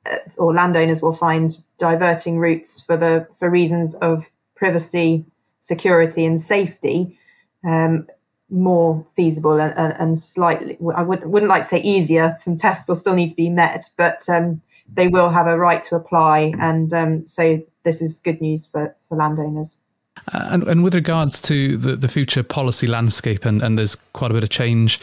uh, 0.05 0.17
or 0.37 0.53
landowners 0.53 1.01
will 1.01 1.15
find 1.15 1.59
diverting 1.77 2.37
routes 2.37 2.81
for 2.81 2.97
the 2.97 3.27
for 3.39 3.49
reasons 3.49 3.95
of 3.95 4.25
privacy, 4.55 5.25
security, 5.59 6.25
and 6.25 6.39
safety. 6.39 7.17
Um, 7.65 8.07
more 8.49 9.05
feasible 9.15 9.59
and, 9.59 9.73
and, 9.77 9.93
and, 9.99 10.19
slightly, 10.19 10.77
I 10.95 11.01
wouldn't, 11.01 11.29
wouldn't 11.29 11.49
like 11.49 11.63
to 11.63 11.69
say 11.69 11.81
easier. 11.81 12.35
Some 12.37 12.55
tests 12.55 12.87
will 12.87 12.95
still 12.95 13.15
need 13.15 13.29
to 13.29 13.35
be 13.35 13.49
met, 13.49 13.89
but 13.97 14.27
um, 14.29 14.61
they 14.91 15.07
will 15.07 15.29
have 15.29 15.47
a 15.47 15.57
right 15.57 15.81
to 15.83 15.95
apply. 15.95 16.53
And 16.59 16.93
um, 16.93 17.25
so 17.25 17.61
this 17.83 18.01
is 18.01 18.19
good 18.19 18.41
news 18.41 18.67
for, 18.67 18.95
for 19.07 19.17
landowners. 19.17 19.79
And, 20.31 20.63
and, 20.63 20.83
with 20.83 20.95
regards 20.95 21.41
to 21.41 21.75
the, 21.75 21.95
the 21.95 22.07
future 22.07 22.43
policy 22.43 22.87
landscape, 22.87 23.45
and, 23.45 23.61
and 23.61 23.77
there's 23.77 23.95
quite 24.13 24.31
a 24.31 24.33
bit 24.33 24.43
of 24.43 24.49
change 24.49 24.99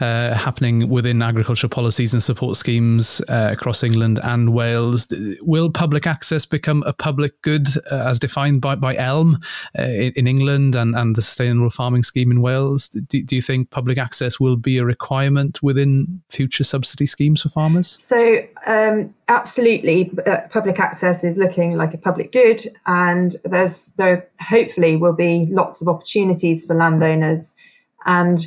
uh, 0.00 0.34
happening 0.34 0.88
within 0.88 1.22
agricultural 1.22 1.70
policies 1.70 2.12
and 2.12 2.22
support 2.22 2.56
schemes 2.56 3.20
uh, 3.28 3.50
across 3.52 3.84
England 3.84 4.18
and 4.24 4.52
Wales, 4.52 5.06
will 5.42 5.70
public 5.70 6.06
access 6.06 6.44
become 6.44 6.82
a 6.86 6.92
public 6.92 7.40
good 7.42 7.68
uh, 7.92 8.06
as 8.08 8.18
defined 8.18 8.60
by, 8.60 8.74
by 8.74 8.96
ELM 8.96 9.38
uh, 9.78 9.82
in, 9.82 10.12
in, 10.16 10.26
England 10.26 10.74
and, 10.74 10.96
and 10.96 11.14
the 11.14 11.22
Sustainable 11.22 11.70
Farming 11.70 12.02
Scheme 12.02 12.30
in 12.32 12.40
Wales? 12.40 12.88
Do, 12.88 13.22
do 13.22 13.36
you 13.36 13.42
think 13.42 13.70
public 13.70 13.96
access 13.96 14.40
will 14.40 14.56
be 14.56 14.78
a 14.78 14.84
requirement 14.84 15.62
within 15.62 16.20
future 16.30 16.64
subsidy 16.64 17.06
schemes 17.06 17.42
for 17.42 17.48
farmers? 17.48 17.96
So, 18.00 18.42
um, 18.68 19.14
absolutely, 19.28 20.12
uh, 20.26 20.42
public 20.50 20.78
access 20.78 21.24
is 21.24 21.38
looking 21.38 21.76
like 21.78 21.94
a 21.94 21.98
public 21.98 22.32
good, 22.32 22.62
and 22.84 23.34
there's 23.44 23.86
there 23.96 24.28
hopefully 24.40 24.94
will 24.94 25.14
be 25.14 25.46
lots 25.50 25.80
of 25.80 25.88
opportunities 25.88 26.66
for 26.66 26.74
landowners. 26.74 27.56
And 28.04 28.46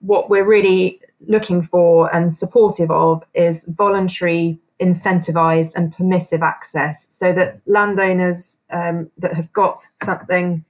what 0.00 0.30
we're 0.30 0.46
really 0.46 1.00
looking 1.28 1.62
for 1.62 2.12
and 2.14 2.32
supportive 2.32 2.90
of 2.90 3.22
is 3.34 3.66
voluntary, 3.66 4.58
incentivized, 4.80 5.76
and 5.76 5.94
permissive 5.94 6.42
access, 6.42 7.06
so 7.14 7.30
that 7.34 7.60
landowners 7.66 8.56
um, 8.70 9.10
that 9.18 9.34
have 9.34 9.52
got 9.52 9.86
something 10.02 10.64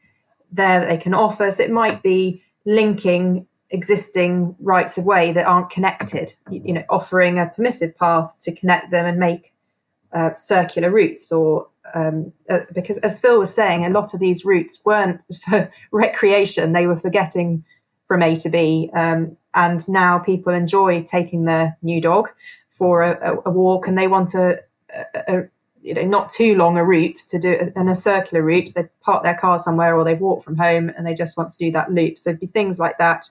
there 0.51 0.81
that 0.81 0.89
they 0.89 0.99
can 0.99 1.15
offer. 1.15 1.53
So 1.53 1.63
it 1.63 1.71
might 1.71 2.03
be 2.03 2.43
linking 2.67 3.47
existing 3.71 4.57
rights 4.61 4.99
of 4.99 5.05
way 5.05 5.33
that 5.33 5.47
aren't 5.47 5.71
connected, 5.71 6.35
you, 6.51 6.73
know, 6.73 6.85
offering 6.91 7.39
a 7.39 7.47
permissive 7.47 7.97
path 7.97 8.37
to 8.41 8.55
connect 8.55 8.91
them 8.91 9.07
and 9.07 9.19
make 9.19 9.53
uh, 10.13 10.35
circular 10.35 10.91
routes 10.91 11.31
or 11.31 11.69
um, 11.95 12.33
uh, 12.49 12.61
because 12.73 12.99
as 12.99 13.19
Phil 13.19 13.39
was 13.39 13.53
saying, 13.53 13.85
a 13.85 13.91
lot 13.91 14.15
of 14.15 14.21
these 14.21 14.45
routes 14.45 14.85
weren't 14.85 15.21
for 15.49 15.71
recreation; 15.91 16.73
they 16.73 16.87
were 16.87 16.99
for 16.99 17.11
getting 17.11 17.65
from 18.07 18.23
A 18.23 18.37
to 18.37 18.49
B. 18.49 18.91
Um, 18.95 19.37
and 19.55 19.89
now 19.89 20.19
people 20.19 20.53
enjoy 20.53 21.03
taking 21.03 21.45
their 21.45 21.77
new 21.83 22.01
dog 22.01 22.29
for 22.71 23.03
a, 23.03 23.39
a 23.45 23.51
walk, 23.51 23.89
and 23.89 23.99
they 23.99 24.07
want 24.07 24.35
a, 24.35 24.61
a, 25.15 25.45
you 25.83 25.95
know 25.95 26.05
not 26.05 26.31
too 26.31 26.55
long 26.55 26.77
a 26.77 26.85
route 26.85 27.17
to 27.17 27.39
do 27.39 27.71
in 27.75 27.89
a 27.89 27.95
circular 27.95 28.43
route 28.43 28.73
they 28.75 28.89
park 29.01 29.23
their 29.23 29.35
car 29.35 29.59
somewhere 29.59 29.97
or 29.97 30.05
they've 30.05 30.21
walked 30.21 30.45
from 30.45 30.57
home 30.57 30.91
and 30.97 31.07
they 31.07 31.15
just 31.15 31.37
want 31.37 31.51
to 31.51 31.59
do 31.59 31.71
that 31.71 31.91
loop 31.91 32.19
so 32.19 32.31
it'd 32.31 32.41
be 32.41 32.47
things 32.47 32.79
like 32.79 32.99
that 32.99 33.25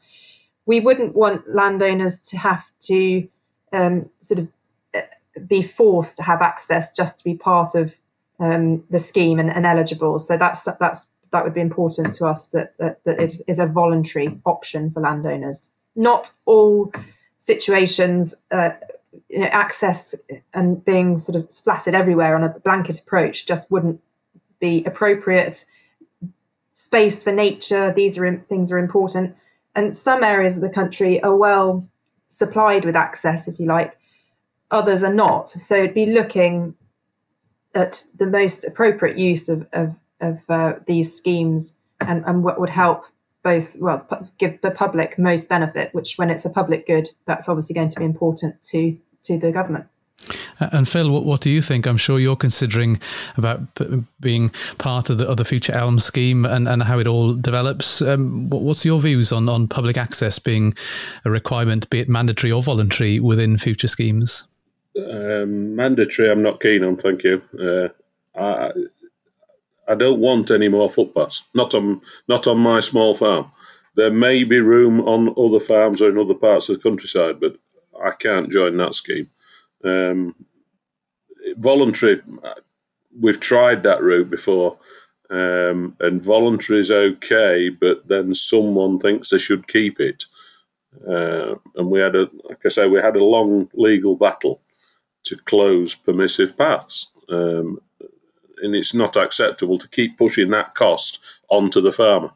we 0.70 0.80
wouldn't 0.80 1.16
want 1.16 1.42
landowners 1.52 2.20
to 2.20 2.38
have 2.38 2.64
to 2.80 3.28
um, 3.74 4.08
sort 4.20 4.40
of 4.42 4.48
uh, 4.94 5.02
be 5.48 5.64
forced 5.64 6.16
to 6.18 6.24
have 6.24 6.44
access 6.44 6.92
just 6.92 7.18
to 7.18 7.24
be 7.24 7.34
part 7.34 7.74
of 7.74 7.96
um, 8.40 8.84
the 8.92 9.00
scheme 9.00 9.40
and, 9.40 9.50
and, 9.50 9.66
eligible 9.66 10.20
so 10.20 10.38
that's 10.38 10.64
that's 10.80 11.10
that 11.32 11.44
would 11.44 11.56
be 11.56 11.68
important 11.70 12.14
to 12.14 12.26
us 12.26 12.50
that 12.50 12.78
that, 12.78 13.04
that 13.04 13.20
it 13.20 13.34
is 13.48 13.58
a 13.58 13.66
voluntary 13.66 14.40
option 14.46 14.92
for 14.92 15.02
landowners 15.02 15.72
not 15.96 16.32
all 16.46 16.92
situations 17.40 18.36
uh, 18.52 18.70
you 19.28 19.40
know, 19.40 19.48
access 19.48 20.14
and 20.54 20.86
being 20.86 21.18
sort 21.18 21.36
of 21.36 21.52
splattered 21.52 21.96
everywhere 21.96 22.36
on 22.36 22.44
a 22.44 22.50
blanket 22.60 23.00
approach 23.00 23.48
just 23.48 23.72
wouldn't 23.72 24.00
be 24.60 24.84
appropriate. 24.86 25.66
Space 26.74 27.24
for 27.24 27.32
nature, 27.32 27.92
these 27.94 28.18
are 28.18 28.46
things 28.48 28.72
are 28.72 28.78
important. 28.78 29.36
And 29.76 29.96
some 29.96 30.24
areas 30.24 30.56
of 30.56 30.62
the 30.62 30.70
country 30.70 31.22
are 31.24 31.36
well 31.36 31.88
supplied 32.28 32.86
with 32.86 32.96
access, 32.96 33.48
if 33.48 33.60
you 33.60 33.66
like. 33.66 33.98
Others 34.72 35.04
are 35.04 35.14
not. 35.14 35.50
So 35.50 35.76
it'd 35.76 35.94
be 35.94 36.08
looking 36.08 36.76
at 37.76 38.06
the 38.18 38.28
most 38.28 38.66
appropriate 38.66 39.18
use 39.18 39.50
of, 39.50 39.68
of, 39.74 39.96
of 40.22 40.40
uh, 40.50 40.74
these 40.86 41.16
schemes 41.16 41.78
and, 42.00 42.24
and 42.26 42.44
what 42.44 42.60
would 42.60 42.70
help 42.70 43.06
both, 43.44 43.76
well, 43.80 44.06
give 44.38 44.60
the 44.62 44.72
public 44.72 45.18
most 45.18 45.50
benefit, 45.50 45.94
which 45.94 46.18
when 46.18 46.30
it's 46.30 46.46
a 46.46 46.50
public 46.50 46.86
good, 46.86 47.08
that's 47.26 47.48
obviously 47.48 47.74
going 47.74 47.90
to 47.90 48.00
be 48.00 48.06
important 48.06 48.62
to, 48.62 48.98
to 49.24 49.40
the 49.40 49.52
government. 49.52 49.86
And 50.60 50.88
Phil, 50.88 51.10
what, 51.10 51.26
what, 51.26 51.42
do 51.42 51.50
you 51.50 51.62
think? 51.62 51.88
I'm 51.88 51.98
sure 51.98 52.20
you're 52.20 52.36
considering 52.36 53.00
about 53.38 53.74
p- 53.76 54.04
being 54.20 54.52
part 54.78 55.10
of 55.10 55.18
the, 55.18 55.28
of 55.28 55.38
the 55.38 55.46
Future 55.46 55.76
ELM 55.76 56.00
scheme 56.00 56.46
and, 56.46 56.68
and 56.68 56.84
how 56.84 57.00
it 57.00 57.08
all 57.08 57.34
develops. 57.34 58.02
Um, 58.02 58.50
what's 58.50 58.86
your 58.86 59.00
views 59.00 59.32
on, 59.32 59.50
on 59.50 59.68
public 59.68 59.98
access 59.98 60.38
being 60.38 60.74
a 61.26 61.32
requirement, 61.32 61.90
be 61.90 62.00
it 62.00 62.10
mandatory 62.10 62.52
or 62.52 62.62
voluntary, 62.62 63.20
within 63.20 63.58
future 63.58 63.88
schemes? 63.88 64.46
Um, 64.98 65.76
mandatory, 65.76 66.30
I'm 66.30 66.44
not 66.44 66.62
keen 66.62 66.84
on. 66.84 66.98
Thank 66.98 67.24
you. 67.24 67.42
Uh, 67.60 67.90
I, 68.40 68.72
I 69.88 69.96
don't 69.96 70.20
want 70.20 70.52
any 70.52 70.68
more 70.68 70.90
footpaths. 70.90 71.44
Not 71.54 71.74
on 71.74 72.02
not 72.28 72.46
on 72.48 72.60
my 72.60 72.80
small 72.80 73.16
farm. 73.16 73.52
There 73.96 74.12
may 74.12 74.44
be 74.44 74.60
room 74.60 75.02
on 75.02 75.34
other 75.38 75.60
farms 75.60 76.02
or 76.02 76.10
in 76.10 76.18
other 76.18 76.36
parts 76.36 76.70
of 76.70 76.76
the 76.78 76.90
countryside, 76.90 77.40
but 77.40 77.56
I 78.04 78.12
can't 78.12 78.52
join 78.52 78.78
that 78.78 78.96
scheme. 78.96 79.30
Um, 79.84 80.36
voluntary, 81.58 82.22
we've 83.20 83.40
tried 83.40 83.84
that 83.84 84.02
route 84.02 84.30
before, 84.30 84.78
um, 85.30 85.96
and 86.00 86.22
voluntary 86.22 86.80
is 86.80 86.92
okay, 86.92 87.70
but 87.70 88.08
then 88.08 88.34
someone 88.34 89.00
thinks 89.00 89.30
they 89.30 89.38
should 89.38 89.68
keep 89.68 90.00
it. 90.00 90.26
Uh, 91.08 91.56
and 91.76 91.90
we 91.90 92.00
had 92.00 92.16
a, 92.16 92.28
like 92.44 92.66
I 92.66 92.70
say, 92.70 92.88
we 92.88 93.00
had 93.00 93.16
a 93.16 93.24
long 93.24 93.70
legal 93.74 94.16
battle 94.16 94.62
to 95.26 95.36
close 95.38 95.96
permissive 95.96 96.58
paths. 96.58 97.12
Um, 97.30 97.80
and 98.62 98.76
it's 98.76 98.94
not 98.94 99.16
acceptable 99.16 99.78
to 99.78 99.88
keep 99.88 100.18
pushing 100.18 100.50
that 100.50 100.74
cost 100.74 101.20
onto 101.50 101.80
the 101.80 101.92
farmer. 101.92 102.32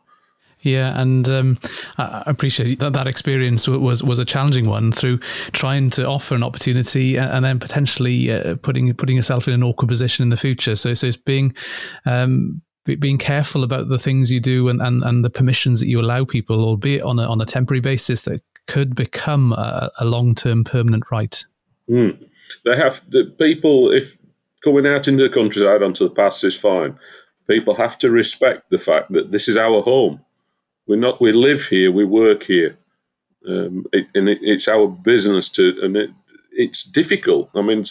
Yeah, 0.63 0.99
and 0.99 1.27
um, 1.27 1.57
I 1.97 2.23
appreciate 2.25 2.79
that 2.79 2.93
that 2.93 3.07
experience 3.07 3.67
was 3.67 4.01
was 4.01 4.17
a 4.17 4.25
challenging 4.25 4.69
one 4.69 4.91
through 4.91 5.19
trying 5.51 5.89
to 5.91 6.07
offer 6.07 6.35
an 6.35 6.43
opportunity 6.43 7.17
and 7.17 7.43
then 7.43 7.59
potentially 7.59 8.31
uh, 8.31 8.55
putting 8.55 8.93
putting 8.93 9.17
yourself 9.17 9.47
in 9.47 9.53
an 9.53 9.63
awkward 9.63 9.89
position 9.89 10.23
in 10.23 10.29
the 10.29 10.37
future. 10.37 10.75
So, 10.75 10.93
so 10.93 11.07
it's 11.07 11.17
being 11.17 11.53
um, 12.05 12.61
being 12.85 13.17
careful 13.17 13.63
about 13.63 13.89
the 13.89 13.99
things 13.99 14.31
you 14.31 14.39
do 14.39 14.67
and, 14.67 14.81
and, 14.81 15.03
and 15.03 15.23
the 15.23 15.29
permissions 15.29 15.79
that 15.79 15.87
you 15.87 16.01
allow 16.01 16.25
people, 16.25 16.63
albeit 16.63 17.01
on 17.01 17.19
a 17.19 17.23
on 17.23 17.41
a 17.41 17.45
temporary 17.45 17.81
basis, 17.81 18.23
that 18.23 18.41
could 18.67 18.95
become 18.95 19.53
a, 19.53 19.91
a 19.99 20.05
long 20.05 20.33
term 20.33 20.63
permanent 20.63 21.03
right. 21.11 21.45
Mm. 21.89 22.29
They 22.65 22.75
have 22.77 23.01
the 23.09 23.25
people 23.37 23.91
if 23.91 24.17
going 24.63 24.87
out 24.87 25.07
into 25.07 25.23
the 25.23 25.33
countryside 25.33 25.83
onto 25.83 26.05
the 26.07 26.15
paths 26.15 26.43
is 26.43 26.55
fine. 26.55 26.97
People 27.49 27.75
have 27.75 27.97
to 27.99 28.09
respect 28.09 28.69
the 28.69 28.77
fact 28.77 29.11
that 29.11 29.31
this 29.31 29.49
is 29.49 29.57
our 29.57 29.81
home. 29.81 30.21
We're 30.87 30.97
not. 30.97 31.21
We 31.21 31.31
live 31.31 31.63
here. 31.63 31.91
We 31.91 32.05
work 32.05 32.43
here, 32.43 32.77
um, 33.47 33.85
it, 33.93 34.07
and 34.15 34.29
it, 34.29 34.39
it's 34.41 34.67
our 34.67 34.87
business 34.87 35.49
to. 35.49 35.79
And 35.81 35.95
it, 35.97 36.09
it's 36.51 36.83
difficult. 36.83 37.49
I 37.55 37.61
mean, 37.61 37.85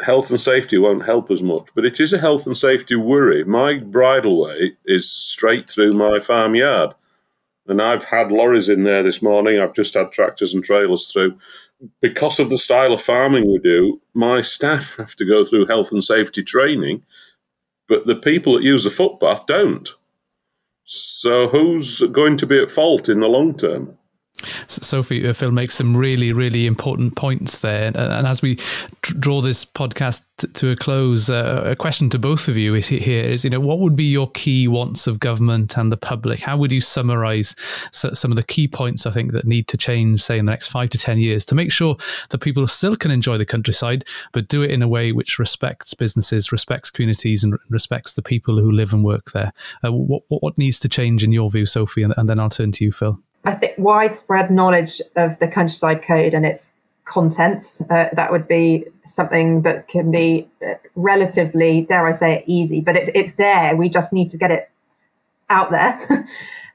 health 0.00 0.30
and 0.30 0.40
safety 0.40 0.78
won't 0.78 1.04
help 1.04 1.30
as 1.30 1.42
much, 1.42 1.68
but 1.74 1.84
it 1.84 2.00
is 2.00 2.12
a 2.12 2.18
health 2.18 2.46
and 2.46 2.56
safety 2.56 2.96
worry. 2.96 3.44
My 3.44 3.74
bridleway 3.74 4.70
is 4.86 5.10
straight 5.10 5.68
through 5.68 5.92
my 5.92 6.18
farmyard, 6.20 6.94
and 7.66 7.80
I've 7.80 8.04
had 8.04 8.32
lorries 8.32 8.68
in 8.68 8.84
there 8.84 9.02
this 9.02 9.22
morning. 9.22 9.60
I've 9.60 9.74
just 9.74 9.94
had 9.94 10.10
tractors 10.10 10.54
and 10.54 10.64
trailers 10.64 11.12
through 11.12 11.38
because 12.00 12.38
of 12.38 12.50
the 12.50 12.58
style 12.58 12.92
of 12.92 13.02
farming 13.02 13.50
we 13.50 13.58
do, 13.58 14.00
my 14.14 14.40
staff 14.40 14.94
have 14.98 15.14
to 15.16 15.24
go 15.24 15.44
through 15.44 15.66
health 15.66 15.92
and 15.92 16.02
safety 16.02 16.42
training, 16.42 17.02
but 17.88 18.06
the 18.06 18.14
people 18.14 18.54
that 18.54 18.62
use 18.62 18.84
the 18.84 18.90
footpath 18.90 19.46
don't. 19.46 19.90
So 20.84 21.48
who's 21.48 22.00
going 22.12 22.36
to 22.38 22.46
be 22.46 22.60
at 22.60 22.70
fault 22.70 23.08
in 23.08 23.20
the 23.20 23.28
long 23.28 23.56
term? 23.56 23.96
Sophie, 24.66 25.32
Phil 25.32 25.50
makes 25.50 25.74
some 25.74 25.96
really, 25.96 26.32
really 26.32 26.66
important 26.66 27.16
points 27.16 27.58
there. 27.58 27.92
And 27.94 28.26
as 28.26 28.42
we 28.42 28.58
draw 29.00 29.40
this 29.40 29.64
podcast 29.64 30.24
to 30.54 30.70
a 30.70 30.76
close, 30.76 31.30
uh, 31.30 31.62
a 31.64 31.76
question 31.76 32.08
to 32.10 32.18
both 32.18 32.48
of 32.48 32.56
you 32.56 32.74
is 32.74 32.88
here 32.88 33.24
is, 33.24 33.44
you 33.44 33.50
know, 33.50 33.60
what 33.60 33.78
would 33.78 33.96
be 33.96 34.04
your 34.04 34.30
key 34.30 34.68
wants 34.68 35.06
of 35.06 35.20
government 35.20 35.76
and 35.76 35.92
the 35.92 35.96
public? 35.96 36.40
How 36.40 36.56
would 36.56 36.72
you 36.72 36.80
summarize 36.80 37.54
some 37.92 38.32
of 38.32 38.36
the 38.36 38.42
key 38.42 38.68
points 38.68 39.06
I 39.06 39.10
think 39.10 39.32
that 39.32 39.46
need 39.46 39.68
to 39.68 39.76
change, 39.76 40.20
say, 40.20 40.38
in 40.38 40.46
the 40.46 40.52
next 40.52 40.68
five 40.68 40.90
to 40.90 40.98
10 40.98 41.18
years 41.18 41.44
to 41.46 41.54
make 41.54 41.70
sure 41.72 41.96
that 42.30 42.38
people 42.38 42.66
still 42.66 42.96
can 42.96 43.10
enjoy 43.10 43.38
the 43.38 43.46
countryside, 43.46 44.04
but 44.32 44.48
do 44.48 44.62
it 44.62 44.70
in 44.70 44.82
a 44.82 44.88
way 44.88 45.12
which 45.12 45.38
respects 45.38 45.94
businesses, 45.94 46.52
respects 46.52 46.90
communities, 46.90 47.44
and 47.44 47.56
respects 47.68 48.14
the 48.14 48.22
people 48.22 48.58
who 48.58 48.70
live 48.70 48.92
and 48.92 49.04
work 49.04 49.32
there? 49.32 49.52
Uh, 49.84 49.92
what, 49.92 50.22
what 50.28 50.58
needs 50.58 50.78
to 50.80 50.88
change 50.88 51.24
in 51.24 51.32
your 51.32 51.50
view, 51.50 51.66
Sophie? 51.66 52.02
And 52.02 52.28
then 52.28 52.40
I'll 52.40 52.50
turn 52.50 52.72
to 52.72 52.84
you, 52.84 52.92
Phil. 52.92 53.18
I 53.44 53.54
think 53.54 53.78
widespread 53.78 54.50
knowledge 54.50 55.00
of 55.16 55.38
the 55.38 55.48
countryside 55.48 56.02
code 56.02 56.34
and 56.34 56.46
its 56.46 56.72
contents. 57.04 57.80
Uh, 57.90 58.08
that 58.12 58.30
would 58.30 58.46
be 58.46 58.84
something 59.06 59.62
that 59.62 59.88
can 59.88 60.10
be 60.10 60.48
uh, 60.66 60.74
relatively, 60.94 61.82
dare 61.82 62.06
I 62.06 62.12
say 62.12 62.32
it, 62.34 62.44
easy, 62.46 62.80
but 62.80 62.96
it's 62.96 63.10
it's 63.14 63.32
there. 63.32 63.76
We 63.76 63.88
just 63.88 64.12
need 64.12 64.30
to 64.30 64.38
get 64.38 64.50
it 64.50 64.70
out 65.50 65.70
there 65.70 65.98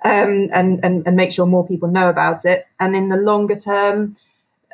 um, 0.03 0.49
and, 0.53 0.79
and 0.83 1.07
and 1.07 1.15
make 1.15 1.31
sure 1.31 1.45
more 1.45 1.65
people 1.65 1.89
know 1.89 2.09
about 2.09 2.45
it. 2.45 2.65
And 2.79 2.95
in 2.95 3.09
the 3.09 3.17
longer 3.17 3.55
term, 3.55 4.15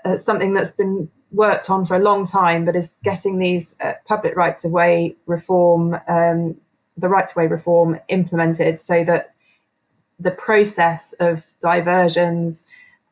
uh, 0.03 0.17
something 0.17 0.53
that's 0.53 0.73
been 0.73 1.09
worked 1.31 1.69
on 1.69 1.85
for 1.85 1.95
a 1.95 1.99
long 1.99 2.25
time, 2.25 2.65
but 2.65 2.75
is 2.75 2.95
getting 3.03 3.39
these 3.39 3.75
uh, 3.81 3.93
public 4.05 4.35
rights 4.35 4.65
of 4.65 4.71
way 4.71 5.15
reform, 5.25 5.97
um, 6.07 6.55
the 6.97 7.09
right 7.09 7.27
to 7.27 7.39
way 7.39 7.47
reform 7.47 7.99
implemented, 8.07 8.79
so 8.79 9.03
that 9.03 9.32
the 10.19 10.31
process 10.31 11.13
of 11.13 11.45
diversions 11.59 12.65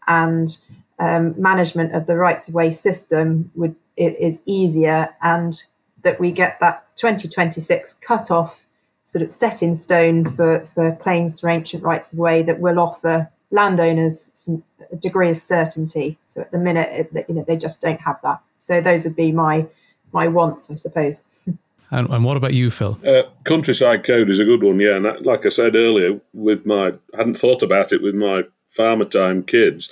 and 0.08 0.60
um, 1.00 1.40
management 1.42 1.96
of 1.96 2.06
the 2.06 2.16
rights 2.16 2.48
of 2.48 2.54
way 2.54 2.72
system 2.72 3.52
would 3.56 3.76
is 3.98 4.42
easier 4.46 5.14
and 5.22 5.64
that 6.04 6.20
we 6.20 6.32
get 6.32 6.60
that 6.60 6.86
2026 6.96 7.94
cut 7.96 8.32
off 8.32 8.66
sort 9.06 9.22
of 9.22 9.32
set 9.32 9.62
in 9.62 9.76
stone 9.76 10.26
for, 10.36 10.66
for 10.74 10.96
claims 10.96 11.40
for 11.40 11.50
ancient 11.50 11.84
rights 11.84 12.14
of 12.14 12.18
way 12.18 12.42
that 12.42 12.60
will 12.60 12.80
offer 12.80 13.30
landowners 13.52 14.32
some 14.34 14.64
a 14.92 14.96
degree 14.96 15.30
of 15.30 15.38
certainty. 15.38 16.18
So 16.28 16.42
at 16.42 16.52
the 16.52 16.58
minute, 16.58 17.10
it, 17.14 17.26
you 17.28 17.36
know, 17.36 17.44
they 17.48 17.58
just 17.58 17.82
don't 17.82 18.02
have 18.02 18.20
that. 18.24 18.42
So 18.60 18.82
those 18.82 19.04
would 19.04 19.16
be 19.16 19.32
my 19.32 19.68
my 20.14 20.28
wants, 20.28 20.70
I 20.70 20.76
suppose. 20.76 21.24
And, 21.92 22.10
and 22.10 22.24
what 22.24 22.38
about 22.38 22.54
you, 22.54 22.72
Phil? 22.72 22.98
Uh, 23.06 23.24
countryside 23.44 24.06
code 24.06 24.30
is 24.30 24.40
a 24.40 24.46
good 24.46 24.64
one, 24.64 24.80
yeah. 24.80 24.96
And 24.96 25.06
that, 25.06 25.26
like 25.26 25.46
I 25.46 25.50
said 25.50 25.76
earlier, 25.76 26.20
with 26.34 26.66
my, 26.66 26.94
hadn't 27.16 27.38
thought 27.38 27.62
about 27.62 27.92
it 27.92 28.02
with 28.02 28.16
my 28.16 28.44
farmer 28.68 29.06
time 29.06 29.44
kids. 29.44 29.90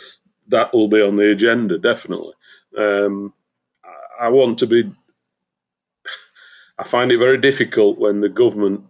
That 0.47 0.73
will 0.73 0.87
be 0.87 1.01
on 1.01 1.17
the 1.17 1.29
agenda, 1.29 1.77
definitely. 1.77 2.33
Um, 2.77 3.33
I 4.19 4.29
want 4.29 4.57
to 4.59 4.67
be. 4.67 4.91
I 6.77 6.83
find 6.83 7.11
it 7.11 7.17
very 7.17 7.37
difficult 7.37 7.99
when 7.99 8.21
the 8.21 8.29
government 8.29 8.81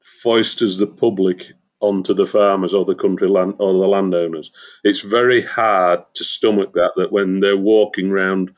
foisters 0.00 0.78
the 0.78 0.86
public 0.86 1.52
onto 1.80 2.14
the 2.14 2.26
farmers 2.26 2.72
or 2.72 2.84
the 2.84 2.94
country 2.94 3.28
land 3.28 3.54
or 3.58 3.72
the 3.72 3.86
landowners. 3.86 4.50
It's 4.84 5.00
very 5.00 5.42
hard 5.42 6.00
to 6.14 6.24
stomach 6.24 6.72
that. 6.74 6.92
That 6.96 7.12
when 7.12 7.40
they're 7.40 7.56
walking 7.56 8.10
around 8.10 8.50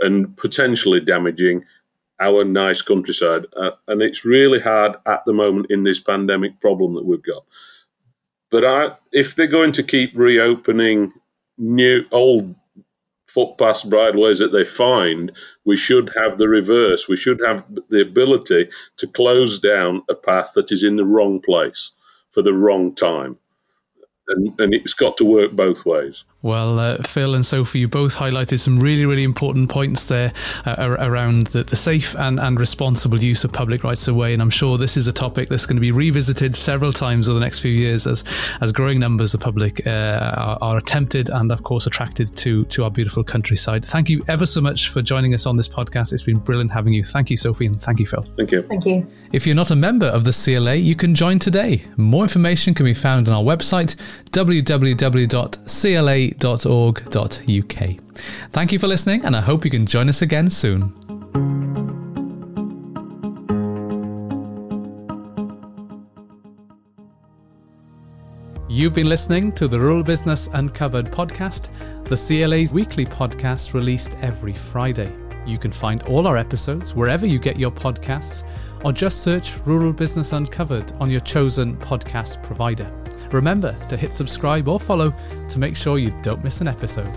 and 0.00 0.36
potentially 0.36 1.00
damaging 1.00 1.64
our 2.20 2.44
nice 2.44 2.82
countryside. 2.82 3.46
Uh, 3.56 3.70
and 3.88 4.02
it's 4.02 4.24
really 4.24 4.60
hard 4.60 4.96
at 5.06 5.22
the 5.26 5.32
moment 5.32 5.70
in 5.70 5.82
this 5.82 6.00
pandemic 6.00 6.60
problem 6.60 6.94
that 6.94 7.04
we've 7.04 7.22
got. 7.22 7.44
But 8.50 8.64
I, 8.64 8.96
if 9.12 9.34
they're 9.34 9.46
going 9.46 9.72
to 9.72 9.82
keep 9.82 10.12
reopening 10.14 11.12
new 11.58 12.04
old 12.12 12.54
footpaths, 13.26 13.84
bridleways 13.84 14.38
that 14.38 14.52
they 14.52 14.64
find, 14.64 15.32
we 15.64 15.76
should 15.76 16.10
have 16.16 16.38
the 16.38 16.48
reverse. 16.48 17.08
We 17.08 17.16
should 17.16 17.40
have 17.44 17.64
the 17.90 18.00
ability 18.00 18.68
to 18.96 19.06
close 19.08 19.58
down 19.58 20.02
a 20.08 20.14
path 20.14 20.52
that 20.54 20.72
is 20.72 20.82
in 20.82 20.96
the 20.96 21.04
wrong 21.04 21.40
place 21.40 21.90
for 22.30 22.42
the 22.42 22.54
wrong 22.54 22.94
time 22.94 23.38
and, 24.28 24.60
and 24.60 24.74
it's 24.74 24.94
got 24.94 25.16
to 25.18 25.24
work 25.24 25.52
both 25.52 25.84
ways. 25.84 26.24
Well, 26.42 26.78
uh, 26.78 26.98
Phil 27.02 27.34
and 27.34 27.44
Sophie, 27.44 27.80
you 27.80 27.88
both 27.88 28.14
highlighted 28.14 28.60
some 28.60 28.78
really, 28.78 29.04
really 29.04 29.24
important 29.24 29.68
points 29.68 30.04
there 30.04 30.32
uh, 30.64 30.96
around 31.00 31.48
the, 31.48 31.64
the, 31.64 31.74
safe 31.74 32.14
and, 32.16 32.38
and 32.38 32.60
responsible 32.60 33.18
use 33.18 33.42
of 33.42 33.52
public 33.52 33.82
rights 33.82 34.06
of 34.06 34.14
way. 34.14 34.32
And 34.32 34.40
I'm 34.40 34.50
sure 34.50 34.78
this 34.78 34.96
is 34.96 35.08
a 35.08 35.12
topic 35.12 35.48
that's 35.48 35.66
going 35.66 35.76
to 35.76 35.80
be 35.80 35.90
revisited 35.90 36.54
several 36.54 36.92
times 36.92 37.28
over 37.28 37.38
the 37.38 37.44
next 37.44 37.58
few 37.58 37.72
years 37.72 38.06
as, 38.06 38.22
as 38.60 38.70
growing 38.70 39.00
numbers 39.00 39.34
of 39.34 39.40
public 39.40 39.84
uh, 39.86 40.34
are, 40.36 40.58
are, 40.60 40.76
attempted 40.76 41.30
and, 41.30 41.50
of 41.50 41.64
course, 41.64 41.86
attracted 41.86 42.34
to, 42.36 42.64
to 42.66 42.84
our 42.84 42.90
beautiful 42.90 43.24
countryside. 43.24 43.84
Thank 43.84 44.08
you 44.08 44.24
ever 44.28 44.46
so 44.46 44.60
much 44.60 44.90
for 44.90 45.02
joining 45.02 45.34
us 45.34 45.46
on 45.46 45.56
this 45.56 45.68
podcast. 45.68 46.12
It's 46.12 46.22
been 46.22 46.38
brilliant 46.38 46.70
having 46.70 46.92
you. 46.92 47.02
Thank 47.02 47.30
you, 47.30 47.36
Sophie, 47.36 47.66
and 47.66 47.82
thank 47.82 47.98
you, 47.98 48.06
Phil. 48.06 48.24
Thank 48.36 48.52
you. 48.52 48.62
Thank 48.62 48.86
you. 48.86 49.06
If 49.32 49.46
you're 49.46 49.56
not 49.56 49.72
a 49.72 49.76
member 49.76 50.06
of 50.06 50.24
the 50.24 50.32
CLA, 50.32 50.74
you 50.74 50.94
can 50.94 51.14
join 51.14 51.40
today. 51.40 51.84
More 51.96 52.22
information 52.22 52.72
can 52.72 52.84
be 52.84 52.94
found 52.94 53.28
on 53.28 53.34
our 53.34 53.42
website 53.42 53.96
www.cla.org.uk. 54.30 55.36
Thank 58.52 58.72
you 58.72 58.78
for 58.78 58.86
listening, 58.86 59.24
and 59.24 59.36
I 59.36 59.40
hope 59.40 59.64
you 59.64 59.70
can 59.70 59.86
join 59.86 60.08
us 60.08 60.22
again 60.22 60.50
soon. 60.50 60.92
You've 68.68 68.92
been 68.92 69.08
listening 69.08 69.52
to 69.52 69.68
the 69.68 69.80
Rural 69.80 70.02
Business 70.02 70.50
Uncovered 70.52 71.06
podcast, 71.06 71.70
the 72.04 72.16
CLA's 72.16 72.74
weekly 72.74 73.06
podcast 73.06 73.72
released 73.72 74.16
every 74.20 74.52
Friday. 74.54 75.10
You 75.46 75.56
can 75.56 75.72
find 75.72 76.02
all 76.02 76.26
our 76.26 76.36
episodes 76.36 76.94
wherever 76.94 77.24
you 77.26 77.38
get 77.38 77.58
your 77.58 77.70
podcasts, 77.70 78.42
or 78.84 78.92
just 78.92 79.22
search 79.22 79.56
Rural 79.64 79.92
Business 79.92 80.32
Uncovered 80.32 80.92
on 81.00 81.08
your 81.08 81.20
chosen 81.20 81.76
podcast 81.76 82.42
provider. 82.42 82.90
Remember 83.32 83.76
to 83.88 83.96
hit 83.96 84.14
subscribe 84.14 84.68
or 84.68 84.80
follow 84.80 85.14
to 85.48 85.58
make 85.58 85.76
sure 85.76 85.98
you 85.98 86.14
don't 86.22 86.42
miss 86.44 86.60
an 86.60 86.68
episode. 86.68 87.16